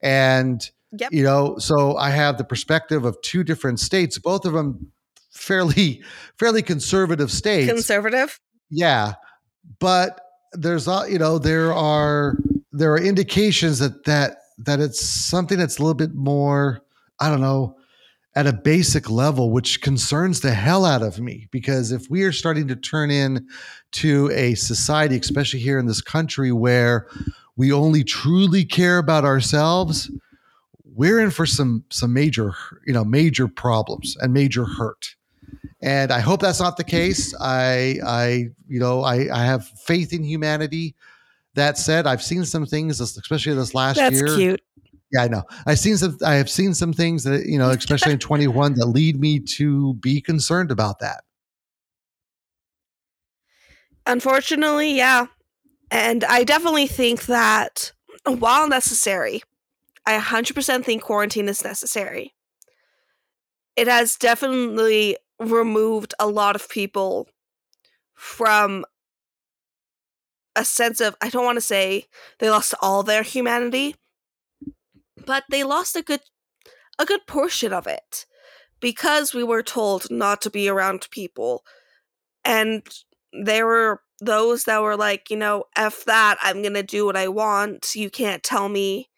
and 0.02 0.70
yep. 0.92 1.12
you 1.12 1.24
know, 1.24 1.58
so 1.58 1.98
I 1.98 2.10
have 2.12 2.38
the 2.38 2.44
perspective 2.44 3.06
of 3.06 3.22
two 3.22 3.44
different 3.44 3.80
states, 3.80 4.18
both 4.18 4.46
of 4.46 4.54
them 4.54 4.92
fairly 5.32 6.04
fairly 6.38 6.62
conservative 6.62 7.32
states. 7.32 7.72
Conservative, 7.72 8.40
yeah. 8.70 9.14
But 9.80 10.22
there's, 10.54 10.88
you 10.88 11.20
know, 11.20 11.38
there 11.38 11.74
are 11.74 12.38
there 12.72 12.94
are 12.94 13.00
indications 13.00 13.80
that 13.80 14.06
that 14.06 14.38
that 14.60 14.80
it's 14.80 15.00
something 15.00 15.58
that's 15.58 15.78
a 15.78 15.82
little 15.82 15.94
bit 15.94 16.16
more, 16.16 16.82
I 17.20 17.30
don't 17.30 17.42
know, 17.42 17.78
at 18.38 18.46
a 18.46 18.54
basic 18.54 19.10
level, 19.10 19.50
which 19.50 19.82
concerns 19.82 20.42
the 20.42 20.54
hell 20.54 20.86
out 20.86 21.02
of 21.02 21.20
me. 21.20 21.48
Because 21.50 21.92
if 21.92 22.08
we 22.08 22.22
are 22.22 22.32
starting 22.32 22.68
to 22.68 22.76
turn 22.76 23.10
in 23.10 23.48
to 23.94 24.30
a 24.32 24.54
society, 24.54 25.18
especially 25.18 25.60
here 25.60 25.80
in 25.80 25.88
this 25.88 26.02
country, 26.02 26.52
where 26.52 27.08
we 27.56 27.74
only 27.74 28.04
truly 28.04 28.64
care 28.64 29.00
about 29.00 29.26
ourselves, 29.26 30.12
we're 30.86 31.20
in 31.20 31.32
for 31.32 31.48
some 31.48 31.84
some 31.90 32.14
major, 32.14 32.54
you 32.86 32.94
know, 32.94 33.04
major 33.04 33.48
problems 33.48 34.16
and 34.22 34.34
major 34.34 34.66
hurt. 34.66 35.16
And 35.82 36.12
I 36.12 36.20
hope 36.20 36.40
that's 36.40 36.60
not 36.60 36.78
the 36.78 36.84
case. 36.84 37.34
I 37.42 37.98
I 38.06 38.50
you 38.68 38.80
know 38.80 39.02
I, 39.02 39.36
I 39.36 39.46
have 39.46 39.66
faith 39.66 40.14
in 40.14 40.24
humanity. 40.24 40.96
That 41.56 41.80
said, 41.80 42.06
I've 42.06 42.22
seen 42.22 42.46
some 42.46 42.68
things, 42.68 43.02
especially 43.02 43.56
this 43.56 43.74
last 43.74 43.96
That's 43.96 44.14
year. 44.14 44.28
That's 44.28 44.38
cute. 44.38 44.62
Yeah, 45.12 45.24
I 45.24 45.28
know. 45.28 45.44
I've 45.66 45.80
seen 45.80 45.98
some. 45.98 46.18
I 46.26 46.36
have 46.36 46.50
seen 46.50 46.74
some 46.74 46.92
things 46.92 47.24
that 47.24 47.46
you 47.46 47.58
know, 47.58 47.70
especially 47.70 48.14
in 48.14 48.20
21, 48.20 48.74
that 48.76 48.88
lead 48.88 49.20
me 49.20 49.40
to 49.40 49.94
be 49.96 50.22
concerned 50.22 50.70
about 50.70 51.00
that. 51.00 51.24
Unfortunately, 54.06 54.96
yeah. 54.96 55.28
And 55.92 56.24
I 56.24 56.44
definitely 56.44 56.88
think 56.88 57.26
that 57.26 57.92
while 58.26 58.68
necessary, 58.68 59.42
I 60.06 60.18
100% 60.18 60.84
think 60.84 61.04
quarantine 61.04 61.50
is 61.50 61.64
necessary. 61.64 62.34
It 63.76 63.88
has 63.88 64.16
definitely 64.16 65.18
removed 65.40 66.14
a 66.20 66.28
lot 66.28 66.56
of 66.56 66.70
people 66.70 67.28
from 68.16 68.86
a 70.56 70.66
sense 70.66 71.00
of 71.00 71.16
I 71.22 71.30
don't 71.30 71.46
want 71.46 71.58
to 71.58 71.62
say 71.62 72.06
they 72.40 72.50
lost 72.50 72.74
all 72.82 73.04
their 73.04 73.24
humanity, 73.24 73.96
but 75.28 75.44
they 75.52 75.64
lost 75.64 75.96
a 75.96 76.02
good 76.02 76.22
a 76.98 77.06
good 77.06 77.28
portion 77.28 77.72
of 77.72 77.86
it 77.86 78.26
because 78.80 79.34
we 79.34 79.44
were 79.44 79.62
told 79.62 80.10
not 80.10 80.42
to 80.42 80.50
be 80.50 80.68
around 80.68 81.08
people. 81.12 81.64
And 82.44 82.82
there 83.32 83.68
were 83.68 84.02
those 84.20 84.64
that 84.64 84.82
were 84.82 84.98
like, 84.98 85.30
you 85.30 85.38
know, 85.38 85.66
F 85.76 86.06
that, 86.06 86.38
I'm 86.42 86.64
to 86.64 86.82
do 86.82 87.06
what 87.06 87.18
I 87.18 87.28
want. 87.28 87.94
You 87.94 88.10
can't 88.10 88.42
tell 88.42 88.68
me 88.68 89.10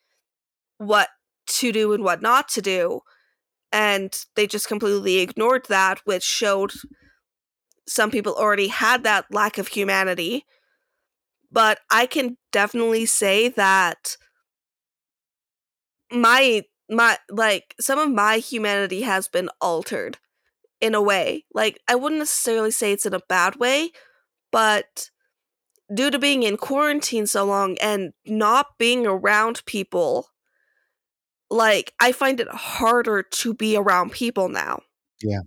what 0.77 1.07
to 1.47 1.71
do 1.71 1.93
and 1.93 2.03
what 2.03 2.21
not 2.21 2.49
to 2.49 2.61
do. 2.61 3.01
And 3.71 4.13
they 4.35 4.47
just 4.47 4.67
completely 4.67 5.19
ignored 5.19 5.67
that, 5.69 6.01
which 6.03 6.23
showed 6.23 6.73
some 7.87 8.11
people 8.11 8.33
already 8.33 8.67
had 8.67 9.03
that 9.03 9.25
lack 9.31 9.57
of 9.57 9.69
humanity. 9.69 10.45
But 11.51 11.79
I 11.89 12.07
can 12.07 12.37
definitely 12.51 13.05
say 13.05 13.47
that 13.49 14.17
my 16.11 16.63
my 16.89 17.17
like 17.29 17.75
some 17.79 17.99
of 17.99 18.11
my 18.11 18.37
humanity 18.37 19.01
has 19.01 19.27
been 19.27 19.49
altered 19.61 20.17
in 20.81 20.95
a 20.95 21.01
way. 21.01 21.45
Like 21.53 21.79
I 21.87 21.95
wouldn't 21.95 22.19
necessarily 22.19 22.71
say 22.71 22.91
it's 22.91 23.05
in 23.05 23.13
a 23.13 23.21
bad 23.27 23.57
way, 23.57 23.91
but 24.51 25.09
due 25.93 26.11
to 26.11 26.19
being 26.19 26.43
in 26.43 26.57
quarantine 26.57 27.27
so 27.27 27.45
long 27.45 27.77
and 27.79 28.13
not 28.25 28.77
being 28.77 29.05
around 29.05 29.63
people, 29.65 30.27
like 31.49 31.93
I 31.99 32.11
find 32.11 32.39
it 32.39 32.47
harder 32.49 33.23
to 33.23 33.53
be 33.53 33.75
around 33.75 34.11
people 34.11 34.49
now. 34.49 34.81
Yeah. 35.21 35.41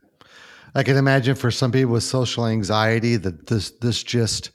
I 0.74 0.82
can 0.82 0.96
imagine 0.96 1.34
for 1.34 1.50
some 1.50 1.70
people 1.70 1.92
with 1.92 2.02
social 2.02 2.46
anxiety 2.46 3.16
that 3.16 3.46
this 3.46 3.70
this 3.80 4.02
just 4.02 4.50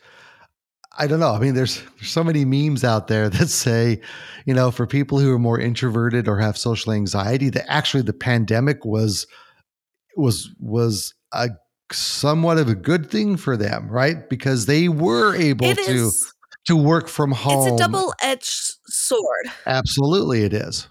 I 0.99 1.07
don't 1.07 1.19
know. 1.19 1.31
I 1.33 1.39
mean, 1.39 1.53
there's, 1.53 1.81
there's 1.99 2.09
so 2.09 2.23
many 2.23 2.43
memes 2.43 2.83
out 2.83 3.07
there 3.07 3.29
that 3.29 3.49
say, 3.49 4.01
you 4.45 4.53
know, 4.53 4.71
for 4.71 4.87
people 4.87 5.19
who 5.19 5.31
are 5.33 5.39
more 5.39 5.59
introverted 5.59 6.27
or 6.27 6.39
have 6.39 6.57
social 6.57 6.91
anxiety, 6.93 7.49
that 7.49 7.69
actually 7.71 8.03
the 8.03 8.13
pandemic 8.13 8.83
was 8.85 9.27
was 10.15 10.49
was 10.59 11.13
a 11.31 11.49
somewhat 11.91 12.57
of 12.57 12.67
a 12.67 12.75
good 12.75 13.09
thing 13.09 13.37
for 13.37 13.55
them, 13.55 13.87
right? 13.89 14.27
Because 14.29 14.65
they 14.65 14.89
were 14.89 15.35
able 15.35 15.65
It 15.67 15.77
to 15.77 15.91
is 15.91 16.33
to 16.65 16.75
work 16.75 17.07
from 17.07 17.31
home. 17.31 17.67
it's 17.67 17.73
a 17.73 17.77
double-edged 17.77 18.73
sword. 18.87 19.45
Absolutely, 19.65 20.43
it 20.43 20.53
is. 20.53 20.87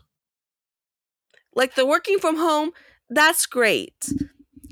Like 1.55 1.75
the 1.75 1.85
working 1.87 2.19
from 2.19 2.37
home, 2.37 2.71
that's 3.11 3.47
great. 3.47 3.95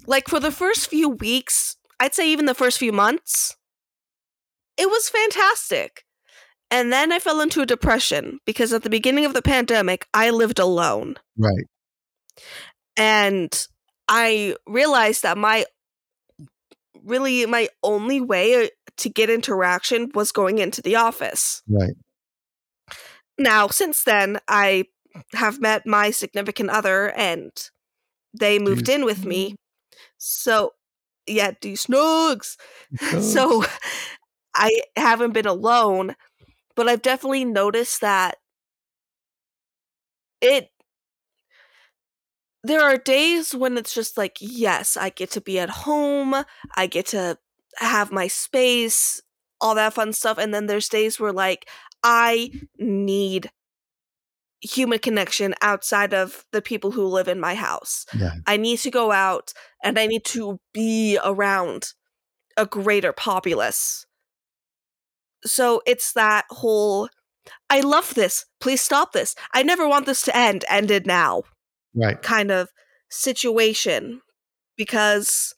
Like 0.06 0.28
for 0.28 0.40
the 0.40 0.50
first 0.50 0.88
few 0.88 1.08
weeks, 1.10 1.76
I'd 2.00 2.14
say 2.14 2.30
even 2.30 2.46
the 2.46 2.54
first 2.54 2.78
few 2.78 2.92
months, 2.92 3.56
it 4.76 4.88
was 4.88 5.08
fantastic. 5.08 6.04
And 6.70 6.92
then 6.92 7.12
I 7.12 7.18
fell 7.18 7.40
into 7.40 7.60
a 7.60 7.66
depression 7.66 8.40
because 8.44 8.72
at 8.72 8.82
the 8.82 8.90
beginning 8.90 9.24
of 9.24 9.34
the 9.34 9.42
pandemic, 9.42 10.08
I 10.12 10.30
lived 10.30 10.58
alone. 10.58 11.16
Right. 11.36 11.66
And 12.96 13.66
I 14.08 14.56
realized 14.66 15.22
that 15.22 15.38
my 15.38 15.66
really 17.04 17.46
my 17.46 17.68
only 17.82 18.20
way 18.20 18.64
uh, 18.64 18.68
to 18.96 19.08
get 19.08 19.30
interaction 19.30 20.10
was 20.14 20.32
going 20.32 20.58
into 20.58 20.82
the 20.82 20.96
office. 20.96 21.62
Right. 21.68 21.94
Now, 23.38 23.68
since 23.68 24.04
then, 24.04 24.38
I 24.48 24.84
have 25.32 25.60
met 25.60 25.86
my 25.86 26.10
significant 26.10 26.70
other 26.70 27.10
and 27.12 27.50
they 28.38 28.58
moved 28.58 28.88
in 28.88 29.04
with 29.04 29.24
me. 29.24 29.56
So, 30.18 30.72
yeah, 31.26 31.52
do 31.60 31.74
snugs. 31.74 32.56
So, 33.20 33.64
I 34.54 34.82
haven't 34.96 35.32
been 35.32 35.46
alone, 35.46 36.16
but 36.76 36.88
I've 36.88 37.02
definitely 37.02 37.44
noticed 37.44 38.00
that 38.00 38.38
it 40.40 40.70
there 42.62 42.80
are 42.80 42.96
days 42.96 43.54
when 43.54 43.76
it's 43.76 43.94
just 43.94 44.16
like, 44.16 44.38
yes, 44.40 44.96
I 44.96 45.10
get 45.10 45.30
to 45.32 45.40
be 45.40 45.58
at 45.58 45.68
home, 45.70 46.34
I 46.74 46.86
get 46.86 47.06
to 47.08 47.38
have 47.76 48.10
my 48.10 48.26
space, 48.26 49.20
all 49.60 49.74
that 49.74 49.92
fun 49.94 50.12
stuff. 50.12 50.38
And 50.38 50.54
then 50.54 50.66
there's 50.66 50.88
days 50.88 51.20
where, 51.20 51.32
like, 51.32 51.68
I 52.02 52.50
need 52.78 53.50
human 54.62 54.98
connection 54.98 55.54
outside 55.60 56.14
of 56.14 56.46
the 56.52 56.62
people 56.62 56.90
who 56.92 57.04
live 57.04 57.28
in 57.28 57.38
my 57.38 57.54
house. 57.54 58.06
Yeah. 58.18 58.32
I 58.46 58.56
need 58.56 58.78
to 58.78 58.90
go 58.90 59.12
out 59.12 59.52
and 59.82 59.98
I 59.98 60.06
need 60.06 60.24
to 60.26 60.58
be 60.72 61.18
around 61.22 61.92
a 62.56 62.64
greater 62.64 63.12
populace. 63.12 64.03
So 65.46 65.82
it's 65.86 66.12
that 66.12 66.44
whole 66.50 67.08
I 67.68 67.80
love 67.80 68.14
this. 68.14 68.46
Please 68.60 68.80
stop 68.80 69.12
this. 69.12 69.34
I 69.52 69.62
never 69.62 69.86
want 69.86 70.06
this 70.06 70.22
to 70.22 70.36
end. 70.36 70.64
Ended 70.68 71.06
now 71.06 71.42
right. 71.94 72.20
kind 72.22 72.50
of 72.50 72.68
situation 73.10 74.20
because 74.76 75.54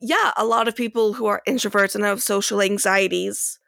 yeah 0.00 0.32
a 0.36 0.44
lot 0.44 0.68
of 0.68 0.76
people 0.76 1.12
who 1.12 1.26
are 1.26 1.42
introverts 1.46 1.94
and 1.94 2.04
have 2.04 2.22
social 2.22 2.62
anxieties 2.62 3.58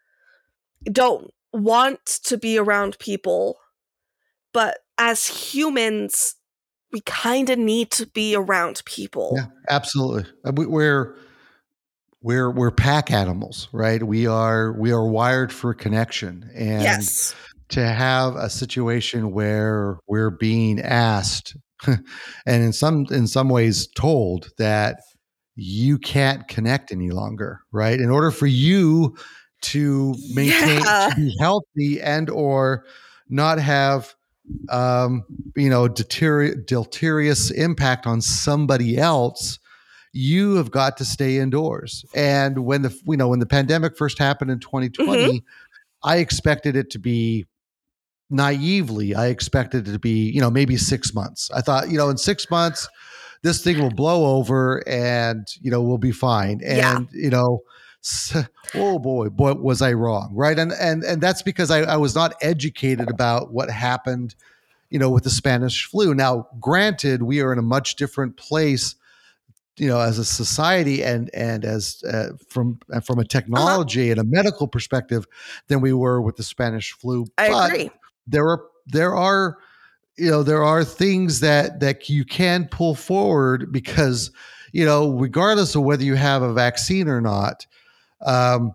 don't 0.90 1.30
want 1.53 2.05
to 2.07 2.38
be 2.38 2.57
around 2.57 2.98
people 2.98 3.59
but 4.55 4.78
as 4.96 5.26
humans 5.26 6.36
we 6.92 7.01
kind 7.03 7.51
of 7.51 7.59
need 7.59 7.90
to 7.90 8.07
be 8.07 8.34
around 8.34 8.82
people 8.84 9.34
Yeah, 9.36 9.46
absolutely. 9.68 10.24
Uh, 10.44 10.53
We're 10.55 11.14
we're 12.23 12.51
we're 12.51 12.71
pack 12.71 13.11
animals, 13.11 13.68
right? 13.73 14.03
We 14.03 14.27
are 14.27 14.73
we 14.73 14.93
are 14.93 15.07
wired 15.07 15.53
for 15.53 15.75
connection, 15.75 16.51
and 16.55 16.83
yes 16.83 17.35
to 17.71 17.87
have 17.87 18.35
a 18.35 18.51
situation 18.51 19.31
where 19.31 19.97
we're 20.09 20.31
being 20.31 20.81
asked, 20.81 21.57
and 21.87 22.01
in 22.47 22.73
some 22.73 23.07
in 23.11 23.27
some 23.29 23.49
ways 23.49 23.87
told 23.95 24.49
that 24.59 24.99
you 25.55 25.97
can't 25.99 26.49
connect 26.49 26.91
any 26.91 27.11
longer, 27.11 27.61
right? 27.73 28.01
In 28.01 28.11
order 28.11 28.31
for 28.33 28.47
you 28.49 29.16
to 29.62 30.14
maintain 30.35 30.83
Yeah. 30.85 31.11
to 31.11 31.16
be 31.16 31.37
healthy 31.39 32.01
and 32.01 32.29
or 32.29 32.85
not 33.29 33.59
have 33.61 34.14
um, 34.68 35.23
you 35.55 35.71
know 35.71 35.87
deter- 35.87 36.57
deleterious 36.57 37.53
impact 37.53 38.05
on 38.05 38.21
somebody 38.21 38.99
else 38.99 39.60
you 40.13 40.57
have 40.57 40.71
got 40.71 40.97
to 40.97 41.05
stay 41.05 41.39
indoors. 41.39 42.05
And 42.15 42.65
when 42.65 42.83
the 42.83 42.97
you 43.07 43.17
know 43.17 43.29
when 43.29 43.39
the 43.39 43.47
pandemic 43.47 43.97
first 43.97 44.19
happened 44.19 44.51
in 44.51 44.59
2020 44.59 45.11
mm-hmm. 45.11 45.37
i 46.03 46.17
expected 46.17 46.77
it 46.77 46.91
to 46.91 46.99
be 46.99 47.47
naively 48.31 49.15
i 49.15 49.27
expected 49.27 49.89
it 49.89 49.93
to 49.93 49.99
be 49.99 50.31
you 50.31 50.41
know 50.41 50.51
maybe 50.51 50.77
6 50.77 51.15
months. 51.15 51.51
I 51.53 51.61
thought 51.61 51.91
you 51.91 51.99
know 51.99 52.09
in 52.11 52.17
6 52.17 52.51
months 52.51 52.89
this 53.43 53.63
thing 53.63 53.81
will 53.81 53.91
blow 53.91 54.37
over 54.37 54.87
and 54.89 55.47
you 55.61 55.71
know 55.71 55.83
we'll 55.83 55.99
be 55.99 56.13
fine. 56.13 56.61
And 56.65 56.79
Yeah. 56.79 56.99
you 57.13 57.31
know 57.31 57.61
oh 58.75 58.99
boy 58.99 59.29
boy 59.29 59.53
was 59.55 59.83
i 59.83 59.93
wrong 59.93 60.33
right? 60.35 60.59
And 60.59 60.73
and 60.73 61.05
and 61.05 61.21
that's 61.21 61.43
because 61.43 61.71
I, 61.71 61.81
I 61.81 61.97
was 61.97 62.15
not 62.15 62.35
educated 62.41 63.11
about 63.11 63.53
what 63.53 63.71
happened 63.71 64.35
you 64.89 64.99
know 64.99 65.11
with 65.11 65.25
the 65.25 65.31
spanish 65.31 65.85
flu. 65.87 66.15
Now 66.15 66.49
granted 66.59 67.23
we 67.23 67.41
are 67.43 67.53
in 67.53 67.59
a 67.59 67.63
much 67.63 67.97
different 67.97 68.37
place 68.37 68.95
you 69.77 69.89
know 69.89 70.01
as 70.01 70.18
a 70.18 70.25
society 70.25 71.03
and 71.03 71.31
and 71.35 71.64
as 71.64 72.03
uh, 72.05 72.31
from 72.49 72.79
uh, 72.93 73.01
from 73.01 73.18
a 73.18 73.25
technology 73.25 74.11
and 74.11 74.21
a 74.21 74.25
medical 74.25 74.68
perspective 74.68 75.27
than 75.68 75.81
we 75.81 75.93
were 75.93 76.21
with 76.21 76.37
the 76.37 76.43
spanish 76.43 76.93
flu. 76.93 77.27
I 77.39 77.49
But 77.49 77.66
agree. 77.66 77.91
there 78.27 78.49
are 78.49 78.64
there 78.87 79.14
are 79.14 79.59
you 80.16 80.31
know 80.31 80.43
there 80.43 80.62
are 80.62 80.85
things 80.85 81.41
that 81.41 81.81
that 81.81 82.09
you 82.09 82.25
can 82.25 82.68
pull 82.68 82.95
forward 82.95 83.73
because 83.73 84.31
you 84.73 84.85
know 84.85 85.12
regardless 85.12 85.75
of 85.75 85.83
whether 85.83 86.05
you 86.05 86.14
have 86.14 86.43
a 86.43 86.53
vaccine 86.53 87.09
or 87.09 87.21
not 87.21 87.66
um 88.27 88.73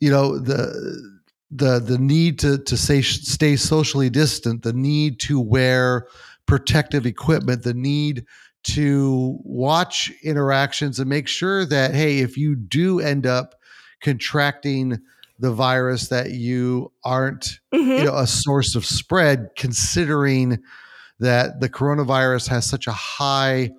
you 0.00 0.10
know 0.10 0.38
the 0.38 1.14
the 1.50 1.78
the 1.78 1.98
need 1.98 2.38
to 2.40 2.58
to 2.58 2.76
say 2.76 3.00
stay 3.02 3.56
socially 3.56 4.10
distant 4.10 4.62
the 4.62 4.72
need 4.72 5.20
to 5.20 5.40
wear 5.40 6.06
protective 6.46 7.06
equipment 7.06 7.62
the 7.62 7.74
need 7.74 8.24
to 8.64 9.38
watch 9.44 10.10
interactions 10.22 10.98
and 10.98 11.08
make 11.08 11.28
sure 11.28 11.64
that 11.66 11.94
hey 11.94 12.18
if 12.20 12.36
you 12.36 12.56
do 12.56 13.00
end 13.00 13.26
up 13.26 13.54
contracting 14.00 14.98
the 15.38 15.52
virus 15.52 16.08
that 16.08 16.30
you 16.30 16.90
aren't 17.04 17.60
Mhm. 17.72 17.98
you 17.98 18.04
know 18.04 18.16
a 18.16 18.26
source 18.26 18.74
of 18.74 18.84
spread 18.86 19.48
considering 19.56 20.58
that 21.20 21.60
the 21.60 21.68
coronavirus 21.68 22.48
has 22.48 22.66
such 22.68 22.86
a 22.86 22.92
high 22.92 23.70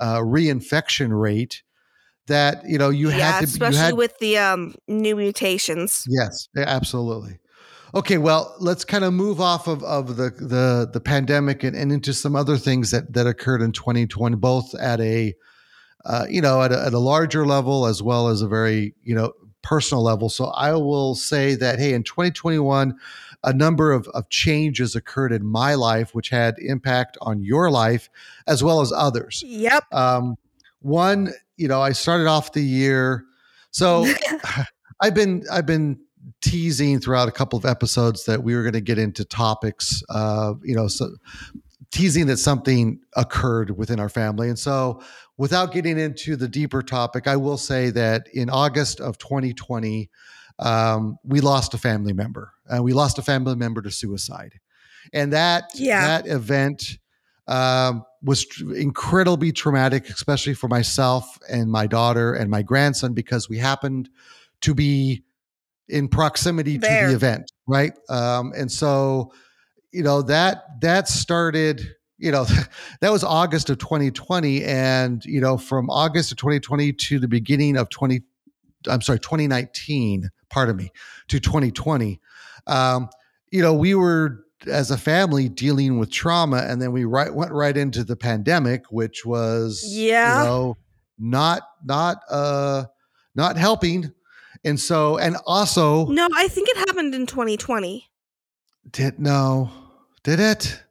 uh, 0.00 0.18
reinfection 0.18 1.18
rate 1.18 1.62
that 2.26 2.62
you 2.66 2.78
know 2.78 2.88
you 2.90 3.08
yeah, 3.10 3.32
had 3.32 3.38
to 3.40 3.44
especially 3.44 3.76
you 3.76 3.82
had 3.84 3.94
with 3.94 4.18
the 4.18 4.38
um 4.38 4.74
new 4.88 5.14
mutations. 5.16 6.04
yes 6.08 6.48
absolutely 6.56 7.38
okay 7.94 8.18
well 8.18 8.54
let's 8.60 8.84
kind 8.84 9.04
of 9.04 9.12
move 9.12 9.40
off 9.40 9.66
of, 9.66 9.82
of 9.84 10.16
the 10.16 10.30
the 10.30 10.88
the 10.92 11.00
pandemic 11.00 11.62
and, 11.62 11.76
and 11.76 11.92
into 11.92 12.12
some 12.12 12.36
other 12.36 12.56
things 12.56 12.90
that 12.90 13.12
that 13.12 13.26
occurred 13.26 13.62
in 13.62 13.72
2020 13.72 14.36
both 14.36 14.74
at 14.76 15.00
a 15.00 15.34
uh, 16.04 16.26
you 16.28 16.40
know 16.40 16.62
at 16.62 16.72
a, 16.72 16.86
at 16.86 16.92
a 16.92 16.98
larger 16.98 17.46
level 17.46 17.86
as 17.86 18.02
well 18.02 18.28
as 18.28 18.42
a 18.42 18.48
very 18.48 18.94
you 19.02 19.14
know 19.14 19.32
personal 19.62 20.02
level 20.02 20.28
so 20.28 20.46
i 20.46 20.72
will 20.72 21.14
say 21.14 21.54
that 21.54 21.78
hey 21.78 21.94
in 21.94 22.02
2021 22.02 22.96
a 23.44 23.52
number 23.52 23.92
of, 23.92 24.06
of 24.08 24.28
changes 24.28 24.94
occurred 24.96 25.32
in 25.32 25.44
my 25.44 25.74
life 25.74 26.14
which 26.14 26.28
had 26.28 26.56
impact 26.58 27.16
on 27.20 27.42
your 27.42 27.70
life 27.70 28.08
as 28.46 28.62
well 28.62 28.80
as 28.80 28.92
others 28.92 29.44
Yep. 29.46 29.84
um, 29.92 30.36
one, 30.82 31.32
you 31.56 31.68
know, 31.68 31.80
I 31.80 31.92
started 31.92 32.26
off 32.26 32.52
the 32.52 32.62
year. 32.62 33.24
So 33.70 34.06
I've 35.00 35.14
been 35.14 35.44
I've 35.50 35.66
been 35.66 35.98
teasing 36.40 37.00
throughout 37.00 37.28
a 37.28 37.32
couple 37.32 37.58
of 37.58 37.64
episodes 37.64 38.24
that 38.26 38.42
we 38.42 38.54
were 38.54 38.62
going 38.62 38.72
to 38.74 38.80
get 38.80 38.98
into 38.98 39.24
topics. 39.24 40.02
Uh, 40.08 40.54
you 40.62 40.74
know, 40.74 40.88
so 40.88 41.10
teasing 41.90 42.26
that 42.26 42.38
something 42.38 43.00
occurred 43.16 43.76
within 43.76 44.00
our 44.00 44.08
family, 44.08 44.48
and 44.48 44.58
so 44.58 45.02
without 45.36 45.72
getting 45.72 45.98
into 45.98 46.36
the 46.36 46.48
deeper 46.48 46.82
topic, 46.82 47.26
I 47.26 47.36
will 47.36 47.58
say 47.58 47.90
that 47.90 48.28
in 48.32 48.50
August 48.50 49.00
of 49.00 49.18
2020, 49.18 50.08
um, 50.58 51.18
we 51.24 51.40
lost 51.40 51.74
a 51.74 51.78
family 51.78 52.12
member. 52.12 52.52
Uh, 52.72 52.82
we 52.82 52.92
lost 52.92 53.18
a 53.18 53.22
family 53.22 53.56
member 53.56 53.82
to 53.82 53.90
suicide, 53.90 54.60
and 55.12 55.32
that 55.32 55.70
Yeah. 55.74 56.06
that 56.06 56.26
event 56.26 56.98
um, 57.48 58.04
was 58.22 58.46
tr- 58.46 58.72
incredibly 58.74 59.50
traumatic, 59.50 60.08
especially 60.08 60.54
for 60.54 60.68
myself 60.68 61.38
and 61.50 61.70
my 61.72 61.88
daughter 61.88 62.34
and 62.34 62.48
my 62.48 62.62
grandson, 62.62 63.12
because 63.14 63.48
we 63.48 63.58
happened 63.58 64.08
to 64.60 64.74
be 64.74 65.24
in 65.88 66.08
proximity 66.08 66.78
to 66.78 66.80
the 67.10 67.14
event, 67.14 67.52
right? 67.66 67.92
Um, 68.08 68.52
and 68.56 68.70
so, 68.70 69.32
you 69.92 70.02
know 70.02 70.22
that 70.22 70.80
that 70.80 71.08
started. 71.08 71.86
You 72.18 72.30
know, 72.30 72.46
that 73.00 73.10
was 73.10 73.24
August 73.24 73.68
of 73.68 73.78
2020, 73.78 74.64
and 74.64 75.24
you 75.24 75.40
know, 75.40 75.58
from 75.58 75.90
August 75.90 76.30
of 76.30 76.38
2020 76.38 76.92
to 76.92 77.18
the 77.18 77.26
beginning 77.26 77.76
of 77.76 77.88
20, 77.88 78.20
I'm 78.88 79.02
sorry, 79.02 79.18
2019. 79.18 80.30
Pardon 80.48 80.76
me, 80.76 80.90
to 81.28 81.40
2020. 81.40 82.20
Um, 82.68 83.08
you 83.50 83.60
know, 83.60 83.74
we 83.74 83.94
were 83.94 84.44
as 84.66 84.90
a 84.92 84.96
family 84.96 85.48
dealing 85.48 85.98
with 85.98 86.10
trauma 86.10 86.58
and 86.58 86.80
then 86.80 86.92
we 86.92 87.04
right 87.04 87.34
went 87.34 87.50
right 87.50 87.76
into 87.76 88.04
the 88.04 88.14
pandemic 88.14 88.84
which 88.90 89.26
was 89.26 89.84
Yeah. 89.88 90.38
you 90.38 90.44
know 90.44 90.76
not 91.18 91.62
not 91.84 92.18
uh 92.30 92.84
not 93.34 93.56
helping 93.56 94.12
and 94.64 94.78
so 94.78 95.18
and 95.18 95.36
also 95.46 96.06
No, 96.06 96.28
I 96.34 96.48
think 96.48 96.68
it 96.68 96.76
happened 96.88 97.14
in 97.14 97.26
2020. 97.26 98.08
did 98.90 99.18
no 99.18 99.70
did 100.24 100.40
it 100.40 100.82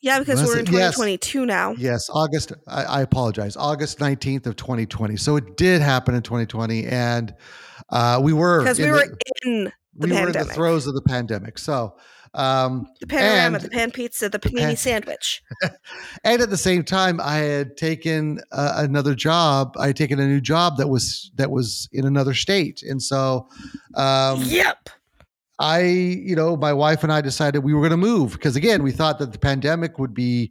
Yeah, 0.00 0.18
because 0.18 0.42
we're 0.44 0.58
in 0.58 0.66
it? 0.66 0.72
Yes. 0.72 0.94
2022 0.94 1.46
now. 1.46 1.72
yes 1.78 2.08
august 2.10 2.52
I, 2.66 2.84
I 2.84 3.00
apologize 3.02 3.56
august 3.56 3.98
19th 3.98 4.46
of 4.46 4.56
2020 4.56 5.16
so 5.16 5.36
it 5.36 5.56
did 5.56 5.80
happen 5.82 6.14
in 6.14 6.22
2020 6.22 6.86
and 6.86 7.34
uh 7.90 8.20
we 8.22 8.32
were 8.32 8.60
Because 8.60 8.78
we 8.78 8.90
were 8.90 9.06
the, 9.06 9.32
in 9.44 9.64
the 9.64 10.06
we 10.08 10.12
were 10.12 10.26
in 10.26 10.32
the 10.32 10.44
throes 10.44 10.86
of 10.86 10.94
the 10.94 11.02
pandemic 11.02 11.58
so 11.58 11.96
um 12.34 12.86
the 13.00 13.06
panorama, 13.06 13.56
and- 13.56 13.64
the 13.64 13.68
pan 13.68 13.90
pizza, 13.90 14.28
the 14.28 14.38
panini 14.38 14.60
pan- 14.60 14.76
sandwich. 14.88 15.42
and 16.24 16.40
at 16.40 16.48
the 16.50 16.56
same 16.56 16.82
time 16.82 17.20
i 17.20 17.36
had 17.36 17.76
taken 17.76 18.40
uh, 18.52 18.74
another 18.76 19.14
job 19.14 19.74
i 19.78 19.88
had 19.88 19.96
taken 19.96 20.18
a 20.18 20.26
new 20.26 20.40
job 20.40 20.76
that 20.78 20.88
was 20.88 21.30
that 21.34 21.50
was 21.50 21.88
in 21.92 22.06
another 22.06 22.34
state 22.34 22.82
and 22.82 23.02
so 23.02 23.46
um 23.96 24.40
yep. 24.44 24.88
i 25.58 25.82
you 25.82 26.34
know 26.34 26.56
my 26.56 26.72
wife 26.72 27.02
and 27.02 27.12
i 27.12 27.20
decided 27.20 27.58
we 27.58 27.74
were 27.74 27.80
going 27.80 27.90
to 27.90 27.96
move 27.96 28.32
because 28.32 28.56
again 28.56 28.82
we 28.82 28.92
thought 28.92 29.18
that 29.18 29.32
the 29.32 29.38
pandemic 29.38 29.98
would 29.98 30.14
be 30.14 30.50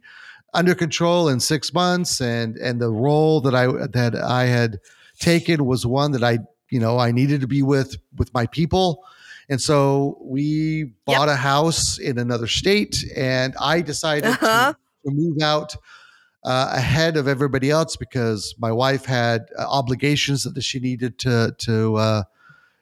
under 0.54 0.74
control 0.74 1.28
in 1.28 1.40
six 1.40 1.72
months 1.74 2.20
and 2.20 2.56
and 2.58 2.80
the 2.80 2.90
role 2.90 3.40
that 3.40 3.54
i 3.54 3.66
that 3.66 4.14
i 4.14 4.44
had 4.44 4.78
taken 5.18 5.64
was 5.64 5.84
one 5.84 6.12
that 6.12 6.22
i 6.22 6.38
you 6.70 6.78
know 6.78 6.98
i 6.98 7.10
needed 7.10 7.40
to 7.40 7.48
be 7.48 7.62
with 7.62 7.96
with 8.16 8.32
my 8.34 8.46
people 8.46 9.04
and 9.48 9.60
so 9.60 10.18
we 10.22 10.92
bought 11.04 11.28
a 11.28 11.36
house 11.36 11.98
in 11.98 12.18
another 12.18 12.46
state 12.46 12.96
and 13.16 13.54
i 13.60 13.80
decided 13.80 14.24
Uh-huh. 14.30 14.72
to, 14.72 15.10
to 15.10 15.14
move 15.14 15.36
out 15.42 15.74
uh, 16.44 16.72
ahead 16.74 17.16
of 17.16 17.28
everybody 17.28 17.70
else 17.70 17.94
because 17.96 18.54
my 18.58 18.72
wife 18.72 19.04
had 19.04 19.42
uh, 19.58 19.64
obligations 19.68 20.42
that 20.42 20.60
she 20.62 20.80
needed 20.80 21.18
to 21.18 21.54
to 21.58 21.94
uh, 21.96 22.22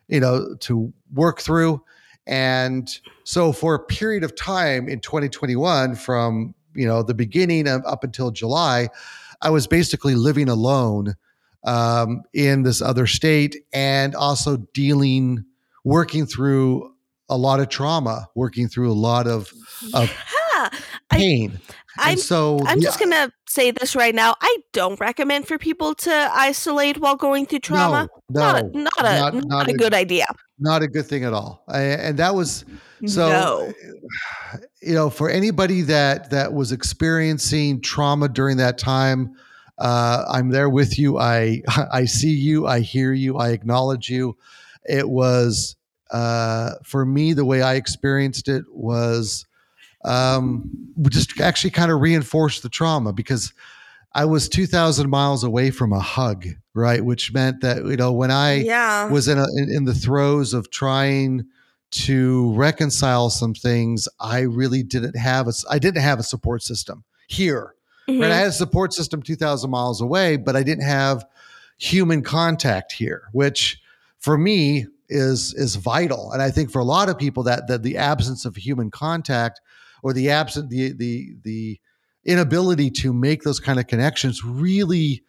you 0.09 0.21
know 0.21 0.55
to 0.61 0.93
work 1.13 1.41
through 1.41 1.83
and 2.27 3.01
so 3.25 3.53
for 3.53 3.75
a 3.75 3.79
period 3.79 4.23
of 4.25 4.35
time 4.37 4.89
in 4.89 5.01
2021 5.01 5.95
from 5.95 6.55
you 6.75 6.87
know 6.87 7.03
the 7.03 7.15
beginning 7.15 7.67
of 7.69 7.83
up 7.87 8.05
until 8.05 8.31
july 8.31 8.89
i 9.43 9.51
was 9.51 9.67
basically 9.67 10.15
living 10.15 10.49
alone 10.49 11.15
um, 11.65 12.23
in 12.33 12.63
this 12.63 12.81
other 12.81 13.07
state 13.07 13.57
and 13.73 14.15
also 14.15 14.57
dealing 14.73 15.45
working 15.85 16.27
through 16.27 16.93
a 17.29 17.37
lot 17.37 17.61
of 17.61 17.69
trauma 17.69 18.29
working 18.35 18.69
through 18.69 18.91
a 18.91 18.95
lot 18.95 19.27
of 19.29 19.53
of 19.95 20.13
yeah. 20.55 20.69
Pain 21.11 21.61
I'm 21.99 22.13
and 22.13 22.21
so 22.21 22.59
I'm 22.67 22.79
the- 22.79 22.85
just 22.85 22.99
gonna 23.01 23.33
say 23.49 23.71
this 23.73 23.97
right 23.97 24.15
now. 24.15 24.35
I 24.41 24.59
don't 24.73 24.99
recommend 25.01 25.47
for 25.49 25.59
people 25.59 25.95
to 25.97 26.31
isolate 26.33 26.99
while 26.99 27.17
going 27.17 27.47
through 27.47 27.61
trauma. 27.61 28.09
no 28.29 28.41
not 28.41 28.65
no 28.75 28.81
a, 28.81 28.83
not 28.83 28.93
a 28.99 29.03
not- 29.03 29.35
not, 29.35 29.45
not 29.47 29.69
a 29.69 29.73
a- 29.73 29.77
good 29.77 29.95
idea. 29.95 30.27
not 30.59 30.83
a 30.83 30.89
good 30.89 31.07
thing 31.07 31.25
at 31.25 31.33
all 31.33 31.63
I, 31.69 31.81
and 31.83 32.19
that 32.19 32.35
was 32.35 32.65
so 33.07 33.29
no. 33.29 33.73
you 34.83 34.95
know 34.95 35.09
for 35.11 35.31
anybody 35.31 35.83
that 35.83 36.31
that 36.31 36.53
was 36.53 36.73
experiencing 36.73 37.81
trauma 37.81 38.29
during 38.29 38.57
that 38.59 38.77
time 38.79 39.35
uh, 39.79 40.25
i'm 40.29 40.51
there 40.51 40.69
with 40.69 40.99
you 40.99 41.19
i 41.19 41.63
i 41.93 42.05
see 42.05 42.31
you 42.31 42.67
i 42.67 42.81
hear 42.81 43.13
you 43.13 43.39
i 43.39 43.51
acknowledge 43.51 44.09
you 44.11 44.37
it 44.89 45.09
was 45.09 45.77
uh, 46.11 46.73
for 46.85 47.05
me 47.07 47.33
the 47.33 47.45
way 47.45 47.63
i 47.63 47.75
experienced 47.75 48.49
it 48.49 48.65
was 48.71 49.47
um, 50.05 50.69
just 51.09 51.41
actually 51.41 51.71
kind 51.71 51.93
of 51.93 52.01
reinforced 52.01 52.63
the 52.63 52.69
trauma 52.69 53.13
because 53.13 53.53
i 54.15 54.25
was 54.25 54.49
2000 54.49 55.09
miles 55.09 55.45
away 55.45 55.71
from 55.71 55.93
a 55.93 56.01
hug 56.01 56.47
right 56.75 57.05
which 57.05 57.33
meant 57.33 57.61
that 57.61 57.85
you 57.85 57.97
know 57.97 58.13
when 58.13 58.31
i 58.31 58.55
yeah. 58.55 59.09
was 59.09 59.29
in, 59.29 59.39
a, 59.39 59.47
in 59.57 59.71
in 59.71 59.85
the 59.85 59.95
throes 59.95 60.53
of 60.55 60.71
trying 60.71 61.45
to 61.91 62.53
reconcile 62.55 63.31
some 63.31 63.55
things 63.55 64.09
i 64.21 64.41
really 64.41 64.83
didn't 64.83 65.17
have 65.17 65.47
a 65.49 65.53
i 65.71 65.79
didn't 65.79 66.03
have 66.03 66.19
a 66.19 66.25
support 66.25 66.63
system 66.63 67.05
here 67.29 67.75
Mhm. 68.09 68.23
right 68.23 68.33
i 68.33 68.37
had 68.37 68.49
a 68.49 68.53
support 68.53 68.93
system 68.93 69.23
2000 69.23 69.71
miles 69.71 70.01
away 70.01 70.37
but 70.37 70.57
i 70.57 70.63
didn't 70.63 70.85
have 70.85 71.25
human 71.79 72.23
contact 72.23 72.93
here 72.93 73.23
which 73.33 73.80
for 74.21 74.39
me 74.39 74.87
is 75.09 75.55
is 75.55 75.77
vital. 75.77 76.33
And 76.33 76.41
i 76.41 76.51
think 76.51 76.71
for 76.71 76.79
a 76.79 76.85
lot 76.85 77.09
of 77.09 77.19
people 77.19 77.43
that 77.45 77.67
that 77.69 77.83
the 77.83 77.97
absence 77.97 78.45
of 78.45 78.57
human 78.57 78.91
contact 78.91 79.61
or 80.03 80.13
the 80.13 80.31
absent 80.31 80.71
the 80.71 80.93
the 80.93 81.35
the 81.43 81.81
inability 82.25 82.91
to 82.91 83.13
make 83.13 83.43
those 83.43 83.61
kind 83.61 83.81
of 83.81 83.87
connections 83.87 84.45
really 84.45 85.25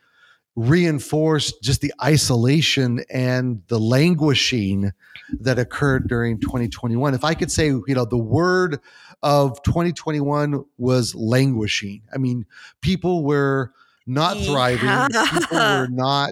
reinforced 0.57 1.63
just 1.63 1.79
the 1.79 1.93
isolation 2.03 3.01
and 3.09 3.61
the 3.67 3.79
languishing 3.79 4.91
that 5.39 5.57
occurred 5.57 6.09
during 6.09 6.37
2021 6.41 7.13
if 7.13 7.23
i 7.23 7.33
could 7.33 7.49
say 7.49 7.67
you 7.67 7.83
know 7.87 8.03
the 8.03 8.17
word 8.17 8.77
of 9.23 9.61
2021 9.63 10.63
was 10.77 11.13
languishing. 11.15 12.01
I 12.13 12.17
mean 12.17 12.45
people 12.81 13.23
were 13.23 13.71
not 14.07 14.37
thriving. 14.37 14.89
People 15.31 15.57
were 15.57 15.87
not 15.91 16.31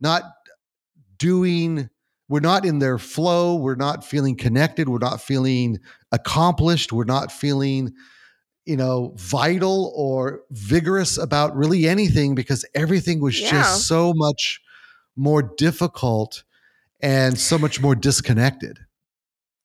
not 0.00 0.22
doing 1.18 1.90
we're 2.28 2.40
not 2.40 2.64
in 2.64 2.78
their 2.78 2.98
flow 2.98 3.56
we're 3.56 3.74
not 3.74 4.04
feeling 4.04 4.36
connected 4.36 4.88
we're 4.88 4.98
not 4.98 5.20
feeling 5.20 5.78
accomplished 6.12 6.92
we're 6.92 7.04
not 7.04 7.32
feeling 7.32 7.92
you 8.66 8.76
know 8.76 9.14
vital 9.16 9.92
or 9.96 10.40
vigorous 10.50 11.16
about 11.18 11.56
really 11.56 11.86
anything 11.88 12.34
because 12.34 12.64
everything 12.74 13.20
was 13.20 13.40
Yeah. 13.40 13.50
just 13.50 13.86
so 13.86 14.12
much 14.14 14.60
more 15.16 15.42
difficult 15.56 16.44
and 17.00 17.38
so 17.38 17.58
much 17.58 17.80
more 17.80 17.94
disconnected 17.94 18.78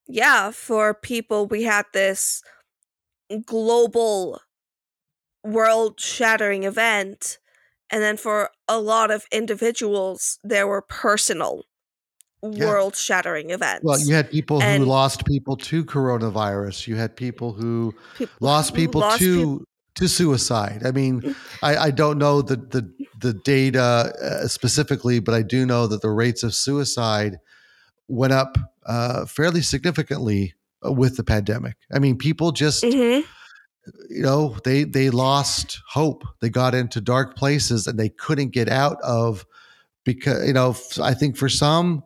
yeah, 0.07 0.51
for 0.51 0.93
people, 0.93 1.47
we 1.47 1.63
had 1.63 1.85
this 1.93 2.43
global 3.45 4.41
world 5.43 5.99
shattering 5.99 6.63
event. 6.63 7.39
And 7.89 8.01
then 8.01 8.17
for 8.17 8.49
a 8.67 8.79
lot 8.79 9.11
of 9.11 9.25
individuals, 9.31 10.39
there 10.43 10.67
were 10.67 10.81
personal 10.81 11.63
Yeah. 12.43 12.65
world 12.65 12.95
shattering 12.95 13.51
events. 13.51 13.81
well 13.83 13.99
you 13.99 14.13
had 14.13 14.29
people 14.29 14.59
who 14.59 14.83
lost 14.85 15.25
people 15.25 15.55
to 15.57 15.85
coronavirus 15.85 16.87
you 16.87 16.95
had 16.97 17.15
people 17.15 17.53
who 17.53 17.93
People 18.17 18.35
lost 18.41 18.71
who 18.71 18.75
people 18.75 19.01
lost 19.01 19.19
to 19.19 19.65
to 19.95 20.07
suicide. 20.07 20.81
I 20.83 20.89
mean, 20.91 21.35
I, 21.61 21.77
I 21.77 21.91
don't 21.91 22.17
know 22.17 22.41
the 22.41 22.55
the 22.55 22.91
the 23.19 23.33
data 23.33 24.11
uh, 24.21 24.47
specifically, 24.47 25.19
but 25.19 25.35
I 25.35 25.43
do 25.43 25.67
know 25.67 25.85
that 25.85 26.01
the 26.01 26.09
rates 26.09 26.41
of 26.41 26.55
suicide 26.55 27.37
went 28.07 28.33
up 28.33 28.57
uh, 28.87 29.25
fairly 29.27 29.61
significantly 29.61 30.55
uh, 30.83 30.91
with 30.91 31.15
the 31.15 31.23
pandemic. 31.23 31.75
I 31.93 31.99
mean, 31.99 32.17
people 32.17 32.51
just 32.51 32.83
Mhm. 32.83 33.23
you 34.09 34.21
know 34.23 34.57
they 34.65 34.83
they 34.83 35.11
lost 35.11 35.79
hope. 35.89 36.23
They 36.41 36.49
got 36.49 36.73
into 36.73 36.99
dark 36.99 37.35
places 37.35 37.85
and 37.85 37.99
they 37.99 38.09
couldn't 38.09 38.49
get 38.51 38.69
out 38.69 38.97
of 39.03 39.45
because 40.05 40.47
you 40.47 40.53
know 40.53 40.75
I 41.01 41.13
think 41.13 41.37
for 41.37 41.49
some 41.49 42.03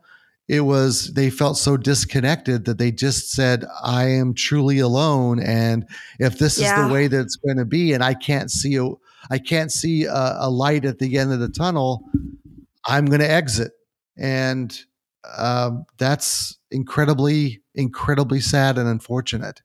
it 0.48 0.62
was 0.62 1.14
they 1.14 1.30
felt 1.30 1.58
so 1.58 1.76
disconnected 1.78 2.66
that 2.66 2.78
they 2.78 2.91
just 2.91 3.32
said 3.32 3.66
I 3.84 4.06
am 4.06 4.34
truly 4.34 4.80
alone 4.80 5.39
and 5.41 5.86
if 6.20 6.39
this 6.39 6.58
is 6.58 6.74
the 6.74 6.88
way 6.93 7.08
that 7.08 7.20
it's 7.20 7.36
going 7.36 7.58
to 7.58 7.66
be 7.66 7.93
and 7.93 8.04
I 8.04 8.14
can't 8.14 8.50
see 8.50 8.76
a 8.78 8.89
I 9.30 9.39
can't 9.39 9.72
see 9.72 10.06
a, 10.06 10.36
a 10.39 10.50
light 10.50 10.86
at 10.86 11.00
the 11.00 11.18
end 11.18 11.34
of 11.34 11.39
the 11.39 11.50
tunnel 11.50 12.06
I'm 12.88 13.06
going 13.06 13.20
to 13.20 13.30
exit. 13.30 13.74
And 14.18 14.76
um, 15.38 15.86
that's 15.98 16.58
incredibly 16.72 17.62
incredibly 17.76 18.39
sad 18.39 18.78
and 18.78 18.89
unfortunate 18.89 19.62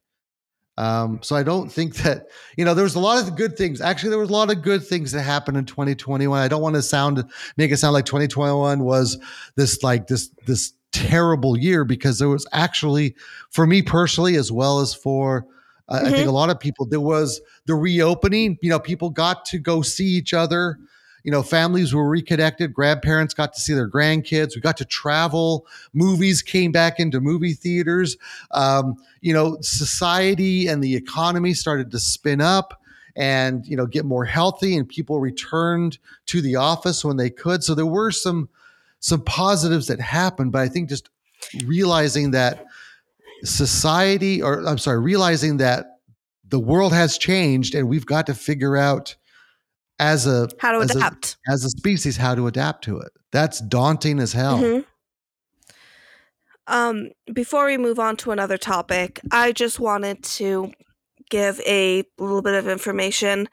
um, 0.78 1.20
so 1.22 1.36
I 1.36 1.42
don't 1.42 1.70
think 1.70 1.96
that 1.96 2.26
you 2.56 2.64
know 2.64 2.74
there 2.74 2.84
was 2.84 2.94
a 2.94 3.00
lot 3.00 3.22
of 3.22 3.36
good 3.36 3.56
things. 3.56 3.80
Actually, 3.80 4.10
there 4.10 4.18
was 4.18 4.30
a 4.30 4.34
lot 4.34 4.50
of 4.50 4.62
good 4.62 4.84
things 4.84 5.12
that 5.12 5.22
happened 5.22 5.56
in 5.56 5.66
2021. 5.66 6.40
I 6.40 6.48
don't 6.48 6.62
want 6.62 6.76
to 6.76 6.82
sound 6.82 7.22
make 7.56 7.70
it 7.70 7.76
sound 7.76 7.92
like 7.92 8.06
2021 8.06 8.82
was 8.82 9.18
this 9.56 9.82
like 9.82 10.06
this 10.06 10.30
this 10.46 10.72
terrible 10.92 11.56
year 11.56 11.84
because 11.84 12.18
there 12.18 12.28
was 12.28 12.46
actually 12.52 13.14
for 13.50 13.66
me 13.66 13.82
personally 13.82 14.36
as 14.36 14.52
well 14.52 14.80
as 14.80 14.94
for 14.94 15.46
uh, 15.88 16.02
I 16.04 16.10
think 16.10 16.28
a 16.28 16.32
lot 16.32 16.50
of 16.50 16.60
people 16.60 16.86
there 16.86 17.00
was 17.00 17.40
the 17.66 17.74
reopening. 17.74 18.56
You 18.62 18.70
know, 18.70 18.78
people 18.78 19.10
got 19.10 19.44
to 19.46 19.58
go 19.58 19.82
see 19.82 20.06
each 20.06 20.32
other. 20.32 20.78
You 21.24 21.30
know, 21.30 21.42
families 21.42 21.94
were 21.94 22.08
reconnected. 22.08 22.72
Grandparents 22.72 23.34
got 23.34 23.52
to 23.54 23.60
see 23.60 23.74
their 23.74 23.88
grandkids. 23.88 24.54
We 24.54 24.60
got 24.60 24.76
to 24.78 24.84
travel. 24.84 25.66
Movies 25.92 26.42
came 26.42 26.72
back 26.72 26.98
into 26.98 27.20
movie 27.20 27.54
theaters. 27.54 28.16
Um, 28.50 28.96
you 29.20 29.32
know, 29.32 29.58
society 29.60 30.66
and 30.66 30.82
the 30.82 30.96
economy 30.96 31.54
started 31.54 31.90
to 31.92 31.98
spin 31.98 32.40
up 32.40 32.80
and, 33.14 33.66
you 33.66 33.76
know, 33.76 33.86
get 33.86 34.04
more 34.04 34.24
healthy 34.24 34.76
and 34.76 34.88
people 34.88 35.20
returned 35.20 35.98
to 36.26 36.40
the 36.40 36.56
office 36.56 37.04
when 37.04 37.16
they 37.16 37.30
could. 37.30 37.62
So 37.62 37.74
there 37.74 37.86
were 37.86 38.10
some 38.10 38.48
some 39.00 39.22
positives 39.24 39.88
that 39.88 40.00
happened, 40.00 40.52
but 40.52 40.62
I 40.62 40.68
think 40.68 40.88
just 40.88 41.10
realizing 41.64 42.30
that 42.30 42.66
society 43.44 44.40
or 44.40 44.64
I'm 44.66 44.78
sorry, 44.78 45.00
realizing 45.00 45.56
that 45.58 45.98
the 46.48 46.60
world 46.60 46.92
has 46.92 47.18
changed 47.18 47.74
and 47.74 47.88
we've 47.88 48.06
got 48.06 48.26
to 48.26 48.34
figure 48.34 48.76
out 48.76 49.16
as 50.02 50.26
a 50.26 50.48
How 50.58 50.72
to 50.72 50.78
as 50.80 50.96
a- 50.96 51.10
as 51.48 51.64
a 51.64 51.70
species 51.70 52.16
how 52.16 52.34
to 52.34 52.46
adapt 52.46 52.84
to 52.84 52.98
it. 52.98 53.12
That's 53.30 53.60
daunting 53.60 54.18
as 54.18 54.32
hell. 54.32 54.58
Mhm. 54.58 54.84
Um, 56.66 57.10
before 57.32 57.66
we 57.66 57.76
move 57.76 57.98
on 57.98 58.16
to 58.18 58.30
another 58.30 58.56
topic, 58.58 59.20
I 59.30 59.52
just 59.52 59.80
wanted 59.80 60.22
to 60.38 60.72
give 61.30 61.60
a 61.66 62.04
little 62.18 62.42
bit 62.42 62.54
of 62.54 62.68
information. 62.68 63.48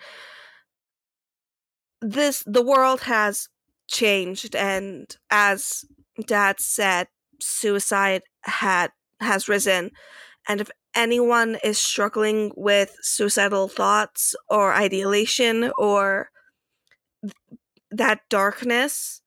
This 2.02 2.44
the 2.46 2.64
world 2.64 3.02
has 3.02 3.50
changed 3.88 4.56
and 4.56 5.16
as 5.30 5.86
dad 6.26 6.60
said, 6.60 7.08
suicide 7.42 8.22
had 8.44 8.92
has 9.20 9.48
risen. 9.50 9.92
And 10.48 10.62
if 10.62 10.70
anyone 10.96 11.58
is 11.64 11.78
struggling 11.78 12.52
with 12.56 12.96
suicidal 13.02 13.68
thoughts 13.68 14.36
or 14.50 14.74
ideation 14.74 15.72
or 15.78 16.30
that 17.92 18.22
darkness, 18.30 19.22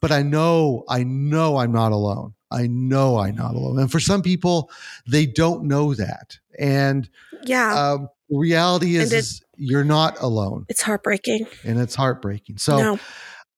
but 0.00 0.10
i 0.10 0.22
know 0.22 0.84
i 0.88 1.02
know 1.04 1.58
i'm 1.58 1.72
not 1.72 1.92
alone 1.92 2.34
i 2.50 2.66
know 2.66 3.18
i'm 3.18 3.34
not 3.34 3.54
alone 3.54 3.78
and 3.78 3.90
for 3.92 4.00
some 4.00 4.22
people 4.22 4.70
they 5.06 5.26
don't 5.26 5.64
know 5.64 5.94
that 5.94 6.38
and 6.58 7.08
Yeah. 7.44 7.92
um, 7.92 8.08
reality 8.30 8.96
is, 8.96 9.12
it- 9.12 9.16
is 9.18 9.42
you're 9.56 9.84
not 9.84 10.20
alone 10.20 10.64
it's 10.68 10.82
heartbreaking. 10.82 11.46
and 11.64 11.80
it's 11.80 11.94
heartbreaking 11.94 12.58
so 12.58 12.76
no. 12.78 12.98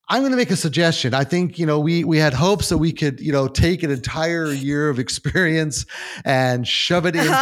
I'm 0.07 0.20
going 0.20 0.32
to 0.32 0.37
make 0.37 0.51
a 0.51 0.57
suggestion. 0.57 1.14
I 1.14 1.24
think 1.24 1.59
you 1.59 1.64
know 1.64 1.80
we 1.80 2.05
we 2.05 2.18
had 2.18 2.35
hopes 2.35 2.68
that 2.68 2.76
we 2.76 2.93
could 2.93 3.20
you 3.20 3.32
know 3.32 3.49
take 3.49 3.82
an 3.82 3.91
entire 3.91 4.53
year 4.53 4.91
of 4.91 4.99
experience 4.99 5.87
and 6.26 6.68
shove 6.68 7.07
it 7.07 7.16
Uh-huh. 7.16 7.41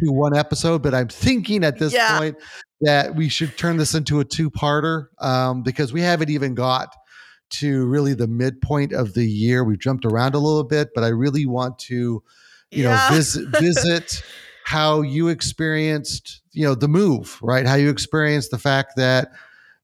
into 0.00 0.10
one 0.10 0.34
episode, 0.34 0.82
but 0.82 0.94
I'm 0.94 1.08
thinking 1.08 1.62
at 1.62 1.78
this 1.78 1.92
Yeah. 1.92 2.18
point 2.18 2.36
that 2.80 3.14
we 3.14 3.28
should 3.28 3.56
turn 3.58 3.76
this 3.76 3.94
into 3.94 4.20
a 4.20 4.24
two-parter 4.24 5.06
um, 5.18 5.62
because 5.62 5.92
we 5.92 6.00
haven't 6.00 6.30
even 6.30 6.54
got 6.54 6.88
to 7.50 7.84
really 7.86 8.14
the 8.14 8.28
midpoint 8.28 8.92
of 8.92 9.14
the 9.14 9.26
year. 9.26 9.64
We've 9.64 9.78
jumped 9.78 10.04
around 10.04 10.34
a 10.34 10.38
little 10.38 10.64
bit, 10.64 10.90
but 10.94 11.04
I 11.04 11.08
really 11.08 11.46
want 11.46 11.78
to 11.80 12.22
you 12.70 12.84
Yeah. 12.84 13.08
know 13.10 13.16
visit 13.16 13.48
visit 13.48 14.22
how 14.64 15.02
you 15.02 15.26
experienced 15.28 16.42
you 16.52 16.64
know 16.64 16.76
the 16.76 16.86
move 16.86 17.36
right 17.42 17.66
how 17.66 17.74
you 17.74 17.90
experienced 17.90 18.52
the 18.52 18.58
fact 18.58 18.92
that 18.96 19.32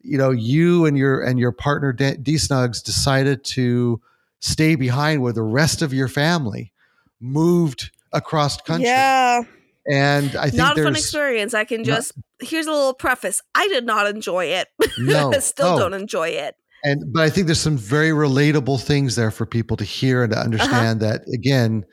you 0.02 0.16
know 0.16 0.30
you 0.30 0.86
and 0.86 0.96
your 0.96 1.20
and 1.20 1.40
your 1.40 1.50
partner 1.50 1.92
D 1.92 2.14
Snugs 2.36 2.84
decided 2.84 3.42
to 3.44 4.00
stay 4.38 4.76
behind 4.76 5.22
where 5.22 5.32
the 5.32 5.42
rest 5.42 5.82
of 5.82 5.92
your 5.92 6.06
family 6.06 6.72
moved 7.20 7.90
across 8.12 8.60
country 8.60 8.86
Yeah. 8.86 9.42
and 9.90 10.36
I 10.36 10.44
think 10.50 10.54
Not 10.58 10.78
a 10.78 10.84
fun 10.84 10.94
experience. 10.94 11.54
I 11.54 11.64
can 11.64 11.82
just 11.82 12.12
here's 12.40 12.66
a 12.66 12.72
little 12.72 12.94
preface. 12.94 13.42
I 13.54 13.68
did 13.68 13.86
not 13.86 14.06
enjoy 14.06 14.46
it. 14.46 14.68
no 14.98 15.32
Still 15.40 15.72
no. 15.72 15.78
don't 15.78 16.00
enjoy 16.00 16.28
it. 16.28 16.54
and 16.84 17.12
but 17.12 17.22
I 17.22 17.30
think 17.30 17.46
there's 17.46 17.60
some 17.60 17.78
very 17.78 18.10
relatable 18.10 18.80
things 18.82 19.16
there 19.16 19.30
for 19.30 19.46
people 19.46 19.76
to 19.78 19.84
hear 19.84 20.22
and 20.22 20.32
to 20.32 20.38
understand 20.38 21.00
that 21.00 21.22
again, 21.32 21.84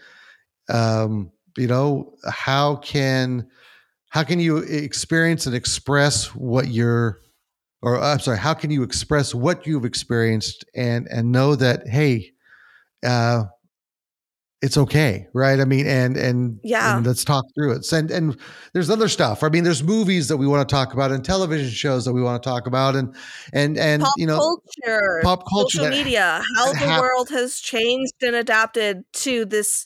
um, 0.70 1.32
you 1.58 1.68
know, 1.68 2.14
how 2.30 2.78
can 2.78 3.48
how 4.10 4.24
can 4.24 4.40
you 4.40 4.58
experience 4.58 5.46
and 5.46 5.56
express 5.56 6.36
what 6.36 6.68
you're 6.68 7.20
or 7.82 8.00
I'm 8.00 8.20
sorry, 8.20 8.38
how 8.38 8.54
can 8.54 8.72
you 8.72 8.84
express 8.84 9.36
what 9.36 9.68
you've 9.68 9.86
experienced 9.86 10.64
and 10.76 11.08
and 11.10 11.32
know 11.32 11.56
that 11.56 11.88
hey, 11.88 12.32
uh, 13.06 13.44
it's 14.64 14.78
okay, 14.78 15.28
right? 15.34 15.60
I 15.60 15.66
mean, 15.66 15.86
and 15.86 16.16
and 16.16 16.58
Yeah. 16.64 16.96
and 16.96 17.06
let's 17.06 17.26
talk 17.26 17.44
through 17.54 17.74
it. 17.74 17.92
And 17.92 18.10
and 18.10 18.38
there's 18.72 18.90
other 18.90 19.10
stuff. 19.10 19.44
I 19.44 19.50
mean, 19.50 19.66
there's 19.66 19.84
movies 19.84 20.30
that 20.30 20.38
we 20.38 20.48
want 20.48 20.68
to 20.68 20.74
talk 20.74 20.94
about 20.94 21.12
and 21.12 21.24
television 21.24 21.70
shows 21.70 22.06
that 22.06 22.14
we 22.14 22.24
want 22.24 22.42
to 22.42 22.50
talk 22.50 22.66
about, 22.66 22.96
and 22.96 23.14
and 23.52 23.78
and 23.78 24.04
pop 24.04 24.14
you 24.18 24.26
know, 24.26 24.38
culture, 24.38 25.20
pop 25.22 25.44
culture 25.50 25.80
social 25.80 25.92
media, 25.92 26.42
how 26.56 26.72
the 26.72 27.02
world 27.02 27.30
has 27.30 27.60
changed 27.60 28.14
and 28.22 28.36
adapted 28.36 29.04
to 29.14 29.44
this 29.44 29.86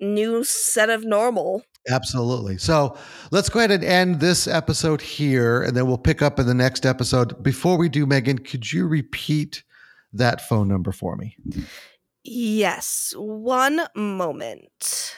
new 0.00 0.44
set 0.44 0.90
of 0.90 1.02
normal. 1.02 1.62
Absolutely. 1.88 2.58
So 2.58 2.98
let's 3.30 3.48
go 3.48 3.60
ahead 3.60 3.70
and 3.70 3.82
end 3.82 4.20
this 4.20 4.46
episode 4.46 5.00
here, 5.00 5.62
and 5.62 5.74
then 5.74 5.86
we'll 5.86 5.96
pick 5.96 6.20
up 6.20 6.38
in 6.38 6.46
the 6.46 6.52
next 6.54 6.84
episode. 6.84 7.42
Before 7.42 7.78
we 7.78 7.88
do, 7.88 8.04
Megan, 8.04 8.38
could 8.38 8.70
you 8.70 8.86
repeat 8.86 9.62
that 10.12 10.46
phone 10.46 10.68
number 10.68 10.92
for 10.92 11.16
me? 11.16 11.36
Yes, 12.22 13.14
one 13.16 13.80
moment. 13.94 15.14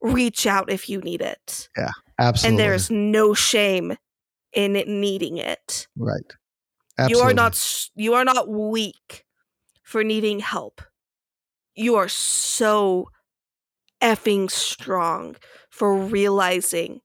reach 0.00 0.46
out 0.46 0.70
if 0.70 0.88
you 0.88 1.00
need 1.00 1.20
it. 1.20 1.68
Yeah, 1.76 1.90
absolutely. 2.18 2.50
And 2.50 2.58
there's 2.58 2.90
no 2.90 3.34
shame 3.34 3.96
in 4.52 4.76
it 4.76 4.88
needing 4.88 5.38
it. 5.38 5.86
right. 5.96 6.22
You 7.08 7.20
are 7.20 7.32
not 7.32 7.88
you 7.94 8.12
are 8.14 8.24
not 8.24 8.48
weak 8.48 9.24
for 9.82 10.04
needing 10.04 10.40
help. 10.40 10.82
You 11.74 11.96
are 11.96 12.08
so 12.08 13.08
effing 14.02 14.50
strong 14.50 15.36
for 15.70 15.96
realizing 15.96 17.00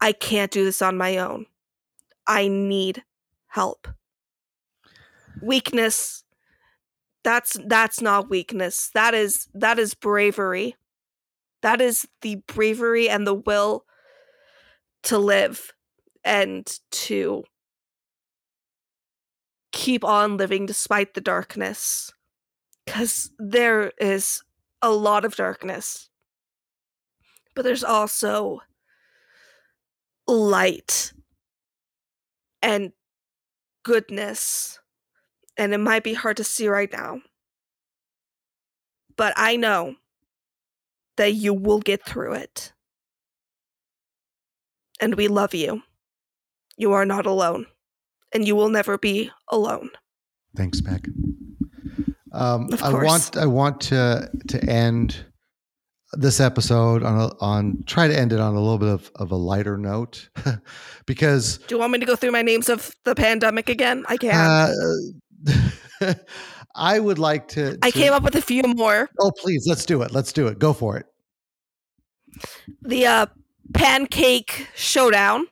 I 0.00 0.12
can't 0.12 0.50
do 0.50 0.64
this 0.64 0.82
on 0.82 0.96
my 0.96 1.18
own. 1.18 1.46
I 2.26 2.48
need 2.48 3.02
help. 3.48 3.88
Weakness 5.42 6.24
that's 7.24 7.56
that's 7.66 8.00
not 8.02 8.30
weakness. 8.30 8.90
That 8.94 9.14
is 9.14 9.48
that 9.54 9.78
is 9.78 9.94
bravery. 9.94 10.76
That 11.62 11.80
is 11.80 12.06
the 12.20 12.36
bravery 12.46 13.08
and 13.08 13.26
the 13.26 13.34
will 13.34 13.86
to 15.04 15.18
live 15.18 15.72
and 16.22 16.70
to 16.90 17.44
keep 19.72 20.04
on 20.04 20.36
living 20.36 20.66
despite 20.66 21.14
the 21.14 21.22
darkness. 21.22 22.12
Because 22.84 23.30
there 23.38 23.92
is 23.98 24.42
a 24.82 24.90
lot 24.90 25.24
of 25.24 25.36
darkness. 25.36 26.10
But 27.54 27.62
there's 27.62 27.84
also 27.84 28.60
light 30.26 31.12
and 32.62 32.92
goodness. 33.84 34.78
And 35.56 35.72
it 35.72 35.78
might 35.78 36.02
be 36.02 36.14
hard 36.14 36.36
to 36.38 36.44
see 36.44 36.68
right 36.68 36.90
now. 36.92 37.20
But 39.16 39.34
I 39.36 39.56
know 39.56 39.94
that 41.16 41.34
you 41.34 41.54
will 41.54 41.78
get 41.78 42.04
through 42.04 42.34
it. 42.34 42.72
And 45.00 45.14
we 45.14 45.28
love 45.28 45.54
you. 45.54 45.82
You 46.76 46.92
are 46.92 47.06
not 47.06 47.26
alone 47.26 47.66
and 48.34 48.46
you 48.46 48.56
will 48.56 48.68
never 48.68 48.98
be 48.98 49.30
alone. 49.48 49.90
Thanks, 50.56 50.82
Meg. 50.82 51.08
Um, 52.32 52.72
Of 52.72 52.82
I 52.82 52.92
want 52.92 53.36
I 53.36 53.46
want 53.46 53.80
to 53.82 54.28
to 54.48 54.64
end 54.64 55.24
this 56.16 56.40
episode 56.40 57.02
on 57.02 57.20
a, 57.20 57.36
on 57.40 57.82
try 57.86 58.08
to 58.08 58.18
end 58.18 58.32
it 58.32 58.40
on 58.40 58.54
a 58.54 58.60
little 58.60 58.78
bit 58.78 58.88
of, 58.88 59.10
of 59.16 59.30
a 59.30 59.36
lighter 59.36 59.76
note 59.76 60.28
because 61.06 61.58
Do 61.58 61.74
you 61.74 61.78
want 61.78 61.92
me 61.92 61.98
to 61.98 62.06
go 62.06 62.16
through 62.16 62.32
my 62.32 62.42
names 62.42 62.68
of 62.68 62.94
the 63.04 63.14
pandemic 63.14 63.68
again? 63.68 64.04
I 64.08 64.16
can. 64.16 64.72
uh, 66.00 66.14
I 66.74 66.98
would 66.98 67.18
like 67.18 67.48
to, 67.48 67.78
I 67.82 67.90
came 67.90 68.12
up 68.12 68.22
with 68.22 68.34
a 68.34 68.42
few 68.42 68.62
more. 68.62 69.08
Oh, 69.20 69.30
please, 69.38 69.66
let's 69.68 69.86
do 69.86 70.02
it. 70.02 70.12
Let's 70.12 70.32
do 70.32 70.48
it. 70.48 70.58
Go 70.58 70.72
for 70.72 70.96
it. 70.96 71.06
The 72.82 73.06
uh, 73.06 73.26
Pancake 73.74 74.68
Showdown, 74.74 75.46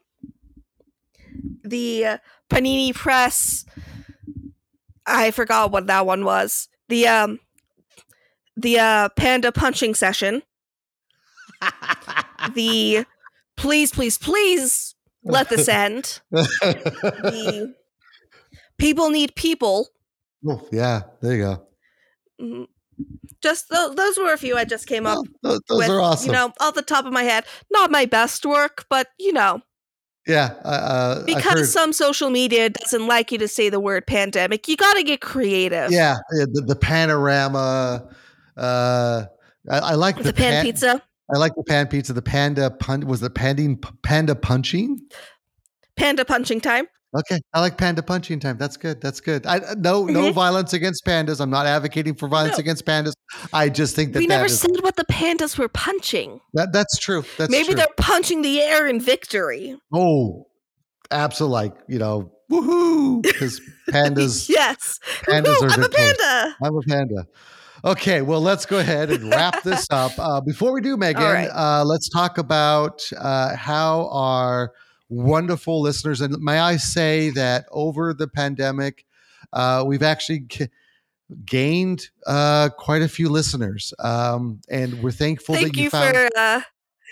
the 1.62 2.06
uh, 2.06 2.18
Panini 2.50 2.94
Press. 2.94 3.64
I 5.06 5.30
forgot 5.30 5.70
what 5.70 5.86
that 5.86 6.06
one 6.06 6.24
was. 6.24 6.68
The 6.88 7.06
um, 7.06 7.38
the 8.56 8.78
uh, 8.78 9.08
Panda 9.10 9.52
Punching 9.52 9.94
Session. 9.94 10.42
The 12.54 13.06
please, 13.56 13.92
please, 13.92 14.18
please 14.18 14.94
let 15.24 15.48
this 15.48 15.68
end. 15.68 16.20
The 16.30 17.74
People 18.78 19.10
Need 19.10 19.34
People. 19.36 19.88
Oh, 20.46 20.66
yeah, 20.72 21.02
there 21.20 21.32
you 21.36 21.42
go. 21.42 21.66
Mhm. 22.40 22.66
Just 23.40 23.68
th- 23.70 23.96
those 23.96 24.18
were 24.18 24.32
a 24.32 24.36
few 24.38 24.56
I 24.56 24.64
just 24.64 24.86
came 24.86 25.06
up 25.06 25.18
Oh, 25.44 25.58
those 25.68 25.78
with. 25.78 25.88
are 25.90 26.00
awesome. 26.00 26.26
You 26.28 26.32
know, 26.32 26.52
off 26.60 26.74
the 26.74 26.82
top 26.82 27.04
of 27.06 27.12
my 27.12 27.22
head, 27.22 27.44
not 27.70 27.90
my 27.90 28.04
best 28.06 28.44
work, 28.44 28.86
but 28.90 29.08
you 29.18 29.32
know, 29.32 29.60
yeah, 30.26 30.54
uh, 30.64 31.24
because 31.24 31.72
some 31.72 31.92
social 31.92 32.30
media 32.30 32.70
doesn't 32.70 33.06
like 33.06 33.32
you 33.32 33.38
to 33.38 33.48
say 33.48 33.68
the 33.70 33.80
word 33.80 34.06
pandemic, 34.06 34.68
you 34.68 34.76
got 34.76 34.94
to 34.94 35.02
get 35.02 35.20
creative. 35.20 35.90
yeah, 35.90 36.16
yeah, 36.32 36.44
the, 36.52 36.60
the 36.60 36.76
panorama. 36.76 38.08
Uh, 38.56 39.24
I, 39.70 39.78
I 39.78 39.94
like 39.94 40.16
the, 40.18 40.24
the 40.24 40.32
pan, 40.32 40.52
pan- 40.52 40.64
pizza, 40.64 41.02
I 41.34 41.38
like 41.38 41.54
the 41.54 41.62
pan 41.64 41.86
pizza. 41.88 42.12
The 42.12 42.22
panda 42.22 42.70
pun 42.70 43.06
was 43.06 43.20
the 43.20 43.30
panding 43.30 43.78
panda 44.02 44.34
punching. 44.34 44.98
panda 45.96 46.24
punching 46.24 46.60
time. 46.60 46.86
Okay, 47.14 47.40
I 47.52 47.60
like 47.60 47.76
panda 47.76 48.02
punching 48.02 48.40
time. 48.40 48.56
That's 48.56 48.78
good. 48.78 49.00
That's 49.02 49.20
good. 49.20 49.44
I 49.46 49.58
no 49.76 50.06
no 50.06 50.30
Mhm. 50.30 50.32
violence 50.32 50.72
against 50.72 51.04
pandas. 51.04 51.40
I'm 51.40 51.50
not 51.50 51.66
advocating 51.66 52.14
for 52.14 52.26
violence 52.26 52.56
No. 52.56 52.60
against 52.62 52.86
pandas. 52.86 53.12
I 53.52 53.68
just 53.68 53.94
think 53.94 54.14
that 54.14 54.20
we 54.20 54.26
that 54.26 54.34
never 54.36 54.46
is- 54.46 54.58
said 54.60 54.70
what 54.80 54.96
the 54.96 55.04
pandas 55.04 55.58
were 55.58 55.68
punching. 55.68 56.40
that 56.54 56.72
that's 56.72 56.96
true. 56.98 57.22
That's 57.36 57.50
Maybe 57.50 57.66
true. 57.66 57.74
they're 57.74 57.86
punching 57.98 58.40
the 58.42 58.60
air 58.62 58.86
in 58.86 58.98
victory. 59.00 59.78
oh, 59.92 60.46
absolutely. 61.10 61.52
Like 61.54 61.74
you 61.86 61.98
know, 61.98 62.32
woohoo! 62.50 63.22
Because 63.22 63.60
pandas. 63.90 64.48
yes, 64.48 64.98
pandas 65.28 65.54
Woohoo, 65.56 65.62
are 65.64 65.70
I'm 65.70 65.84
a 65.84 65.88
panda. 65.90 66.56
I'm 66.62 66.76
a 66.76 66.82
panda. 66.82 67.26
Okay, 67.84 68.22
well, 68.22 68.40
let's 68.40 68.64
go 68.64 68.78
ahead 68.78 69.10
and 69.10 69.28
wrap 69.30 69.62
this 69.64 69.86
up. 69.90 70.12
Uh, 70.18 70.40
before 70.40 70.72
we 70.72 70.80
do, 70.80 70.96
Megan, 70.96 71.22
right. 71.22 71.50
uh, 71.52 71.84
let's 71.84 72.08
talk 72.08 72.38
about 72.38 73.02
uh, 73.18 73.56
how 73.56 74.08
our 74.12 74.72
wonderful 75.08 75.80
listeners, 75.80 76.20
and 76.20 76.36
may 76.40 76.58
I 76.58 76.76
say 76.76 77.30
that 77.30 77.66
over 77.72 78.14
the 78.14 78.28
pandemic, 78.28 79.04
uh, 79.52 79.82
we've 79.86 80.02
actually 80.02 80.40
g- 80.40 80.68
gained 81.44 82.08
uh, 82.26 82.70
quite 82.78 83.02
a 83.02 83.08
few 83.08 83.28
listeners, 83.28 83.92
um, 83.98 84.60
and 84.70 85.02
we're 85.02 85.10
thankful 85.10 85.54
Thank 85.54 85.68
that 85.68 85.76
you, 85.76 85.84
you 85.84 85.90
found. 85.90 86.14
for 86.16 86.28
uh 86.36 86.60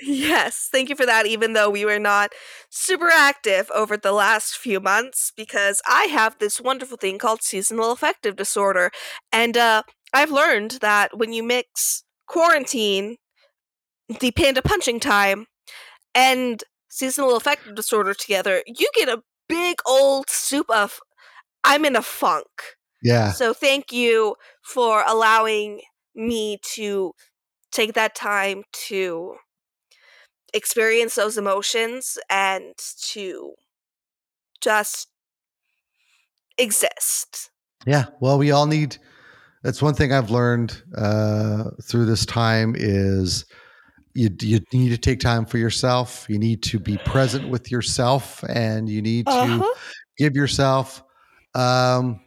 yes, 0.03 0.69
thank 0.73 0.89
you 0.89 0.97
for 0.97 1.05
that 1.07 1.27
even 1.27 1.53
though 1.53 1.69
we 1.69 1.85
were 1.85 1.99
not 1.99 2.33
super 2.71 3.09
active 3.09 3.71
over 3.75 3.97
the 3.97 4.13
last 4.13 4.57
few 4.57 4.81
months 4.81 5.33
because 5.37 5.83
I 5.87 6.05
have 6.05 6.39
this 6.39 6.61
wonderful 6.61 6.97
thing 6.97 7.19
called 7.19 7.43
seasonal 7.43 7.93
affective 7.93 8.37
disorder 8.37 8.91
and 9.33 9.57
uh 9.57 9.83
I've 10.13 10.31
learned 10.31 10.73
that 10.81 11.17
when 11.17 11.33
you 11.33 11.43
mix 11.43 12.05
quarantine, 12.27 13.17
the 14.21 14.31
panda 14.33 14.63
punching 14.63 15.01
time 15.01 15.47
and 16.15 16.63
seasonal 16.89 17.37
affective 17.37 17.75
disorder 17.75 18.15
together, 18.15 18.63
you 18.67 18.89
get 18.95 19.09
a 19.09 19.23
big 19.49 19.77
old 19.87 20.29
soup 20.29 20.69
of 20.71 21.01
I'm 21.65 21.85
in 21.85 21.97
a 21.97 22.03
funk. 22.03 22.47
yeah, 23.03 23.33
So 23.33 23.53
thank 23.53 23.93
you 23.93 24.37
for 24.63 25.05
allowing 25.07 25.83
me 26.15 26.59
to 26.75 27.13
take 27.71 27.95
that 27.95 28.15
time 28.15 28.65
to 28.73 29.37
experience 30.53 31.15
those 31.15 31.39
emotions 31.39 32.19
and 32.29 32.75
to 33.13 33.55
just 34.61 35.09
exist. 36.59 37.51
Yeah, 37.87 38.07
well, 38.21 38.39
we 38.39 38.51
all 38.51 38.67
need. 38.67 38.99
That's 39.63 39.83
one 39.83 39.95
thing 39.95 40.13
I've 40.13 40.31
learned 40.31 40.83
uh, 40.97 41.65
through 41.85 42.07
this 42.07 42.25
time 42.25 42.75
is 42.79 43.45
you 44.15 44.31
you 44.41 44.61
need 44.73 44.89
to 44.91 44.99
take 44.99 45.21
time 45.21 45.45
for 45.45 45.59
yourself. 45.59 46.27
You 46.29 46.39
need 46.39 46.63
to 46.65 46.79
be 46.79 46.97
present 46.99 47.49
with 47.49 47.71
yourself, 47.71 48.43
and 48.49 48.89
you 48.89 49.03
need 49.03 49.27
to 49.27 49.33
Uh-huh. 49.33 49.75
give 50.19 50.35
yourself 50.35 51.03
um, 51.55 52.21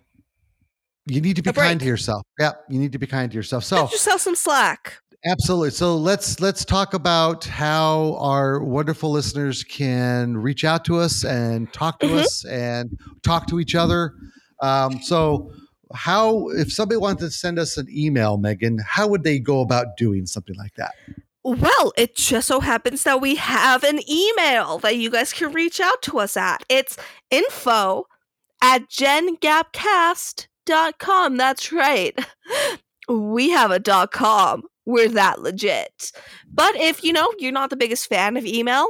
you 1.05 1.19
need 1.21 1.35
to 1.37 1.41
be 1.41 1.51
kind 1.51 1.79
to 1.79 1.85
yourself. 1.85 2.23
Yeah, 2.39 2.51
you 2.69 2.79
need 2.79 2.91
to 2.93 2.97
be 2.99 3.07
kind 3.07 3.29
to 3.31 3.35
yourself. 3.35 3.63
So 3.63 3.83
Cut 3.83 3.91
yourself 3.91 4.21
some 4.21 4.35
slack. 4.35 4.99
Absolutely. 5.25 5.71
So 5.71 5.95
let's 5.97 6.39
let's 6.41 6.63
talk 6.65 6.93
about 6.93 7.45
how 7.45 8.15
our 8.19 8.61
wonderful 8.63 9.09
listeners 9.11 9.63
can 9.63 10.37
reach 10.37 10.63
out 10.65 10.83
to 10.85 10.97
us 10.97 11.23
and 11.25 11.71
talk 11.73 11.99
to 12.01 12.07
Mhm. 12.07 12.19
us 12.19 12.45
and 12.45 12.89
talk 13.23 13.47
to 13.47 13.59
each 13.59 13.75
other. 13.75 14.13
Um, 14.61 14.99
so 15.01 15.51
how 15.93 16.49
if 16.49 16.71
somebody 16.71 16.97
wanted 16.97 17.19
to 17.19 17.31
send 17.31 17.59
us 17.59 17.77
an 17.77 17.87
email, 17.89 18.37
Megan, 18.37 18.79
how 18.85 19.07
would 19.07 19.23
they 19.23 19.39
go 19.39 19.61
about 19.61 19.97
doing 19.97 20.25
something 20.25 20.55
like 20.55 20.75
that? 20.75 20.93
Well, 21.43 21.93
it 21.97 22.15
just 22.15 22.47
so 22.47 22.61
happens 22.61 23.03
that 23.03 23.21
we 23.21 23.35
have 23.35 23.83
an 23.83 23.99
email 24.09 24.79
that 24.79 24.95
you 24.95 25.09
guys 25.09 25.33
can 25.33 25.51
reach 25.51 25.81
out 25.81 26.01
to 26.03 26.19
us 26.19 26.37
at. 26.37 26.63
It's 26.69 26.95
info 27.29 28.05
at 28.61 28.89
gengapcast.com. 28.89 31.37
That's 31.37 31.71
right. 31.71 32.19
We 33.09 33.49
have 33.49 33.69
a 33.69 33.79
dot 33.79 34.13
com. 34.13 34.63
We're 34.85 35.09
that 35.09 35.41
legit. 35.41 36.13
But 36.49 36.73
if, 36.77 37.03
you 37.03 37.11
know, 37.11 37.29
you're 37.37 37.51
not 37.51 37.69
the 37.69 37.75
biggest 37.75 38.07
fan 38.07 38.37
of 38.37 38.45
email, 38.45 38.87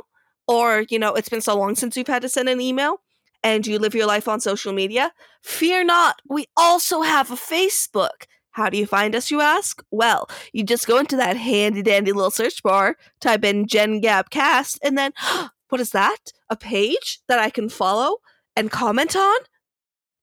or, 0.47 0.85
you 0.89 0.99
know, 0.99 1.15
it's 1.15 1.29
been 1.29 1.41
so 1.41 1.57
long 1.57 1.73
since 1.73 1.97
you've 1.97 2.05
had 2.05 2.21
to 2.21 2.29
send 2.29 2.47
an 2.47 2.61
email 2.61 3.01
and 3.43 3.67
you 3.67 3.77
live 3.77 3.93
your 3.93 4.07
life 4.07 4.27
on 4.27 4.39
social 4.39 4.73
media, 4.73 5.11
fear 5.41 5.83
not. 5.83 6.21
We 6.27 6.45
also 6.55 7.01
have 7.01 7.29
a 7.29 7.35
Facebook. 7.35 8.25
How 8.51 8.69
do 8.69 8.77
you 8.77 8.85
find 8.85 9.15
us, 9.15 9.31
you 9.31 9.41
ask? 9.41 9.83
Well, 9.91 10.29
you 10.53 10.63
just 10.63 10.87
go 10.87 10.99
into 10.99 11.15
that 11.17 11.35
handy 11.35 11.81
dandy 11.81 12.11
little 12.11 12.31
search 12.31 12.61
bar, 12.63 12.97
type 13.19 13.43
in 13.43 13.67
Gen 13.67 13.99
Gap 13.99 14.29
Cast, 14.29 14.79
and 14.83 14.97
then 14.97 15.11
what 15.69 15.81
is 15.81 15.91
that? 15.91 16.31
A 16.49 16.55
page 16.55 17.19
that 17.27 17.39
I 17.39 17.49
can 17.49 17.67
follow 17.67 18.17
and 18.55 18.71
comment 18.71 19.15
on? 19.15 19.37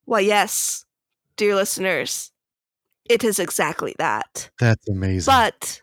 Why, 0.05 0.21
yes, 0.21 0.85
dear 1.37 1.57
listeners, 1.57 2.31
it 3.09 3.25
is 3.25 3.39
exactly 3.39 3.95
that. 3.99 4.51
That's 4.61 4.89
amazing. 4.89 5.31
But, 5.31 5.83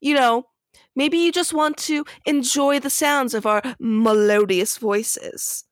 you 0.00 0.14
know, 0.14 0.44
maybe 0.94 1.18
you 1.18 1.32
just 1.32 1.52
want 1.52 1.76
to 1.78 2.04
enjoy 2.24 2.78
the 2.78 2.90
sounds 2.90 3.34
of 3.34 3.46
our 3.46 3.62
melodious 3.80 4.78
voices. 4.78 5.64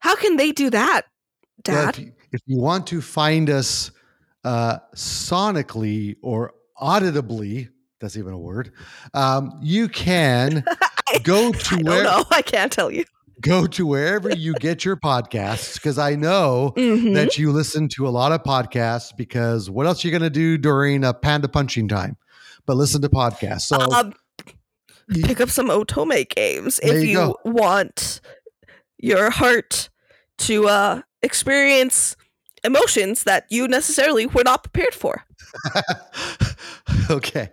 How 0.00 0.16
can 0.16 0.36
they 0.36 0.52
do 0.52 0.70
that, 0.70 1.06
Well, 1.66 1.86
Dad? 1.86 1.94
if, 1.98 2.04
you, 2.04 2.12
if 2.32 2.40
you 2.46 2.58
want 2.58 2.86
to 2.88 3.00
find 3.00 3.48
us 3.50 3.90
uh, 4.44 4.78
sonically 4.94 6.16
or 6.22 6.54
audibly, 6.76 7.68
that's 8.00 8.16
even 8.16 8.32
a 8.32 8.38
word, 8.38 8.72
um, 9.14 9.58
you 9.62 9.88
can 9.88 10.64
go 11.22 11.52
to 11.52 11.74
I 11.76 11.82
where 11.82 12.04
know. 12.04 12.24
I 12.30 12.40
can't 12.42 12.72
tell 12.72 12.90
you. 12.90 13.04
go 13.42 13.66
to 13.66 13.86
wherever 13.86 14.30
you 14.30 14.54
get 14.54 14.84
your 14.84 14.96
podcasts 14.96 15.74
because 15.74 15.98
I 15.98 16.14
know 16.14 16.72
Mhm. 16.76 17.14
that 17.14 17.36
you 17.38 17.52
listen 17.52 17.88
to 17.90 18.08
a 18.08 18.10
lot 18.10 18.32
of 18.32 18.42
podcasts 18.42 19.14
because 19.16 19.68
what 19.70 19.86
else 19.86 20.02
are 20.04 20.08
you 20.08 20.12
going 20.12 20.22
to 20.22 20.30
do 20.30 20.56
during 20.58 21.04
a 21.04 21.12
panda 21.14 21.48
punching 21.48 21.88
time 21.88 22.16
but 22.66 22.76
listen 22.76 23.00
to 23.02 23.08
podcasts 23.08 23.62
so 23.62 23.78
um, 23.92 24.12
pick 25.22 25.40
up 25.40 25.48
some 25.50 25.68
Otome 25.68 26.26
games 26.34 26.80
if 26.82 27.02
you 27.04 27.08
you 27.20 27.34
want 27.44 28.20
your 28.98 29.30
heart 29.30 29.89
to 30.40 30.68
uh, 30.68 31.02
experience 31.22 32.16
emotions 32.64 33.24
that 33.24 33.46
you 33.50 33.68
necessarily 33.68 34.26
were 34.26 34.44
not 34.44 34.62
prepared 34.62 34.94
for. 34.94 35.24
okay 37.10 37.50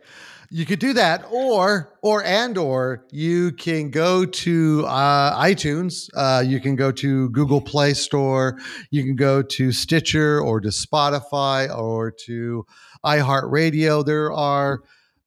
you 0.49 0.65
could 0.65 0.79
do 0.79 0.93
that 0.93 1.25
or 1.31 1.97
or 2.01 2.23
and 2.23 2.57
or 2.57 3.05
you 3.11 3.51
can 3.51 3.89
go 3.89 4.25
to 4.25 4.85
uh, 4.87 5.43
itunes 5.43 6.09
uh, 6.15 6.41
you 6.45 6.59
can 6.59 6.75
go 6.75 6.91
to 6.91 7.29
google 7.31 7.59
play 7.59 7.93
store 7.93 8.57
you 8.91 9.03
can 9.03 9.15
go 9.15 9.41
to 9.41 9.71
stitcher 9.71 10.39
or 10.39 10.61
to 10.61 10.69
spotify 10.69 11.75
or 11.75 12.11
to 12.11 12.65
iheartradio 13.05 14.05
there 14.05 14.31
are 14.31 14.81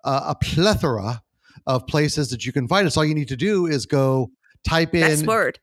uh, 0.05 0.23
a 0.29 0.35
plethora 0.35 1.23
of 1.67 1.87
places 1.87 2.31
that 2.31 2.47
you 2.47 2.53
can 2.53 2.67
find 2.67 2.87
us 2.87 2.97
all 2.97 3.05
you 3.05 3.15
need 3.15 3.29
to 3.29 3.37
do 3.37 3.67
is 3.67 3.87
go 3.87 4.31
type 4.67 4.95
Next 4.95 5.21
in 5.21 5.27
word. 5.27 5.59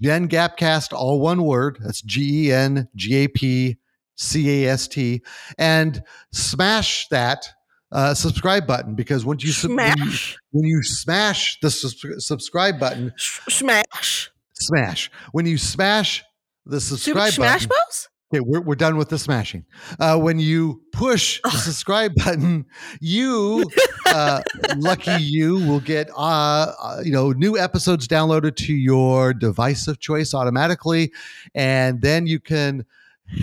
Gen 0.00 0.28
Gapcast, 0.28 0.92
all 0.92 1.20
one 1.20 1.42
word. 1.44 1.78
That's 1.82 2.02
G 2.02 2.46
E 2.48 2.52
N 2.52 2.88
G 2.96 3.14
A 3.24 3.28
P 3.28 3.76
C 4.16 4.64
A 4.64 4.70
S 4.70 4.88
T, 4.88 5.22
and 5.58 6.02
smash 6.32 7.06
that 7.08 7.48
uh, 7.92 8.14
subscribe 8.14 8.66
button 8.66 8.94
because 8.94 9.24
once 9.24 9.42
you, 9.44 9.52
sub- 9.52 9.70
when 9.70 9.86
you 9.98 10.04
Smash. 10.10 10.36
when 10.50 10.64
you 10.64 10.82
smash 10.82 11.58
the 11.62 11.70
sus- 11.70 12.04
subscribe 12.18 12.78
button, 12.78 13.12
Smash. 13.16 14.30
smash 14.54 15.10
when 15.32 15.46
you 15.46 15.56
smash 15.58 16.24
the 16.66 16.80
subscribe 16.80 17.00
Super 17.00 17.20
subscribe 17.30 17.32
Smash 17.32 17.66
button. 17.66 17.78
Bros? 17.86 18.08
Okay, 18.30 18.40
we're, 18.40 18.60
we're 18.60 18.74
done 18.74 18.98
with 18.98 19.08
the 19.08 19.18
smashing. 19.18 19.64
Uh, 19.98 20.18
when 20.18 20.38
you 20.38 20.82
push 20.92 21.40
the 21.44 21.50
subscribe 21.50 22.14
button, 22.14 22.66
you, 23.00 23.64
uh, 24.06 24.42
lucky 24.76 25.22
you, 25.22 25.54
will 25.66 25.80
get 25.80 26.10
uh, 26.10 26.72
uh, 26.82 27.00
you 27.02 27.10
know 27.10 27.32
new 27.32 27.56
episodes 27.56 28.06
downloaded 28.06 28.56
to 28.56 28.74
your 28.74 29.32
device 29.32 29.88
of 29.88 29.98
choice 29.98 30.34
automatically, 30.34 31.10
and 31.54 32.02
then 32.02 32.26
you 32.26 32.38
can 32.38 32.84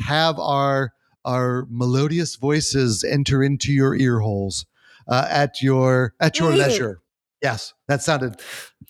have 0.05 0.38
our 0.39 0.93
our 1.23 1.65
melodious 1.71 2.36
voices 2.36 3.03
enter 3.03 3.41
into 3.41 3.73
your 3.73 3.95
ear 3.95 4.19
holes 4.19 4.67
uh, 5.07 5.25
at 5.29 5.63
your 5.63 6.13
at 6.19 6.38
your 6.38 6.51
leisure. 6.51 7.01
Yes, 7.46 7.74
that 7.88 8.02
sounded 8.02 8.41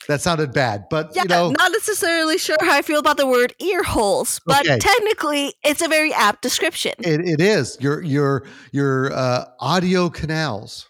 that 0.08 0.22
sounded 0.22 0.54
bad, 0.54 0.86
but 0.90 1.12
Yeah, 1.14 1.24
you 1.24 1.28
know 1.28 1.50
not 1.50 1.72
necessarily 1.74 2.38
sure 2.38 2.56
how 2.62 2.72
I 2.74 2.82
feel 2.82 3.00
about 3.00 3.18
the 3.18 3.28
word 3.28 3.54
ear 3.60 3.84
holes, 3.84 4.40
but 4.46 4.66
Okay. 4.66 4.80
technically 4.80 5.54
it's 5.64 5.82
a 5.82 5.90
very 5.90 6.14
apt 6.14 6.42
description. 6.42 6.94
It, 7.00 7.20
it 7.34 7.42
is 7.42 7.78
your 7.82 8.02
your 8.02 8.46
your 8.72 9.12
uh, 9.12 9.44
audio 9.60 10.10
canals. 10.10 10.90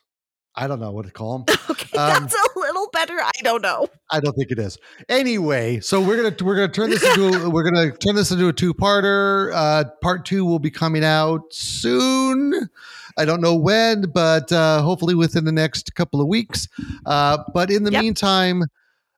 I 0.56 0.68
don't 0.68 0.80
know 0.80 0.92
what 0.92 1.06
to 1.06 1.12
call 1.12 1.40
them. 1.40 1.58
Okay, 1.72 1.98
Um, 1.98 2.08
that's 2.08 2.36
a 2.36 2.48
little 2.76 2.90
better. 2.92 3.16
I 3.20 3.32
don't 3.44 3.62
know. 3.62 3.88
I 4.12 4.20
don't 4.20 4.34
think 4.34 4.52
it 4.52 4.60
is. 4.60 4.78
Anyway, 5.10 5.80
so 5.80 6.00
we're 6.02 6.18
gonna 6.22 6.36
we're 6.46 6.56
gonna 6.56 6.72
turn 6.72 6.90
this 6.92 7.04
into 7.04 7.50
we're 7.50 7.64
gonna 7.64 7.92
turn 7.98 8.16
this 8.16 8.32
into 8.32 8.48
a 8.48 8.54
two 8.54 8.74
parter. 8.74 9.52
Uh, 9.54 9.86
part 10.02 10.26
two 10.26 10.46
will 10.46 10.60
be 10.60 10.70
coming 10.70 11.04
out 11.04 11.42
soon. 11.52 12.70
I 13.18 13.26
don't 13.26 13.42
know 13.42 13.56
when, 13.56 14.02
but 14.14 14.52
uh, 14.52 14.82
hopefully 14.82 15.16
within 15.16 15.46
the 15.46 15.52
next 15.52 15.96
couple 15.96 16.20
of 16.22 16.28
weeks. 16.28 16.68
Uh, 17.06 17.38
but 17.54 17.72
in 17.72 17.84
the 17.84 17.92
Yep. 17.92 18.02
meantime, 18.04 18.64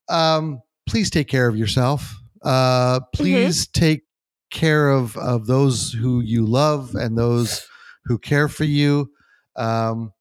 um, 0.09 0.61
please 0.87 1.09
take 1.09 1.27
care 1.27 1.47
of 1.47 1.57
yourself. 1.57 2.15
Uh, 2.43 2.99
please 3.13 3.67
take 3.67 4.03
care 4.51 4.89
of 4.89 5.17
of 5.17 5.47
those 5.47 5.91
who 5.91 6.21
you 6.21 6.45
love 6.45 6.93
and 6.95 7.17
those 7.17 7.67
who 8.05 8.17
care 8.19 8.47
for 8.47 8.63
you. 8.63 9.11
Um, 9.55 10.13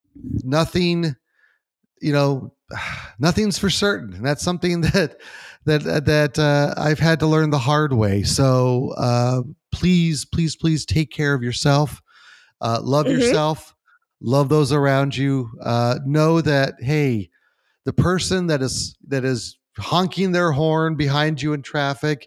nothing, 0.42 1.14
you 2.00 2.12
know, 2.12 2.52
nothing's 3.18 3.58
for 3.58 3.70
certain. 3.70 4.14
And 4.14 4.24
that's 4.24 4.42
something 4.42 4.80
that 4.92 5.20
that 5.64 6.04
that 6.06 6.38
uh, 6.38 6.74
I've 6.76 6.98
had 6.98 7.20
to 7.20 7.26
learn 7.26 7.50
the 7.50 7.58
hard 7.58 7.92
way. 7.92 8.22
So 8.22 8.94
uh, 8.96 9.42
please, 9.72 10.24
please, 10.24 10.56
please 10.56 10.84
take 10.86 11.10
care 11.10 11.34
of 11.34 11.42
yourself. 11.42 12.00
Uh, 12.60 12.80
love 12.82 13.06
Mhm. 13.06 13.20
yourself. 13.20 13.74
Love 14.20 14.48
those 14.48 14.72
around 14.72 15.16
you. 15.16 15.50
Uh, 15.62 15.98
know 16.06 16.40
that 16.40 16.74
hey, 16.80 17.28
the 17.84 17.92
person 17.92 18.46
that 18.46 18.62
is 18.62 18.96
that 19.08 19.24
is 19.24 19.58
honking 19.78 20.32
their 20.32 20.52
horn 20.52 20.96
behind 20.96 21.42
you 21.42 21.52
in 21.52 21.60
traffic, 21.62 22.26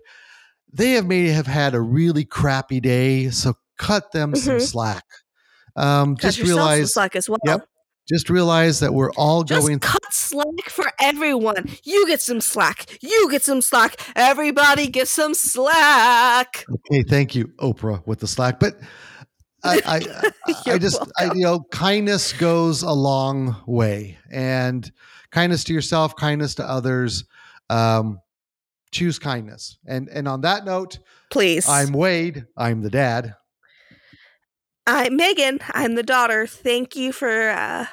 they 0.71 0.91
have 0.91 1.05
may 1.07 1.27
have 1.29 1.47
had 1.47 1.73
a 1.73 1.81
really 1.81 2.25
crappy 2.25 2.79
day. 2.79 3.29
So 3.31 3.55
cut 3.77 4.11
them 4.11 4.35
some 4.35 4.57
Mhm. 4.57 4.61
slack. 4.61 5.05
Um, 5.75 6.15
Cut 6.15 6.27
just 6.27 6.37
some 6.39 6.47
realize, 6.47 6.93
slack 6.93 7.15
as 7.15 7.29
well. 7.29 7.39
Yep. 7.45 7.68
Just 8.09 8.29
realize 8.29 8.79
that 8.79 8.93
we're 8.93 9.11
all 9.11 9.43
going. 9.43 9.59
Just 9.59 9.67
going. 9.67 9.79
cut 9.79 10.13
slack 10.13 10.69
for 10.69 10.91
everyone. 10.99 11.69
You 11.83 12.07
get 12.07 12.21
some 12.21 12.41
slack. 12.41 12.97
You 13.01 13.29
get 13.29 13.43
some 13.43 13.61
slack. 13.61 14.01
Everybody 14.15 14.87
get 14.87 15.07
some 15.07 15.33
slack. 15.33 16.65
Okay, 16.69 17.03
thank 17.03 17.35
you, 17.35 17.45
Oprah, 17.59 18.05
with 18.07 18.19
the 18.19 18.27
slack. 18.27 18.59
But 18.59 18.79
I, 19.63 19.81
I, 19.85 20.53
I, 20.73 20.77
just, 20.79 20.99
I, 21.19 21.25
you 21.25 21.43
know, 21.43 21.61
kindness 21.71 22.33
goes 22.33 22.81
a 22.81 22.91
long 22.91 23.55
way, 23.67 24.17
and 24.31 24.89
kindness 25.31 25.63
to 25.65 25.73
yourself, 25.73 26.15
kindness 26.15 26.55
to 26.55 26.67
others. 26.67 27.25
Um, 27.69 28.19
choose 28.91 29.19
kindness. 29.19 29.77
And 29.85 30.09
and 30.09 30.27
on 30.27 30.41
that 30.41 30.65
note, 30.65 30.99
Please. 31.29 31.69
I'm 31.69 31.91
Wade. 31.91 32.45
I'm 32.57 32.81
the 32.81 32.89
dad. 32.89 33.35
I'm 34.87 35.15
Megan. 35.15 35.59
I'm 35.69 35.93
the 35.93 36.03
daughter. 36.03 36.47
Thank 36.47 36.95
you 36.95 37.11
for 37.11 37.49
uh, 37.49 37.85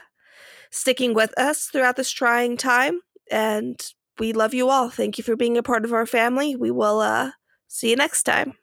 sticking 0.77 1.15
with 1.15 1.37
us 1.39 1.65
throughout 1.65 1.97
this 1.97 2.11
trying 2.11 2.57
time. 2.57 3.01
And 3.31 3.81
we 4.19 4.33
love 4.33 4.55
you 4.55 4.69
all. 4.71 4.91
Thank 4.91 5.19
you 5.19 5.25
for 5.25 5.37
being 5.37 5.57
a 5.57 5.63
part 5.63 5.85
of 5.85 5.93
our 5.93 6.07
family. 6.07 6.57
We 6.57 6.71
will 6.71 7.01
uh, 7.01 7.33
see 7.69 7.91
you 7.91 7.97
next 7.97 8.23
time. 8.23 8.55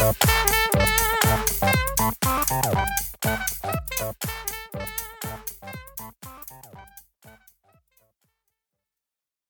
Thank 0.00 0.44
you. 0.50 0.59